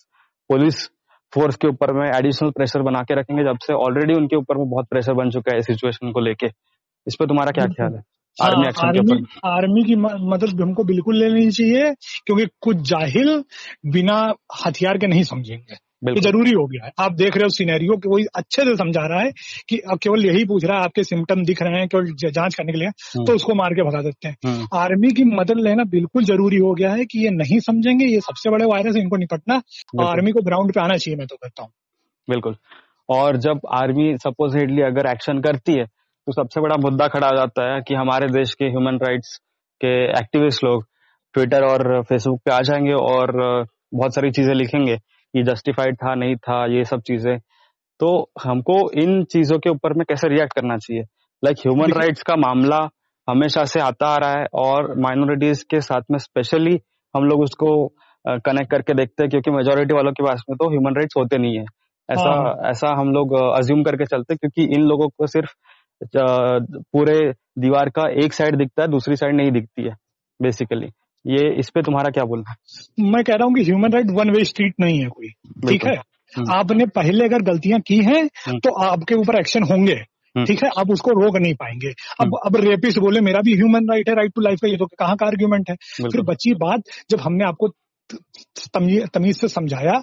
पुलिस 0.50 0.86
फोर्स 1.34 1.56
के 1.56 1.68
ऊपर 1.68 1.94
में 1.94 2.06
एडिशनल 2.08 2.50
प्रेशर 2.50 2.82
बना 2.82 3.02
के 3.02 3.16
रखेंगे 3.16 3.44
जब 3.44 3.58
से 3.62 3.74
ऑलरेडी 3.74 4.14
उनके 4.14 4.36
ऊपर 4.36 4.58
में 4.58 4.70
बहुत 4.70 4.88
प्रेशर 4.90 5.14
बन 5.14 5.30
चुका 5.30 5.54
है 5.54 5.60
इस 5.60 5.66
सिचुएशन 5.66 6.12
को 6.12 6.20
लेके। 6.20 6.48
इस 7.08 7.16
पर 7.20 7.26
तुम्हारा 7.26 7.52
क्या 7.52 7.66
ख्याल 7.66 7.94
है? 7.94 8.02
आर्मी 8.38 8.68
एक्शन 8.68 8.92
के 8.92 9.00
आर्मी 9.00 9.14
ऊपर 9.14 9.50
आर्मी 9.50 9.84
की 9.84 9.96
मदद 10.30 10.62
हमको 10.62 10.84
बिल्कुल 10.84 11.18
लेनी 11.18 11.52
चाहिए 11.52 11.94
क्योंकि 12.26 12.46
कुछ 12.62 12.78
जाहिल 12.90 13.44
बिना 13.92 14.18
हथियार 14.66 14.98
के 14.98 15.08
नहीं 15.08 15.24
समझेंगे। 15.24 15.76
ये 16.02 16.22
ज़रूरी 16.22 16.52
हो 16.52 16.66
गया 16.66 16.86
है। 16.86 16.92
आप 17.00 17.14
देख 17.14 17.36
रहे 17.36 17.44
हो 17.44 17.50
सिनेरियो 17.50 17.96
कि 17.98 18.10
कोई 18.10 18.24
अच्छे 18.36 18.62
से 18.62 18.76
समझा 18.76 19.06
रहा 19.08 19.22
है 19.22 19.32
कि 19.70 19.78
केवल 20.04 20.26
यही 20.26 20.44
पूछ 20.46 20.66
रहा 20.66 20.78
है 20.78 20.84
आपके 20.84 21.04
सिम्टम 21.04 21.44
दिख 21.46 21.62
रहे 21.62 21.80
हैं 21.80 21.88
केवल 21.88 22.06
जाँच 22.32 22.56
करने 22.56 22.72
के 22.74 22.80
लिए 22.80 22.88
हम्म, 22.88 23.26
तो 23.26 23.34
उसको 23.36 23.56
मार 23.56 23.74
के 23.74 23.84
भगा 23.84 24.02
देते 24.02 24.28
हैं। 24.28 24.36
हम्म, 24.46 24.68
आर्मी 24.74 25.12
की 25.12 25.24
मदद 25.32 25.60
लेना 25.60 25.84
बिल्कुल 25.90 26.24
ज़रूरी 26.24 26.58
हो 26.58 26.74
गया 26.74 26.92
है 26.94 27.06
कि 27.06 27.24
ये 27.24 27.30
नहीं 27.32 27.60
समझेंगे 27.60 28.06
ये 28.06 28.20
सबसे 28.20 28.50
बड़े 28.50 28.66
वायरस 28.66 28.96
है 28.96 29.02
इनको 29.02 29.18
निपटना। 29.18 29.62
आर्मी 30.06 30.32
को 30.32 30.42
ग्राउंड 30.42 30.74
पे 30.74 30.82
आना 30.82 30.98
चाहिए 30.98 31.18
मैं 31.18 31.28
तो 31.28 31.36
कहता 31.36 31.64
हूँ। 31.64 31.72
बिल्कुल। 32.28 32.56
और 33.10 33.38
जब 33.38 33.60
आर्मी 33.74 34.16
सपोजिटली 34.18 34.82
अगर 34.82 35.10
एक्शन 35.12 35.40
करती 35.42 35.74
है 35.74 35.86
तो 35.86 36.32
सबसे 36.34 36.62
बड़ा 36.62 36.76
मुद्दा 36.78 37.08
खड़ा 37.08 37.28
हो 37.28 37.36
जाता 37.36 37.74
है 37.74 37.82
कि 37.82 37.94
हमारे 37.94 38.28
देश 38.30 38.54
के 38.54 38.66
ह्यूमन 38.66 38.98
राइट्स 39.04 39.36
के 39.82 39.94
एक्टिविस्ट 40.20 40.64
लोग 40.64 40.84
ट्विटर 41.36 41.64
और 41.64 42.02
फेसबुक 42.04 42.42
पे 42.46 42.52
आ 42.52 42.60
जाएँगे 42.62 42.94
और 42.94 43.32
बहुत 43.94 44.16
सारी 44.16 44.32
चीज़ें 44.32 44.54
लिखेंगे। 44.54 44.98
कि 45.34 45.44
जस्टिफाइड 45.44 45.96
था 45.96 46.14
नहीं 46.16 46.36
था 46.38 46.66
ये 46.76 46.84
सब 46.86 47.02
चीज़ें। 47.08 47.38
तो 48.00 48.10
हमको 48.44 48.76
इन 49.02 49.24
चीज़ों 49.24 49.58
के 49.60 49.70
ऊपर 49.70 49.94
में 49.94 50.06
कैसे 50.10 50.28
रिएक्ट 50.28 50.54
करना 50.54 50.78
चाहिए? 50.78 51.04
लाइक 51.44 51.58
ह्यूमन 51.60 51.92
राइट्स 51.92 52.24
का 52.24 52.36
मामला 52.36 52.88
हमेशा 53.28 53.64
से 53.64 53.80
आता 53.80 54.08
आ 54.08 54.16
रहा 54.18 54.40
है 54.40 54.46
और 54.60 54.94
माइनॉरिटीज 55.00 55.64
के 55.64 55.82
साथ 55.82 56.02
में 56.12 56.18
स्पेशली 56.20 56.80
हम 57.14 57.24
लोग 57.24 57.42
उसको 57.42 57.72
कनेक्ट 58.46 58.72
करके 58.72 58.94
देखते 58.94 59.24
हैं 59.24 59.30
क्योंकि 59.30 59.52
मेजोरिटी 59.52 59.94
वालों 59.94 60.12
के 60.12 60.24
पास 60.24 60.44
में 60.50 60.56
तो 60.58 60.70
ह्यूमन 60.70 60.96
राइट्स 60.96 61.18
होते 61.18 61.38
नहीं 61.38 61.58
है। 61.58 61.66
ऐसा 62.10 62.30
हाँ। 62.30 62.70
ऐसा 62.70 62.94
हम 63.00 63.12
लोग 63.14 63.34
अज्यूम 63.36 63.84
करके 63.84 64.06
चलते 64.06 64.34
हैं 64.34 64.38
क्योंकि 64.42 64.74
इन 64.76 64.84
लोगों 64.84 65.08
को 65.10 65.28
सिर्फ़ 65.28 65.54
पूरे 66.14 67.18
दीवार 67.60 67.90
का 67.90 68.08
एक 68.24 68.34
साइड 68.34 68.56
दिखता 68.56 68.82
है 68.82 68.88
दूसरी 68.88 69.16
साइड 69.16 69.36
नहीं 69.36 69.52
दिखती 69.52 69.84
है 69.84 69.96
बेसिकली 70.40 70.88
ये 71.26 71.60
इस 71.60 71.70
पे 71.70 71.82
तुम्हारा 71.82 72.10
क्या 72.10 72.24
बोलना 72.24 72.50
है? 72.50 72.56
मैं 73.12 73.24
कह 73.24 73.34
रहा 73.34 73.46
हूँ 73.46 73.54
कि 73.56 73.64
human 73.64 73.92
right 73.92 74.12
one 74.12 74.30
way 74.32 74.44
street 74.46 74.74
नहीं 74.82 75.00
है 75.00 75.08
कोई 75.08 75.30
ठीक 75.68 75.86
है? 75.86 75.96
हम्म। 76.34 76.52
आपने 76.54 76.86
पहले 76.86 77.26
अगर 77.26 77.42
गलतियाँ 77.44 77.80
की 77.88 77.98
हैं 78.04 78.24
हम्म। 78.46 78.60
तो 78.60 78.74
आपके 78.84 79.16
ऊपर 79.16 79.40
एक्शन 79.40 79.64
होंगे 79.64 79.94
हम्म। 79.94 80.46
ठीक 80.46 80.64
है? 80.64 80.70
आप 80.78 80.90
उसको 80.92 81.12
रोक 81.12 81.38
नहीं 81.38 81.54
पाएँगे। 81.56 81.94
अब 82.22 82.38
अब 82.46 82.56
रेपिस्ट 82.66 83.00
बोले 83.00 83.22
मेरा 83.22 83.42
भी 83.42 83.56
ह्यूमन 83.56 83.90
राइट 83.92 84.10
है 84.10 84.16
राइट 84.16 84.32
टू 84.36 84.42
लाइफ 84.42 84.60
का 84.62 84.68
ये 84.68 84.78
तो 84.78 84.86
कहाँ 85.00 85.16
का 85.16 85.26
आर्ग्यूमेंट 85.26 85.70
है? 85.70 85.76
फिर 86.02 86.22
बची 86.22 86.54
बात 86.56 86.82
जब 87.12 87.20
हमने 87.20 87.46
आपको 87.46 87.68
तमीज 89.14 89.38
से 89.38 89.48
समझाया। 89.48 90.02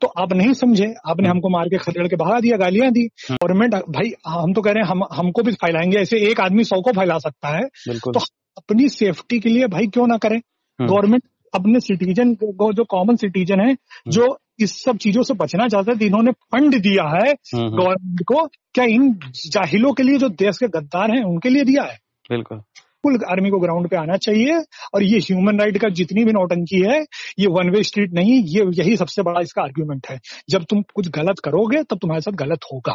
तो 0.00 0.06
आप 0.22 0.32
नहीं 0.32 0.52
समझे। 0.52 0.86
आपने। 1.06 1.28
हमको 1.28 1.48
मार 1.48 1.68
के 1.68 1.78
खदेड़ 1.78 2.06
के 2.08 2.16
भगा 2.16 2.38
दिया 2.40 2.56
गालियाँ 2.56 2.90
दी। 2.92 3.06
गवर्नमेंट 3.32 3.74
भाई 3.74 4.12
हम 4.28 4.52
तो 4.52 4.62
कह 4.62 4.72
रहे 4.72 4.84
हैं 4.84 4.90
हम 4.90 5.02
हमको 5.12 5.42
भी 5.42 5.52
फैलाएँगे 5.52 5.98
ऐसे 5.98 6.18
एक 6.30 6.40
आदमी 6.40 6.64
सौ 6.64 6.80
को 6.80 6.92
फैला 6.92 7.18
सकता 7.18 7.56
है। 7.56 7.64
तो 7.96 8.20
अपनी 8.58 8.88
सेफ्टी 8.88 9.40
के 9.40 9.48
लिए 9.48 9.66
भाई 9.66 9.86
क्यों 9.86 10.06
ना 10.06 10.16
करें। 10.16 10.40
गवर्नमेंट 10.80 11.22
अपने 11.54 11.80
सिटीजन 11.80 12.34
को 12.34 12.72
जो 12.72 12.84
कॉमन 12.84 13.16
सिटीजन 13.16 13.60
है 13.60 13.76
जो 14.08 14.38
इस 14.60 14.84
सब 14.84 14.96
चीज़ों 14.96 15.22
से 15.22 15.34
बचना 15.34 15.68
चाहते 15.68 15.92
हैं 15.92 16.00
इन्होंने 16.00 16.32
फंड 16.32 16.74
दिया 16.80 17.04
है 17.04 17.30
हम्म, 17.30 17.60
हम्म, 17.60 17.76
गवर्नमेंट 17.76 18.22
को 18.26 18.46
क्या 18.46 18.84
इन 18.84 19.18
जाहिलों 19.46 19.92
के 19.92 20.02
लिए 20.02 20.18
जो 20.18 20.28
देश 20.28 20.58
के 20.58 20.68
गद्दार 20.68 21.10
हैं 21.10 21.24
उनके 21.24 21.48
लिए 21.48 21.64
दिया 21.64 21.82
है? 21.82 21.98
बिल्कुल। 22.30 22.58
फुल 23.02 23.18
आर्मी 23.30 23.50
को 23.50 23.58
ग्राउंड 23.58 23.88
पे 23.88 23.96
आना 23.96 24.16
चाहिए 24.16 24.54
और 24.94 25.02
ये 25.02 25.18
ह्यूमन 25.18 25.60
राइट 25.60 25.78
का 25.78 25.88
जितनी 25.88 26.24
भी 26.24 26.32
नौटंकी 26.32 26.82
है 26.82 27.00
ये 27.38 27.46
वन 27.46 27.70
वे 27.70 27.82
स्ट्रीट 27.82 28.12
नहीं 28.12 28.32
ये 28.32 28.64
यही 28.74 28.96
सबसे 28.96 29.22
बड़ा 29.22 29.40
इसका 29.40 29.62
आर्ग्यूमेंट 29.62 30.06
है। 30.10 30.20
जब 30.50 30.64
तुम 30.64 30.82
कुछ 30.94 31.08
गलत 31.08 31.38
करोगे 31.44 31.82
तब 31.82 31.98
तुम्हारे 31.98 32.20
साथ 32.20 32.32
गलत 32.32 32.58
होगा। 32.72 32.94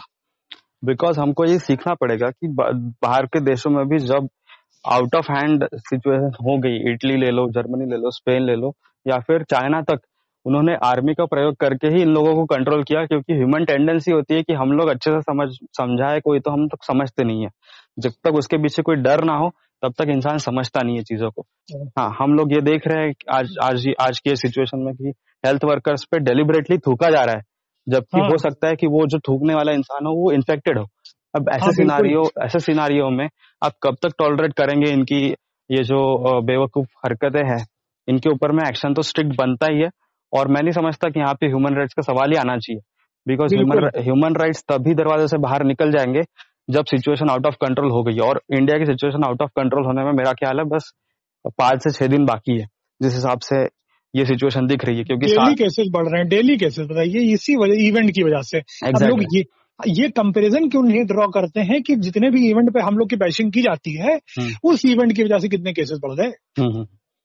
बिकॉज़ 0.86 1.19
हमको 1.19 1.46
ये 1.46 1.60
सीखना 1.60 1.93
पड़ेगा 1.93 2.30
कि 2.30 2.48
बाहर 3.04 3.26
के 3.26 3.39
देशों 3.39 3.72
में 3.72 3.86
भी 3.86 3.98
जब 3.98 4.28
आउट 4.86 5.15
ऑफ़ 5.15 5.32
हैंड 5.32 5.67
सिचुएशन 5.74 6.32
हो 6.41 6.58
गई। 6.58 6.91
इटली 6.91 7.15
ले 7.17 7.30
लो 7.32 7.50
जर्मनी 7.50 7.86
ले 7.86 7.98
लो 7.98 8.12
स्पेन 8.12 8.43
ले 8.43 8.56
लो 8.56 8.74
या 9.06 9.19
फिर 9.19 9.43
चाइना 9.43 9.82
तक। 9.82 10.00
उन्होंने 10.46 10.76
आर्मी 10.84 11.13
का 11.13 11.26
प्रयोग 11.26 11.56
करके 11.56 11.88
ही 11.88 12.02
इन 12.02 12.10
लोगों 12.10 12.34
को 12.36 12.46
कंट्रोल 12.46 12.84
किया 12.84 13.06
क्योंकि 13.06 13.34
ह्यूमन 13.34 13.65
टेंडेंसी 13.65 14.12
होती 14.12 14.36
है 14.36 14.43
कि 14.43 14.54
हम 14.54 14.72
लोग 14.72 14.89
अच्छे 14.89 15.12
से 15.12 15.22
समझ 15.22 15.48
समझाए 15.78 16.19
कोई 16.19 16.39
तो 16.39 16.52
हम 16.52 16.67
तक 16.67 16.84
समझते 16.84 17.24
नहीं 17.24 17.43
है। 17.43 17.50
जब 18.00 18.12
तक 18.24 18.36
उसके 18.36 18.58
पीछे 18.58 18.82
कोई 18.82 18.96
डर 18.96 19.24
ना 19.24 19.34
हो 19.34 19.50
तब 19.84 19.93
तक 19.98 20.10
इंसान 20.10 20.38
समझता 20.38 20.82
नहीं 20.82 20.98
है 20.98 21.04
चीज़ों 21.04 21.30
को। 21.32 21.46
हाँ 22.00 22.15
हम 22.19 22.34
लोग 22.34 22.54
ये 22.54 22.62
देख 22.62 22.88
रहे 22.88 23.06
हैं 23.06 23.13
आज 23.32 23.56
आज 23.63 23.88
आज 24.02 24.19
की 24.19 24.36
सिचुएशन 24.36 24.80
में 24.80 24.93
कि 24.96 25.13
हेल्थ 25.46 25.63
वर्कर्स 25.65 26.04
पे 26.04 26.19
डेलिबरेटली 26.19 26.78
थूका 26.78 27.10
जा 27.10 27.24
रहा 27.24 27.36
है। 27.36 27.41
जबकि 27.88 28.19
हाँ। 28.19 28.30
हो 28.30 28.38
सकता 28.38 28.67
है 28.67 28.76
कि 28.76 28.88
वो 28.88 29.06
जो 29.08 29.19
थूकने 29.19 29.56
वाला 29.56 29.72
इंसान 29.72 30.06
हो 30.06 30.13
वो 30.13 30.32
इन्फेक्टेड 30.32 30.78
हो। 30.78 30.86
अब 31.36 31.50
ऐसे 31.50 31.65
हाँ, 31.65 31.72
सिनारियो 31.72 32.24
ऐसे 32.43 32.60
सिनारियो 32.60 33.10
में 33.10 33.28
आप 33.63 33.74
कब 33.84 33.96
तक 34.02 34.13
टॉलरेट 34.19 34.54
करेंगे 34.54 34.91
इनकी 34.91 35.22
ये 35.69 35.84
जो 35.84 36.41
बेवकूफ़ 36.41 36.88
हरकतें 37.06 37.43
हैं? 37.50 37.65
इनके 38.08 38.30
ऊपर 38.30 38.52
में 38.52 38.63
एक्शन 38.67 38.93
तो 38.93 39.02
स्ट्रिक्ट 39.02 39.36
बनता 39.38 39.67
ही 39.72 39.82
है 39.82 39.89
और 40.34 40.48
मैं 40.48 40.62
नहीं 40.62 40.72
समझता 40.72 41.10
कि 41.10 41.19
यहाँ 41.19 41.34
पे 41.34 41.48
ह्यूमन 41.48 41.76
राइट्स 41.76 41.93
का 41.93 42.02
सवाल 42.02 42.32
ही 42.32 42.38
आना 42.38 42.58
चाहिए। 42.58 42.82
Because 43.28 43.56
human. 43.56 43.89
ह्यूमन 43.98 44.36
राइट्स 44.36 44.63
तभी 44.72 44.93
दरवाजे 44.93 45.28
से 45.28 45.38
बाहर 45.38 45.63
निकल 45.63 45.91
जाएँगे 45.91 46.22
जब 46.69 46.86
सिचुएशन 46.86 47.30
आउट 47.30 47.46
ऑफ़ 47.46 47.56
कंट्रोल 47.62 47.91
हो 47.91 48.04
गई 48.04 48.17
और 48.17 48.41
इंडिया 48.54 48.78
की 48.78 48.86
सिचुएशन 48.86 49.24
आउट 49.24 49.41
ऑफ़ 49.41 49.50
कंट्रोल 49.56 49.86
होने 49.86 50.04
में 50.04 50.12
मेरा 50.12 50.34
ख्याल 50.34 50.60
है 50.60 50.65
बस 50.65 50.91
पाँच 51.58 51.84
से 51.84 51.91
छह 51.91 52.08
दिन 52.08 52.26
बाकी 52.26 52.60
है 52.60 52.67
जिस 53.02 53.13
हिसाब 53.13 53.39
से 53.39 53.63
ये 54.13 54.26
सिचुएशन 54.26 54.67
दिख 54.67 54.86
रही 54.86 54.98
है 54.98 55.04
क्योंकि 55.04 55.26
डेली 55.26 55.56
केसेस 55.56 55.88
बढ़ 55.91 56.08
रहे 56.08 56.19
हैं 56.19 56.28
डेली 56.30 56.58
केसेस 56.58 56.88
बताइए 56.88 57.34
इसी 57.34 57.56
वजह 57.56 57.88
इवेंट 57.88 58.12
की 58.12 58.24
वजह 58.24 58.41
से। 58.41 58.60
अब 58.60 59.04
लोग 59.04 59.24
ये 59.36 59.43
ये 59.88 60.10
कंपैरिजन 60.10 60.67
क्यों 60.69 60.82
नहीं 60.84 61.04
ड्रॉ 61.06 61.28
करते 61.28 61.62
हैं 61.62 61.82
कि 61.84 61.96
जितने 61.98 62.30
भी 62.32 62.50
इवेंट 62.50 62.74
पे 62.74 62.80
हम 62.80 62.98
लोग 62.98 63.10
की 63.10 63.15
बैशिंग 63.15 63.52
की 63.52 63.62
जाती 63.62 63.96
है 63.98 64.15
हम्म। 64.39 64.69
उस 64.69 64.86
इवेंट 64.86 65.13
की 65.15 65.24
वजह 65.24 65.38
से 65.38 65.50
कितने 65.50 65.74
केसेस 65.74 66.00
बढ़ 66.04 66.13
गए? 66.15 66.32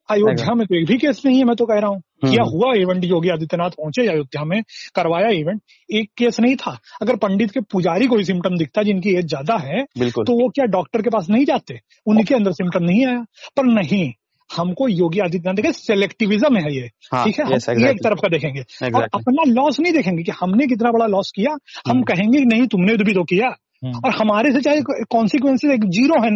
अयोध्या 0.09 0.55
में 0.55 0.67
तो 0.67 0.75
एक 0.75 0.87
भी 0.87 0.97
केस 0.99 1.21
नहीं 1.27 1.39
है 1.39 1.45
मैं 1.45 1.55
तो 1.57 1.65
कह 1.67 1.79
रहा 1.79 1.91
हूँ। 1.91 2.01
क्या 2.25 2.45
हुआ 2.45 2.73
इवेंट 2.75 3.05
योगी 3.05 3.29
आदित्यनाथ 3.29 3.71
पहुँचे 3.71 4.07
अयोध्या 4.09 4.45
में 4.45 4.63
करवाया 4.95 5.29
इवेंट 5.31 5.61
एक 5.89 6.09
केस 6.19 6.41
नहीं 6.41 6.55
था। 6.57 6.77
अगर 7.03 7.17
पंडित 7.17 7.51
के 7.51 7.61
पुजारी 7.73 8.07
कोई 8.07 8.25
सिम्टम 8.25 8.57
दिखता 8.59 8.83
जिनकी 8.83 9.15
एज 9.15 9.27
ज़्यादा 9.27 9.57
है 9.59 9.85
तो 10.25 10.41
वो 10.41 10.49
क्या 10.49 10.65
डॉक्टर 10.69 11.03
के 11.03 11.11
पास 11.11 11.27
नहीं 11.31 11.45
जाते? 11.45 11.79
उनके 12.07 12.35
अंदर 12.35 12.53
सिम्टम 12.53 12.85
नहीं 12.85 13.05
आया। 13.07 13.21
पर 13.57 13.67
नहीं 13.73 14.11
हमको 14.57 14.89
योगी 14.89 15.21
आदित्यनाथ 15.21 15.55
देखे 15.55 15.73
सेलेक्टिविज्म 15.73 16.57
है 16.57 16.75
ये। 16.75 16.91
हाँ 17.13 17.25
ठीक 17.25 17.39
है? 17.39 17.45
हम 17.47 17.53
यस 17.53 17.69
एक 17.69 18.03
तरफ़ 18.05 18.21
का 18.21 18.29
देखेंगे। 18.29 18.61
और 18.91 19.03
अपना 19.03 19.43
लॉस 19.47 19.81
नहीं 19.81 19.93
देखेंगे 19.93 20.23
कि 20.23 20.33
हमने 20.41 20.67
कितना 20.67 20.91
बड़ा 20.91 21.07
लॉस 21.07 21.33
किया 21.37 21.53
हम 21.53 21.91
हम्म। 21.91 22.03
कहेंगे 22.03 22.45
नहीं 22.45 22.67
तुमने 22.67 22.97
भी 23.05 23.15
तो 23.15 23.25
किया। 23.25 23.49
और 23.85 24.11
हमारे 24.11 24.51
से 24.53 24.61
चाहे 24.61 24.81
कॉन्सिक्वेंसेज 25.11 25.71
एक 25.71 25.85
ज़ीरो 25.91 26.23
है 26.23 26.31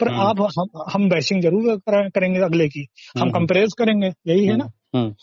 पर 0.00 0.08
हम्म। 0.08 0.20
आप 0.20 0.40
हम, 0.58 0.82
हम 0.92 1.08
बैशिंग 1.08 1.42
ज़रूर 1.42 1.80
करेंगे 1.88 2.40
अगले 2.40 2.68
की। 2.68 2.86
हम 3.16 3.22
हम्म। 3.22 3.30
कंपेरेज 3.30 3.74
करेंगे 3.78 4.06
यही 4.06 4.46
है 4.46 4.56
ना? 4.56 4.68
हम्म। 4.96 5.14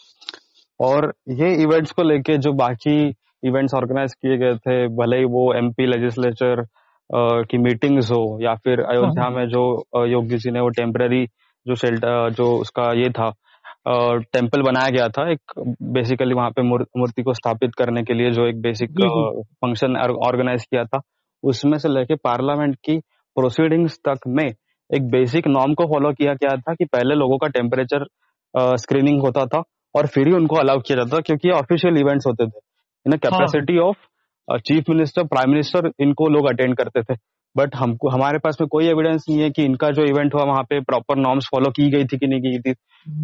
और 0.80 1.14
ये 1.32 1.54
इवेंट्स 1.64 1.92
को 1.92 2.04
लेके 2.04 2.38
जो 2.38 2.54
बाकी 2.54 2.98
इवेंट्स 3.44 3.74
ऑर्गेनाइज 3.74 4.14
किए 4.14 4.38
गए 4.38 4.56
थे 4.58 4.88
भले 4.96 5.18
ही 5.18 5.26
वो 5.26 5.54
एमपी 5.58 5.86
लेजिस्लेचर 5.86 6.66
की 7.50 7.58
मीटिंग्स 7.58 8.12
हो 8.12 8.22
या 8.42 8.54
फिर 8.56 8.80
अयोध्या 8.82 9.24
हाँ। 9.24 9.32
में 9.32 9.46
जो 9.48 9.64
योगी 10.06 10.38
जी 10.38 10.52
ने 10.52 10.60
वो 10.60 10.70
टेम्पररी 10.70 11.26
जो 11.68 11.76
शेल्टर 11.76 12.30
जो 12.34 12.52
उसका 12.58 12.92
ये 13.00 13.10
था 13.10 13.32
टेंपल 14.34 14.62
बनाया 14.62 14.90
गया 14.90 15.08
था 15.08 15.30
एक 15.32 15.54
बेसिकली 15.94 16.34
वहाँ 16.34 16.50
पे 16.50 16.62
मूर्ति 16.62 17.24
को 17.24 17.34
स्थापित 17.34 17.76
करने 17.78 18.04
के 18.04 18.14
लिए 18.14 18.32
जो 18.32 18.48
एक 18.48 18.62
बेसिक 18.62 19.00
फ़ंक्शन 19.62 19.96
ऑर्गेनाइज 20.28 20.66
किया 20.66 20.84
था 20.86 21.02
उसमें 21.44 21.78
से 21.78 21.90
लेके 21.90 22.16
पार्लियामेंट 22.16 22.76
की 22.86 22.98
प्रोसीडिंग्स 23.38 24.00
तक 24.08 24.28
में 24.28 24.46
एक 24.46 25.10
बेसिक 25.12 25.48
नॉर्म 25.48 25.74
को 25.74 25.86
फॉलो 25.86 26.12
किया 26.14 26.34
गया 26.34 26.56
था 26.58 26.74
कि 26.74 26.86
पहले 26.86 27.16
लोगों 27.16 27.38
का 27.38 27.48
टेम्परेचर 27.48 28.06
स्क्रीनिंग 28.78 29.22
होता 29.22 29.46
था 29.46 29.64
और 29.96 30.08
फिर 30.08 30.28
ही 30.28 30.34
उनको 30.34 30.56
अलाउ 30.56 30.80
किया 30.80 30.98
जाता 30.98 31.18
था 31.18 31.22
क्योंकि 31.22 31.50
ऑफिशियल 31.52 31.98
इवेंट्स 31.98 32.28
होते 32.28 32.46
थे। 32.48 32.60
In 33.06 33.18
capacity 33.18 33.78
of 33.80 34.60
chief 34.68 34.90
minister 34.90 35.24
prime 35.28 35.50
minister 35.52 35.90
इनको 36.00 36.28
लोग 36.30 36.48
अटेंड 36.50 36.76
करते 36.78 37.02
थे। 37.04 37.16
बट 37.56 37.76
हमको 37.76 38.10
हमारे 38.10 38.40
पास 38.40 38.58
में 38.62 38.68
कोई 38.68 38.88
एविडेंस 38.88 39.26
नहीं 39.30 39.40
है 39.42 39.50
कि 39.50 39.64
इनका 39.64 39.90
जो 39.92 40.04
इवेंट 40.06 40.34
हुआ 40.34 40.44
वहाँ 40.44 40.64
पे 40.64 40.80
प्रॉपर 40.82 41.18
नॉर्म्स 41.18 41.48
फॉलो 41.52 41.70
की 41.72 41.90
गई 41.92 42.06
थी 42.06 42.18
कि 42.18 42.28
नहीं 42.28 42.42
की 42.42 42.60
थी। 42.60 42.72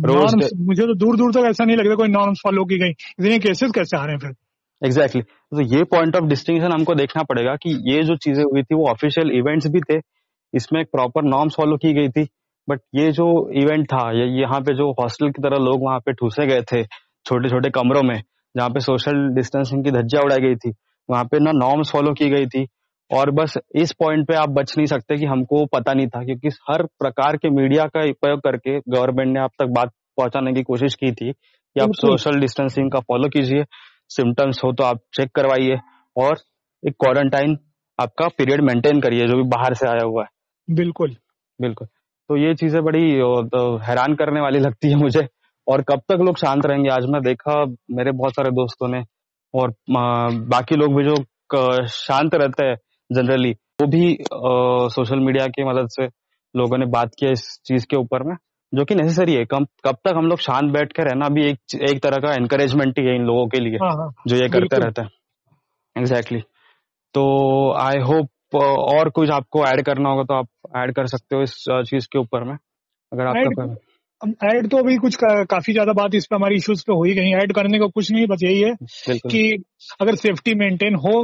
रोज 0.06 0.36
मुझे 0.60 0.84
तो 0.84 0.94
दूर 0.96 1.18
दूर 1.18 1.32
तक 1.34 1.50
ऐसा 1.50 1.66
नहीं 1.66 1.78
लगता 1.78 1.96
कोई 1.96 2.08
नॉर्म्स 2.10 2.42
फॉलो 2.44 2.66
की 2.66 2.78
गई। 2.80 2.90
इतने 2.90 3.40
केसेस 3.40 3.72
कैसे 3.72 3.98
आ 3.98 4.04
रहे 4.06 4.12
हैं 4.12 4.20
फिर? 4.20 4.34
Exactly 4.82 5.22
exactly. 5.22 5.70
तो 5.70 5.76
ये 5.76 5.84
पॉइंट 5.92 6.16
ऑफ़ 6.16 6.24
डिस्टिंक्शन 6.26 6.72
हमको 6.72 6.96
देखना 6.96 7.24
पड़ेगा 7.24 7.56
कि 7.56 7.78
ये 7.92 8.04
जो 8.04 8.16
चीज़ें 8.18 8.44
हुई 8.44 8.64
थी 8.64 8.76
वो 8.76 8.88
ऑफिशियल 8.90 9.32
इवेंट्स 9.32 9.68
भी 9.68 9.82
थे 9.82 10.00
इसमें 10.54 10.80
एक 10.82 10.88
प्रॉपर 10.92 11.24
नॉर्म्स 11.26 11.56
फॉलो 11.58 11.78
की 11.78 11.94
गई 11.94 12.10
थी। 12.10 12.28
बट 12.68 12.80
ये 12.96 13.12
जो 13.12 13.26
इवेंट 13.62 13.86
था 13.88 14.02
ये 14.12 14.26
यहाँ 14.42 14.60
पे 14.62 14.74
जो 14.74 14.92
हॉस्टल 15.00 15.30
की 15.30 15.42
तरह 15.42 15.64
लोग 15.64 15.84
वहाँ 15.84 16.00
पे 16.00 16.14
ठूसे 16.14 16.46
गए 16.48 16.62
थे 16.72 16.84
छोटे 17.26 17.50
छोटे 17.50 17.70
कमरों 17.70 18.04
में 18.04 18.22
जहाँ 18.56 18.70
पे 18.70 18.80
सोशल 18.80 19.28
डिस्टेंसिंग 19.36 19.84
की 19.84 19.92
धज्जियाँ 19.92 20.24
उड़ाई 20.24 20.40
गई 20.40 20.56
थी 20.56 20.74
वहाँ 21.10 21.24
पे 21.24 21.40
ना 21.40 21.52
नॉर्म्स 21.56 21.92
फॉलो 21.92 22.14
की 22.14 22.30
गई 22.30 22.46
थी। 22.46 22.66
और 23.12 23.32
बस 23.32 23.54
इस 23.76 23.92
पॉइंट 23.92 24.28
पे 24.28 24.36
आप 24.36 24.50
बच 24.50 24.74
नहीं 24.78 24.86
सकते 24.88 25.18
कि 25.18 25.26
हमको 25.26 25.66
पता 25.66 25.94
नहीं 25.94 26.08
था 26.08 26.24
क्योंकि 26.24 26.50
हर 26.70 26.84
प्रकार 27.00 27.38
के 27.38 27.50
मीडिया 27.50 27.86
का 27.88 28.02
उपयोग 28.02 28.40
करके 28.40 28.78
गवर्नमेंट 28.90 29.34
ने 29.34 29.40
आप 29.40 29.52
तक 29.60 29.68
बात 29.70 29.92
पहुँचाने 30.18 30.54
की 30.54 30.64
कोशिश 30.64 30.96
की 30.96 31.12
थी 31.12 31.32
कि 31.32 31.82
आप 31.82 31.94
सोशल 31.96 32.40
डिस्टेंसिंग 32.40 32.92
का 32.92 33.00
फॉलो 33.00 33.30
कीजिए 33.30 33.64
सिम्टम्स 34.10 34.64
हो 34.64 34.72
तो 34.72 34.84
आप 34.84 35.00
चेक 35.14 35.32
करवाइए 35.36 35.78
और 36.16 36.38
एक 36.84 36.96
क्वारंटाइन 37.00 37.58
आपका 38.00 38.28
पीरियड 38.28 38.62
मेंटेन 38.62 39.00
करिए 39.02 39.28
जो 39.28 39.38
भी 39.38 39.44
बाहर 39.50 39.74
से 39.74 39.88
आया 39.88 40.06
हुआ 40.06 40.24
है। 40.24 40.76
बिल्कुल। 40.76 41.16
बिल्कुल। 41.60 41.88
तो 42.30 42.38
ये 42.38 42.54
चीज़ें 42.56 42.84
बड़ी 42.84 43.12
तो 43.50 43.78
हैरान 43.78 44.16
करने 44.16 44.42
वाली 44.42 44.60
लगती 44.60 44.90
है 44.90 44.96
मुझे। 44.96 45.28
और 45.68 45.82
कब 45.82 46.02
तक 46.12 46.22
लोग 46.22 46.38
शांत 46.38 46.66
रहेंगे? 46.66 46.90
आज 46.90 47.06
मैं 47.10 47.22
देखा 47.22 47.64
मेरे 47.92 48.12
बहुत 48.12 48.34
सारे 48.34 48.50
दोस्तों 48.52 48.88
ने 48.88 49.04
और 49.54 49.74
बाकी 50.50 50.76
लोग 50.76 50.96
भी 50.96 51.04
जो 51.04 51.16
शांत 51.88 52.36
रहते 52.36 52.66
हैं 52.66 52.76
जनरली 53.14 53.52
वो 53.82 53.88
भी 53.88 54.16
सोशल 54.94 55.20
मीडिया 55.20 55.48
की 55.48 55.64
मदद 55.64 55.88
से 55.90 56.08
लोगों 56.56 56.78
ने 56.78 56.86
बात 56.86 57.12
किया 57.20 57.32
इस 57.32 57.48
चीज़ 57.66 57.86
के 57.90 57.98
ऊपर 57.98 58.24
में 58.24 58.36
जो 58.74 58.86
कि 58.86 58.96
नेसेसरी 58.96 59.34
है। 59.34 59.46
कब 59.46 59.68
कब 59.86 59.98
तक 60.06 60.14
हम 60.18 60.28
लोग 60.28 60.40
शांत 60.40 60.72
बैठ 60.74 60.94
कर 60.94 61.04
रहना 61.04 61.30
भी 61.30 61.46
एक 61.50 61.76
एक 61.90 62.02
तरह 62.04 62.18
का 62.18 62.34
एनकरेजमेंट 62.34 63.00
ही 63.00 63.06
है 63.06 63.16
इन 63.16 63.26
लोगों 63.26 63.48
के 63.48 63.60
लिए 63.60 63.78
हाँ 63.78 63.92
हाँ। 63.92 64.10
जो 64.28 64.36
ये 64.36 64.48
करते 64.50 64.80
रहते 64.80 65.02
हैं। 65.02 65.10
एग्जैक्टली 65.96 66.40
तो 67.16 67.24
आई 67.80 68.00
होप 68.02 68.56
और 68.56 69.10
कुछ 69.10 69.30
आपको 69.30 69.66
ऐड 69.66 69.82
करना 69.82 70.10
होगा 70.10 70.24
तो 70.24 70.34
आप 70.34 70.48
ऐड 70.78 70.94
कर 70.96 71.08
सकते 71.08 71.36
हो 71.36 71.42
इस 71.42 71.56
चीज़ 71.70 72.08
के 72.12 72.20
ऊपर 72.20 72.44
में 72.44 72.54
अगर 72.54 73.28
आपका 73.28 73.76
ऐड 74.50 74.68
तो 74.70 74.78
अभी 74.78 74.96
कुछ 74.98 75.16
का, 75.16 75.44
काफ़ी 75.44 75.74
ज़्यादा 75.74 75.94
बात 75.94 76.16
इस 76.16 76.26
पे 76.26 76.36
हमारी 76.36 76.56
इश्यूज़ 76.56 76.84
पे 76.88 76.94
हो 76.94 77.04
ही 77.04 77.14
गई 77.14 77.32
ऐड 77.34 77.54
करने 77.54 77.80
को 77.80 77.88
कुछ 77.88 78.12
नहीं 78.12 78.26
बस 78.28 78.44
यही 78.44 78.62
है 78.62 78.76
कि 79.32 79.64
अगर 80.02 80.16
सेफ्टी 80.16 80.54
मेंटेन 80.56 80.96
हो 80.96 81.24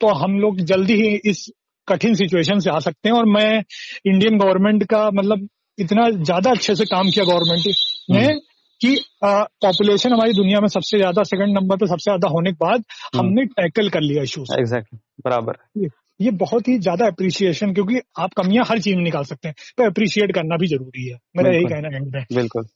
तो 0.00 0.08
हम 0.14 0.38
लोग 0.40 0.60
जल्दी 0.64 0.94
ही 0.94 1.14
इस 1.30 1.46
कठिन 1.88 2.14
सिचुएशन 2.14 2.58
से 2.58 2.70
आ 2.70 2.78
सकते 2.78 3.08
हैं 3.08 3.16
और 3.16 3.26
मैं 3.26 3.62
इंडियन 4.06 4.38
गवर्नमेंट 4.38 4.84
का 4.84 5.10
मतलब 5.10 5.48
इतना 5.78 6.08
ज़्यादा 6.10 6.50
अच्छे 6.50 6.74
से 6.74 6.84
काम 6.84 7.10
किया 7.10 7.24
गवर्नमेंट 7.24 7.66
ने 8.10 8.24
हम्म। 8.24 8.38
कि 8.80 8.96
पॉपुलेशन 9.24 10.12
हमारी 10.12 10.32
दुनिया 10.32 10.60
में 10.60 10.68
सबसे 10.68 10.98
ज़्यादा 10.98 11.22
सेकंड 11.22 11.58
नंबर 11.58 11.76
पे 11.76 11.86
सबसे 11.86 12.10
ज़्यादा 12.10 12.28
होने 12.28 12.52
के 12.52 12.56
बाद 12.60 12.84
हम्म। 13.14 13.18
हमने 13.18 13.44
टैकल 13.54 13.88
कर 13.88 14.00
लिया 14.00 14.22
इश्यूज़ 14.22 14.52
एग्जैक्टली 14.58 14.98
बराबर। 15.24 15.88
ये 16.20 16.30
बहुत 16.36 16.68
ही 16.68 16.78
ज़्यादा 16.78 17.06
अप्रिसिएशन 17.06 17.72
क्योंकि 17.74 18.00
आप 18.18 18.32
कमियाँ 18.36 18.64
हर 18.68 18.78
चीज़ 18.78 18.96
में 18.96 19.02
निकाल 19.04 19.24
सकते 19.24 19.48
हैं 19.48 19.54
तो 19.78 19.84
अप्रिशिएट 19.84 20.34
करना 20.34 20.56
भी 20.56 20.66
ज़रूरी 20.66 21.08
है। 21.08 21.18
मेरा 21.36 21.50
यही 21.50 21.64
कहना 21.64 21.88
है 21.88 22.24
बिल्कुल। 22.32 22.66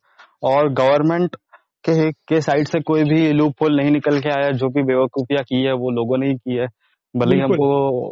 और 0.43 0.69
गवर्नमेंट 0.75 1.37
के 1.85 2.11
के 2.29 2.41
साइड 2.41 2.69
से 2.69 2.81
कोई 2.83 3.05
भी 3.05 3.33
लूप 3.33 3.63
होल 3.63 3.77
नहीं 3.77 3.91
निकल 3.91 4.21
के 4.21 4.31
आया 4.31 4.51
जो 4.53 4.69
भी 4.69 4.83
बेवकूफिया 4.83 5.43
की 5.43 5.63
है 5.65 5.73
वो 5.75 5.91
लोगों 5.91 6.19
ने 6.19 6.29
ही 6.29 6.35
की 6.35 6.57
है। 6.57 6.67
भले 7.15 7.37
ही 7.37 7.43
हमको 7.43 7.69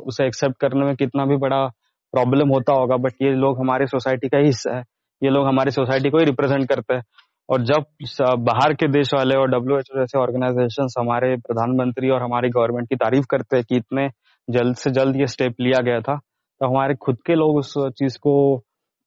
उसे 0.08 0.26
एक्सेप्ट 0.26 0.56
करने 0.60 0.84
में 0.86 0.94
कितना 0.96 1.24
भी 1.26 1.36
बड़ा 1.38 1.66
प्रॉब्लम 2.14 2.48
होता 2.54 2.72
होगा 2.72 2.96
बट 2.96 3.22
ये 3.22 3.32
लोग 3.34 3.58
हमारे 3.60 3.86
सोसाइटी 3.86 4.28
का 4.28 4.38
हिस्सा 4.38 4.76
है। 4.76 4.82
ये 5.22 5.30
लोग 5.30 5.46
हमारी 5.46 5.70
सोसाइटी 5.70 6.10
को 6.10 6.18
ही 6.18 6.24
रिप्रेजेंट 6.24 6.68
करते 6.68 6.94
हैं। 6.94 7.02
और 7.48 7.62
जब 7.62 7.84
बाहर 8.44 8.74
के 8.74 8.88
देश 8.88 9.12
वाले 9.14 9.36
और 9.36 9.48
डब्ल्यू 9.50 9.78
एच 9.78 9.88
जैसे 9.96 10.18
ऑर्गेनाइजेशन 10.18 10.88
हमारे 10.98 11.34
प्रधानमंत्री 11.46 12.10
और 12.10 12.22
हमारी 12.22 12.48
गवर्नमेंट 12.50 12.88
की 12.88 12.96
तारीफ़ 12.96 13.26
करते 13.30 13.56
हैं 13.56 13.64
कि 13.68 13.76
इतने 13.76 14.08
जल्द 14.48 14.76
से 14.76 14.90
जल्द 14.90 15.16
ये 15.16 15.26
स्टेप 15.26 15.54
लिया 15.60 15.80
गया 15.82 16.00
था 16.00 16.16
तो 16.16 16.66
हमारे 16.66 16.94
खुद 17.02 17.16
के 17.26 17.34
लोग 17.34 17.56
उस 17.58 17.72
चीज़ 17.98 18.18
को 18.18 18.34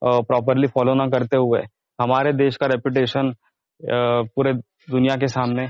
प्रॉपरली 0.01 0.67
फॉलो 0.67 0.93
ना 0.93 1.07
करते 1.09 1.37
हुए 1.37 1.61
हमारे 1.99 2.33
देश 2.33 2.55
का 2.57 2.67
रेपुटेशन 2.67 3.33
पूरे 3.79 4.53
दुनिया 4.87 5.15
के 5.15 5.27
सामने 5.27 5.67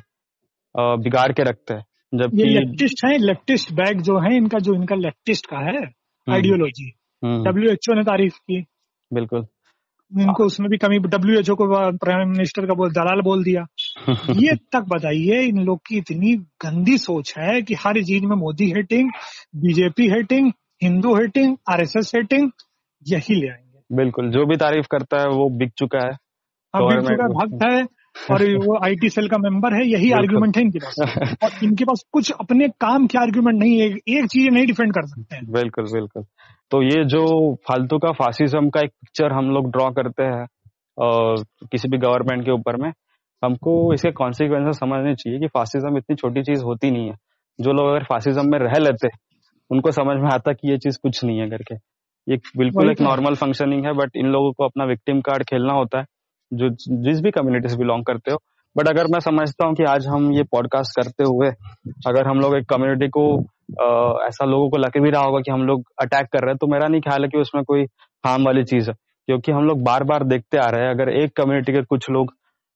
बिगाड़ 0.76 1.32
के 1.32 1.44
रखते 1.44 1.74
हैं। 1.74 1.84
जबकि 2.16 2.44
लेफ्टिस्ट 2.44 3.06
है 3.06 3.18
लेफ्टिस्ट 3.18 3.74
बैग 3.74 4.02
जो 4.02 4.20
है 4.20 4.38
इनका 4.38 4.60
जो 4.60 4.74
इनका 4.74 4.96
लेफ्टिस्ट 4.96 5.46
का 5.46 5.58
है 5.58 5.92
ideology. 6.30 6.94
Hmm, 7.24 7.44
W 7.44 7.72
H 7.72 7.90
O 7.90 7.94
ने 7.94 8.04
तारीफ़ 8.04 8.34
की। 8.34 8.66
बिल्कुल। 9.14 9.46
इनको 10.20 10.46
उसमें 10.46 10.70
भी 10.70 10.78
कमी 10.78 11.00
डब्ल्यू 11.00 11.40
एच 11.40 11.50
ओ 11.50 11.56
को 11.56 11.68
प्राइम 11.98 12.30
मिनिस्टर 12.30 12.66
का 12.66 12.74
बोल 12.74 12.92
दलाल 12.92 13.22
बोल 13.22 13.44
दिया। 13.44 13.66
ये 14.44 14.56
तक 14.56 14.86
बताइए 14.88 15.42
इन 15.42 15.64
लोग 15.64 15.80
की 15.88 15.98
इतनी 15.98 16.36
गंदी 16.36 16.98
सोच 16.98 17.34
है 17.38 17.62
कि 17.62 17.74
हर 17.74 18.04
चीज़ 18.04 18.26
में 18.26 18.36
Modi 18.36 18.72
hating 18.72 19.10
BJP 19.56 20.10
hating 20.10 20.52
Hindu 20.84 21.16
hating 21.16 21.58
RSS 21.70 22.12
hating 22.16 22.52
यही 23.08 23.42
ले 23.42 23.48
आएँगे। 23.48 23.96
बिल्कुल 23.96 24.30
जो 24.30 24.46
भी 24.46 24.56
तारीफ़ 24.56 24.88
करता 24.92 25.22
है 25.22 25.28
वो 25.28 25.50
बिक 25.50 25.72
चुका 25.78 26.00
है। 26.00 26.18
अब 26.74 26.90
बिक 26.90 27.00
चुका 27.00 27.28
भक्त 27.28 27.60
है 27.72 28.03
और 28.32 28.44
वो 28.56 28.86
आईटी 28.86 29.10
सेल 29.10 29.28
का 29.28 29.38
मेंबर 29.38 29.74
है 29.74 29.88
यही 29.88 30.12
आर्ग्यूमेंट 30.12 30.58
है 30.58 30.64
इनके 30.64 30.80
पास। 30.80 30.96
और 31.44 31.50
इनके 31.64 31.86
पास 31.86 32.06
कुछ 32.12 32.32
अपने 32.32 32.68
काम 32.68 33.08
के 33.08 33.18
आर्ग्यूमेंट 33.18 33.60
नहीं 33.60 33.80
है 33.82 33.88
एक 33.88 34.26
चीज़ 34.26 34.50
नहीं 34.50 34.66
डिफेंड 34.66 34.94
कर 34.94 35.06
सकते 35.08 35.36
हैं। 35.36 35.46
बिल्कुल 35.52 35.84
बिल्कुल। 35.84 36.24
तो 36.72 36.84
ये 36.84 37.06
जो 37.06 37.56
फालतू 37.56 37.98
का 37.98 38.12
फासिज्म 38.12 38.70
का 38.70 38.80
एक 38.80 38.90
पिक्चर 38.90 39.34
हम 39.34 39.46
लोग 39.46 39.72
ड्रॉ 39.72 39.90
करते 39.92 40.24
हैं 40.24 40.44
अ, 40.98 41.36
किसी 41.72 41.90
भी 41.90 41.98
गवर्नमेंट 41.98 42.46
के 42.46 42.52
ऊपर 42.52 42.76
में 42.76 42.94
हमको 43.44 43.94
इसके 43.94 44.12
कॉन्सिक्वेंस 44.12 44.80
समझने 44.80 45.16
चाहिए 45.16 45.40
कि 45.40 45.48
फासिज्म 45.48 45.98
इतनी 45.98 46.16
छोटी 46.16 46.44
चीज़ 46.44 46.64
होती 46.64 46.92
नहीं 46.92 47.08
है। 47.10 47.16
जो 47.62 47.74
लोग 47.74 47.88
अगर 47.88 48.04
फासिज्म 48.04 48.42
में 48.52 48.60
रह 48.60 48.80
लेते 48.80 49.08
उनको 49.72 49.92
समझ 49.92 50.18
में 50.18 50.30
आता 50.34 50.54
कि 50.54 50.72
ये 50.72 50.78
चीज़ 50.78 50.98
कुछ 51.04 51.24
नहीं 51.24 51.40
है 51.40 51.50
करके। 51.50 51.76
ये 52.32 52.38
बिल्कुल 52.58 52.92
एक 52.92 52.98
तो। 52.98 53.04
नॉर्मल 53.04 53.36
फंक्शनिंग 53.36 53.86
है 53.86 53.94
बट 53.94 54.12
इन 54.16 54.26
लोगों 54.26 54.52
को 54.52 54.64
अपना 54.66 54.86
विक्टिम 54.86 55.22
कार्ड 55.22 55.44
खेलना 55.44 55.74
होता 55.74 56.00
है। 56.00 56.06
जो 56.54 56.70
जिस 57.04 57.22
भी 57.22 57.32
कम्युनिटी 57.32 57.70
से 57.70 57.78
बिलोंग 57.78 58.04
करते 58.06 58.32
हो। 58.32 58.38
बट 58.76 58.88
अगर 58.88 59.08
मैं 59.08 59.20
समझता 59.20 59.66
हूँ 59.66 59.76
कि 59.76 59.84
आज 59.86 60.08
हम 60.08 60.32
ये 60.34 60.44
पॉडकास्ट 60.52 60.96
करते 60.96 61.24
हुए 61.24 61.50
अगर 62.08 62.28
हम 62.28 62.40
लोग 62.40 62.56
एक 62.58 62.66
कम्युनिटी 62.70 63.08
को 63.10 63.26
अ, 63.38 64.28
ऐसा 64.28 64.46
लोगों 64.46 64.70
को 64.70 64.78
लग 64.78 64.98
भी 65.02 65.10
रहा 65.10 65.22
होगा 65.24 65.40
कि 65.40 65.52
हम 65.52 65.62
लोग 65.64 65.84
अटैक 66.02 66.28
कर 66.34 66.42
रहे 66.42 66.52
हैं 66.52 66.58
तो 66.58 66.68
मेरा 66.68 66.88
नहीं 66.88 67.02
ख्याल 67.02 67.24
है 67.24 67.30
कि 67.30 67.38
उसमें 67.38 67.64
कोई 67.64 67.84
हार्म 68.24 68.46
वाली 68.46 68.64
चीज़ 68.64 68.90
है। 68.90 68.96
क्योंकि 69.28 69.52
हम 69.52 69.66
लोग 69.66 69.84
बार 69.84 70.04
बार 70.04 70.24
देखते 70.24 70.58
आ 70.58 70.66
रहे 70.70 70.86
हैं 70.86 70.90
अगर 70.90 71.10
एक 71.14 71.36
कम्युनिटी 71.38 71.74
के 71.74 71.82
कुछ 71.84 72.10
लोग 72.10 72.34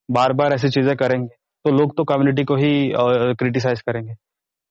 बार 0.08 0.32
बार 0.32 0.52
ऐसी 0.52 0.68
चीज़ें 0.68 0.94
करेंगे 0.96 1.28
तो 1.64 1.70
लोग 1.70 1.96
तो 1.96 2.04
कम्युनिटी 2.04 2.44
को 2.44 2.56
ही 2.56 2.70
क्रिटिसाइज 2.94 3.80
करेंगे। 3.80 4.14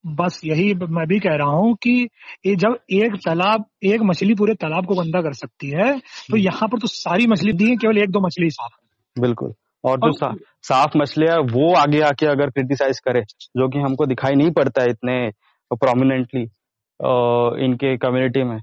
बस 0.04 0.40
यही 0.46 0.74
मैं 0.74 1.06
भी 1.08 1.20
कह 1.20 1.36
रहा 1.36 1.56
हूँ 1.56 1.76
कि 1.76 1.92
ये 2.46 2.56
जब 2.56 2.78
एक 2.94 3.16
तालाब 3.26 3.66
एक 3.84 4.02
मछली 4.02 4.34
पूरे 4.36 4.54
तालाब 4.56 4.86
को 4.86 4.96
गंदा 4.96 5.22
कर 5.22 5.34
सकती 5.34 5.70
है 5.70 5.92
तो 6.32 6.38
यहाँ 6.38 6.68
पर 6.70 6.80
तो 6.80 6.88
सारी 6.88 7.28
मछली 7.28 7.54
दी 7.54 7.70
है 7.70 7.76
केवल 7.76 7.98
एक 7.98 8.12
दो 8.12 8.20
मछली 8.20 8.50
साफ़ 8.50 8.76
बिल्कुल। 9.20 9.54
और 9.84 9.98
जो 9.98 10.12
सा, 10.12 10.34
साफ़ 10.64 10.98
मछलियाँ 10.98 11.36
है, 11.36 11.42
वो 11.42 11.74
आगे 11.76 12.02
आके 12.02 12.26
अगर 12.26 12.50
क्रिटिसाइज 12.50 13.00
करे 13.00 13.22
जो 13.58 13.68
कि 13.70 13.80
हमको 13.80 14.06
दिखाई 14.06 14.36
नहीं 14.36 14.52
पड़ता 14.52 14.82
है 14.82 14.90
इतने 14.90 15.30
प्रोमिनेंटली 15.72 16.42
इनके 17.66 17.96
कम्युनिटी 17.98 18.44
में 18.44 18.60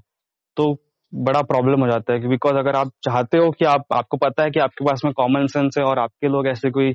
तो 0.57 0.73
बड़ा 1.13 1.41
प्रॉब्लम 1.41 1.81
हो 1.81 1.87
जाता 1.87 2.13
है 2.13 2.27
बिकॉज़ 2.27 2.55
अगर 2.55 2.75
आप 2.75 2.87
चाहते 3.03 3.37
हो 3.37 3.51
कि 3.51 3.65
आप 3.65 3.85
आपको 3.93 4.17
पता 4.17 4.43
है 4.43 4.49
कि 4.49 4.59
आपके 4.59 4.85
पास 4.85 5.01
में 5.05 5.13
कॉमन 5.13 5.47
सेंस 5.47 5.77
है 5.77 5.83
और 5.83 5.99
आपके 5.99 6.27
लोग 6.27 6.47
ऐसे 6.47 6.69
कोई 6.71 6.91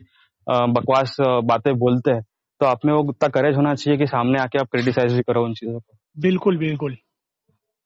बकवास 0.48 1.16
बातें 1.20 1.74
बोलते 1.78 2.12
हैं 2.12 2.22
तो 2.60 2.66
आप 2.66 2.78
में 2.84 2.92
वो 2.92 3.00
उतना 3.02 3.28
करेज 3.28 3.56
होना 3.56 3.74
चाहिए 3.74 3.98
कि 3.98 4.06
सामने 4.06 4.38
आके 4.38 4.58
आप 4.58 4.66
क्रिटिसाइज 4.66 5.12
भी 5.12 5.22
करो 5.22 5.44
उन 5.44 5.54
चीज़ों 5.54 5.78
को। 5.80 5.96
बिल्कुल 6.18 6.58
बिल्कुल। 6.58 6.96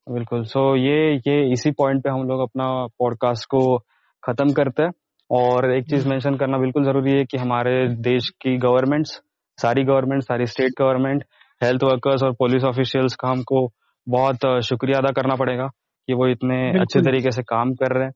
बिल्कुल। 0.07 0.45
सो 0.45 0.61
so, 0.71 0.79
ये 0.79 1.15
ये 1.29 1.53
इसी 1.53 1.71
पॉइंट 1.71 2.03
पे 2.05 2.11
हम 2.11 2.23
लोग 2.29 2.41
अपना 2.41 2.65
पॉडकास्ट 2.99 3.45
को 3.45 3.79
खत्म 4.23 4.53
करते 4.53 4.83
हैं। 4.83 4.91
और 5.31 5.71
एक 5.73 5.85
चीज़ 5.91 6.09
मेंशन 6.09 6.35
करना 6.35 6.59
बिल्कुल 6.59 6.85
ज़रूरी 6.85 7.13
है 7.13 7.25
कि 7.25 7.39
हमारे 7.39 7.89
देश 8.03 8.29
की 8.43 8.57
गवर्नमेंट्स 8.57 9.21
सारी 9.59 9.85
गवर्नमेंट 9.85 10.23
सारी 10.23 10.47
स्टेट 10.47 10.73
गवर्नमेंट 10.79 11.25
हेल्थ 11.63 11.85
वर्कर्स 11.85 12.23
और 12.23 12.33
पुलिस 12.33 12.65
ऑफिशियल्स 12.65 13.15
का 13.15 13.29
हमको 13.29 13.69
बहुत 14.07 14.47
शुक्रिया 14.65 14.99
अदा 14.99 15.11
करना 15.13 15.35
पड़ेगा 15.35 15.67
कि 16.09 16.15
वो 16.15 16.27
इतने 16.29 16.57
अच्छे 16.81 17.01
तरीके 17.01 17.31
से 17.31 17.43
काम 17.43 17.73
कर 17.75 17.95
रहे 17.97 18.05
हैं। 18.05 18.13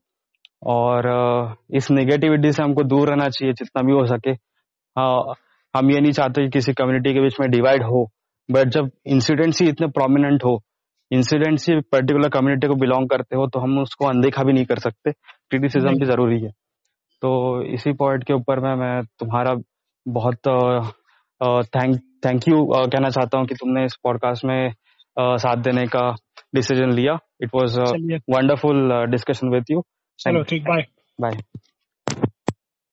और 0.67 1.07
इस 1.75 1.89
नेगेटिविटी 1.91 2.51
से 2.51 2.63
हमको 2.63 2.83
दूर 2.83 3.09
रहना 3.09 3.29
चाहिए 3.29 3.53
जितना 3.53 3.81
भी 3.83 3.93
हो 3.93 4.05
सके। 4.05 4.31
हाँ, 4.31 5.33
हम 5.75 5.91
ये 5.91 5.99
नहीं 6.01 6.11
चाहते 6.11 6.43
कि 6.43 6.49
किसी 6.49 6.73
कम्युनिटी 6.73 7.13
के 7.13 7.21
बीच 7.21 7.39
में 7.41 7.49
डिवाइड 7.51 7.83
हो 7.83 8.05
बट 8.51 8.69
जब 8.69 8.89
इंसिडेंट्स 9.07 9.61
ही 9.61 9.67
इतने 9.69 9.87
प्रोमिनेंट 9.87 10.43
हो 10.45 10.59
इंसिडेंट्स 11.11 11.69
ही 11.69 11.79
पर्टिकुलर 11.91 12.29
कम्युनिटी 12.29 12.67
को 12.67 12.75
बिलोंग 12.75 13.09
करते 13.09 13.35
हो 13.37 13.47
तो 13.47 13.59
हम 13.59 13.79
उसको 13.79 14.05
अनदेखा 14.05 14.43
भी 14.43 14.53
नहीं 14.53 14.65
कर 14.65 14.79
सकते। 14.79 15.11
क्रिटिसिज्म। 15.11 15.99
भी 15.99 16.05
ज़रूरी 16.05 16.41
है। 16.41 16.51
तो 17.21 17.29
इसी 17.73 17.93
पॉइंट 17.93 18.23
के 18.23 18.33
ऊपर 18.33 18.59
मैं 18.59 18.75
मैं 18.75 19.01
तुम्हारा 19.19 19.55
बहुत 20.05 20.47
थैंक 21.75 21.99
थैंक 22.25 22.47
यू 22.47 22.65
कहना 22.65 23.09
चाहता 23.09 23.37
हूँ 23.37 23.47
कि 23.47 23.55
तुमने 23.55 23.85
इस 23.85 23.95
पॉडकास्ट 24.03 24.45
में 24.45 24.73
आ, 25.17 25.35
साथ 25.37 25.57
देने 25.57 25.85
का 25.87 26.09
डिसीज़न 26.55 26.91
लिया. 26.91 27.17
It 27.43 27.49
was 27.55 27.79
wonderful 28.35 28.91
discussion 29.11 29.49
with 29.49 29.65
you 29.71 29.83
चलो 30.19 30.43
ठीक 30.43 30.63
बाय 30.63 30.85
बाय 31.19 31.37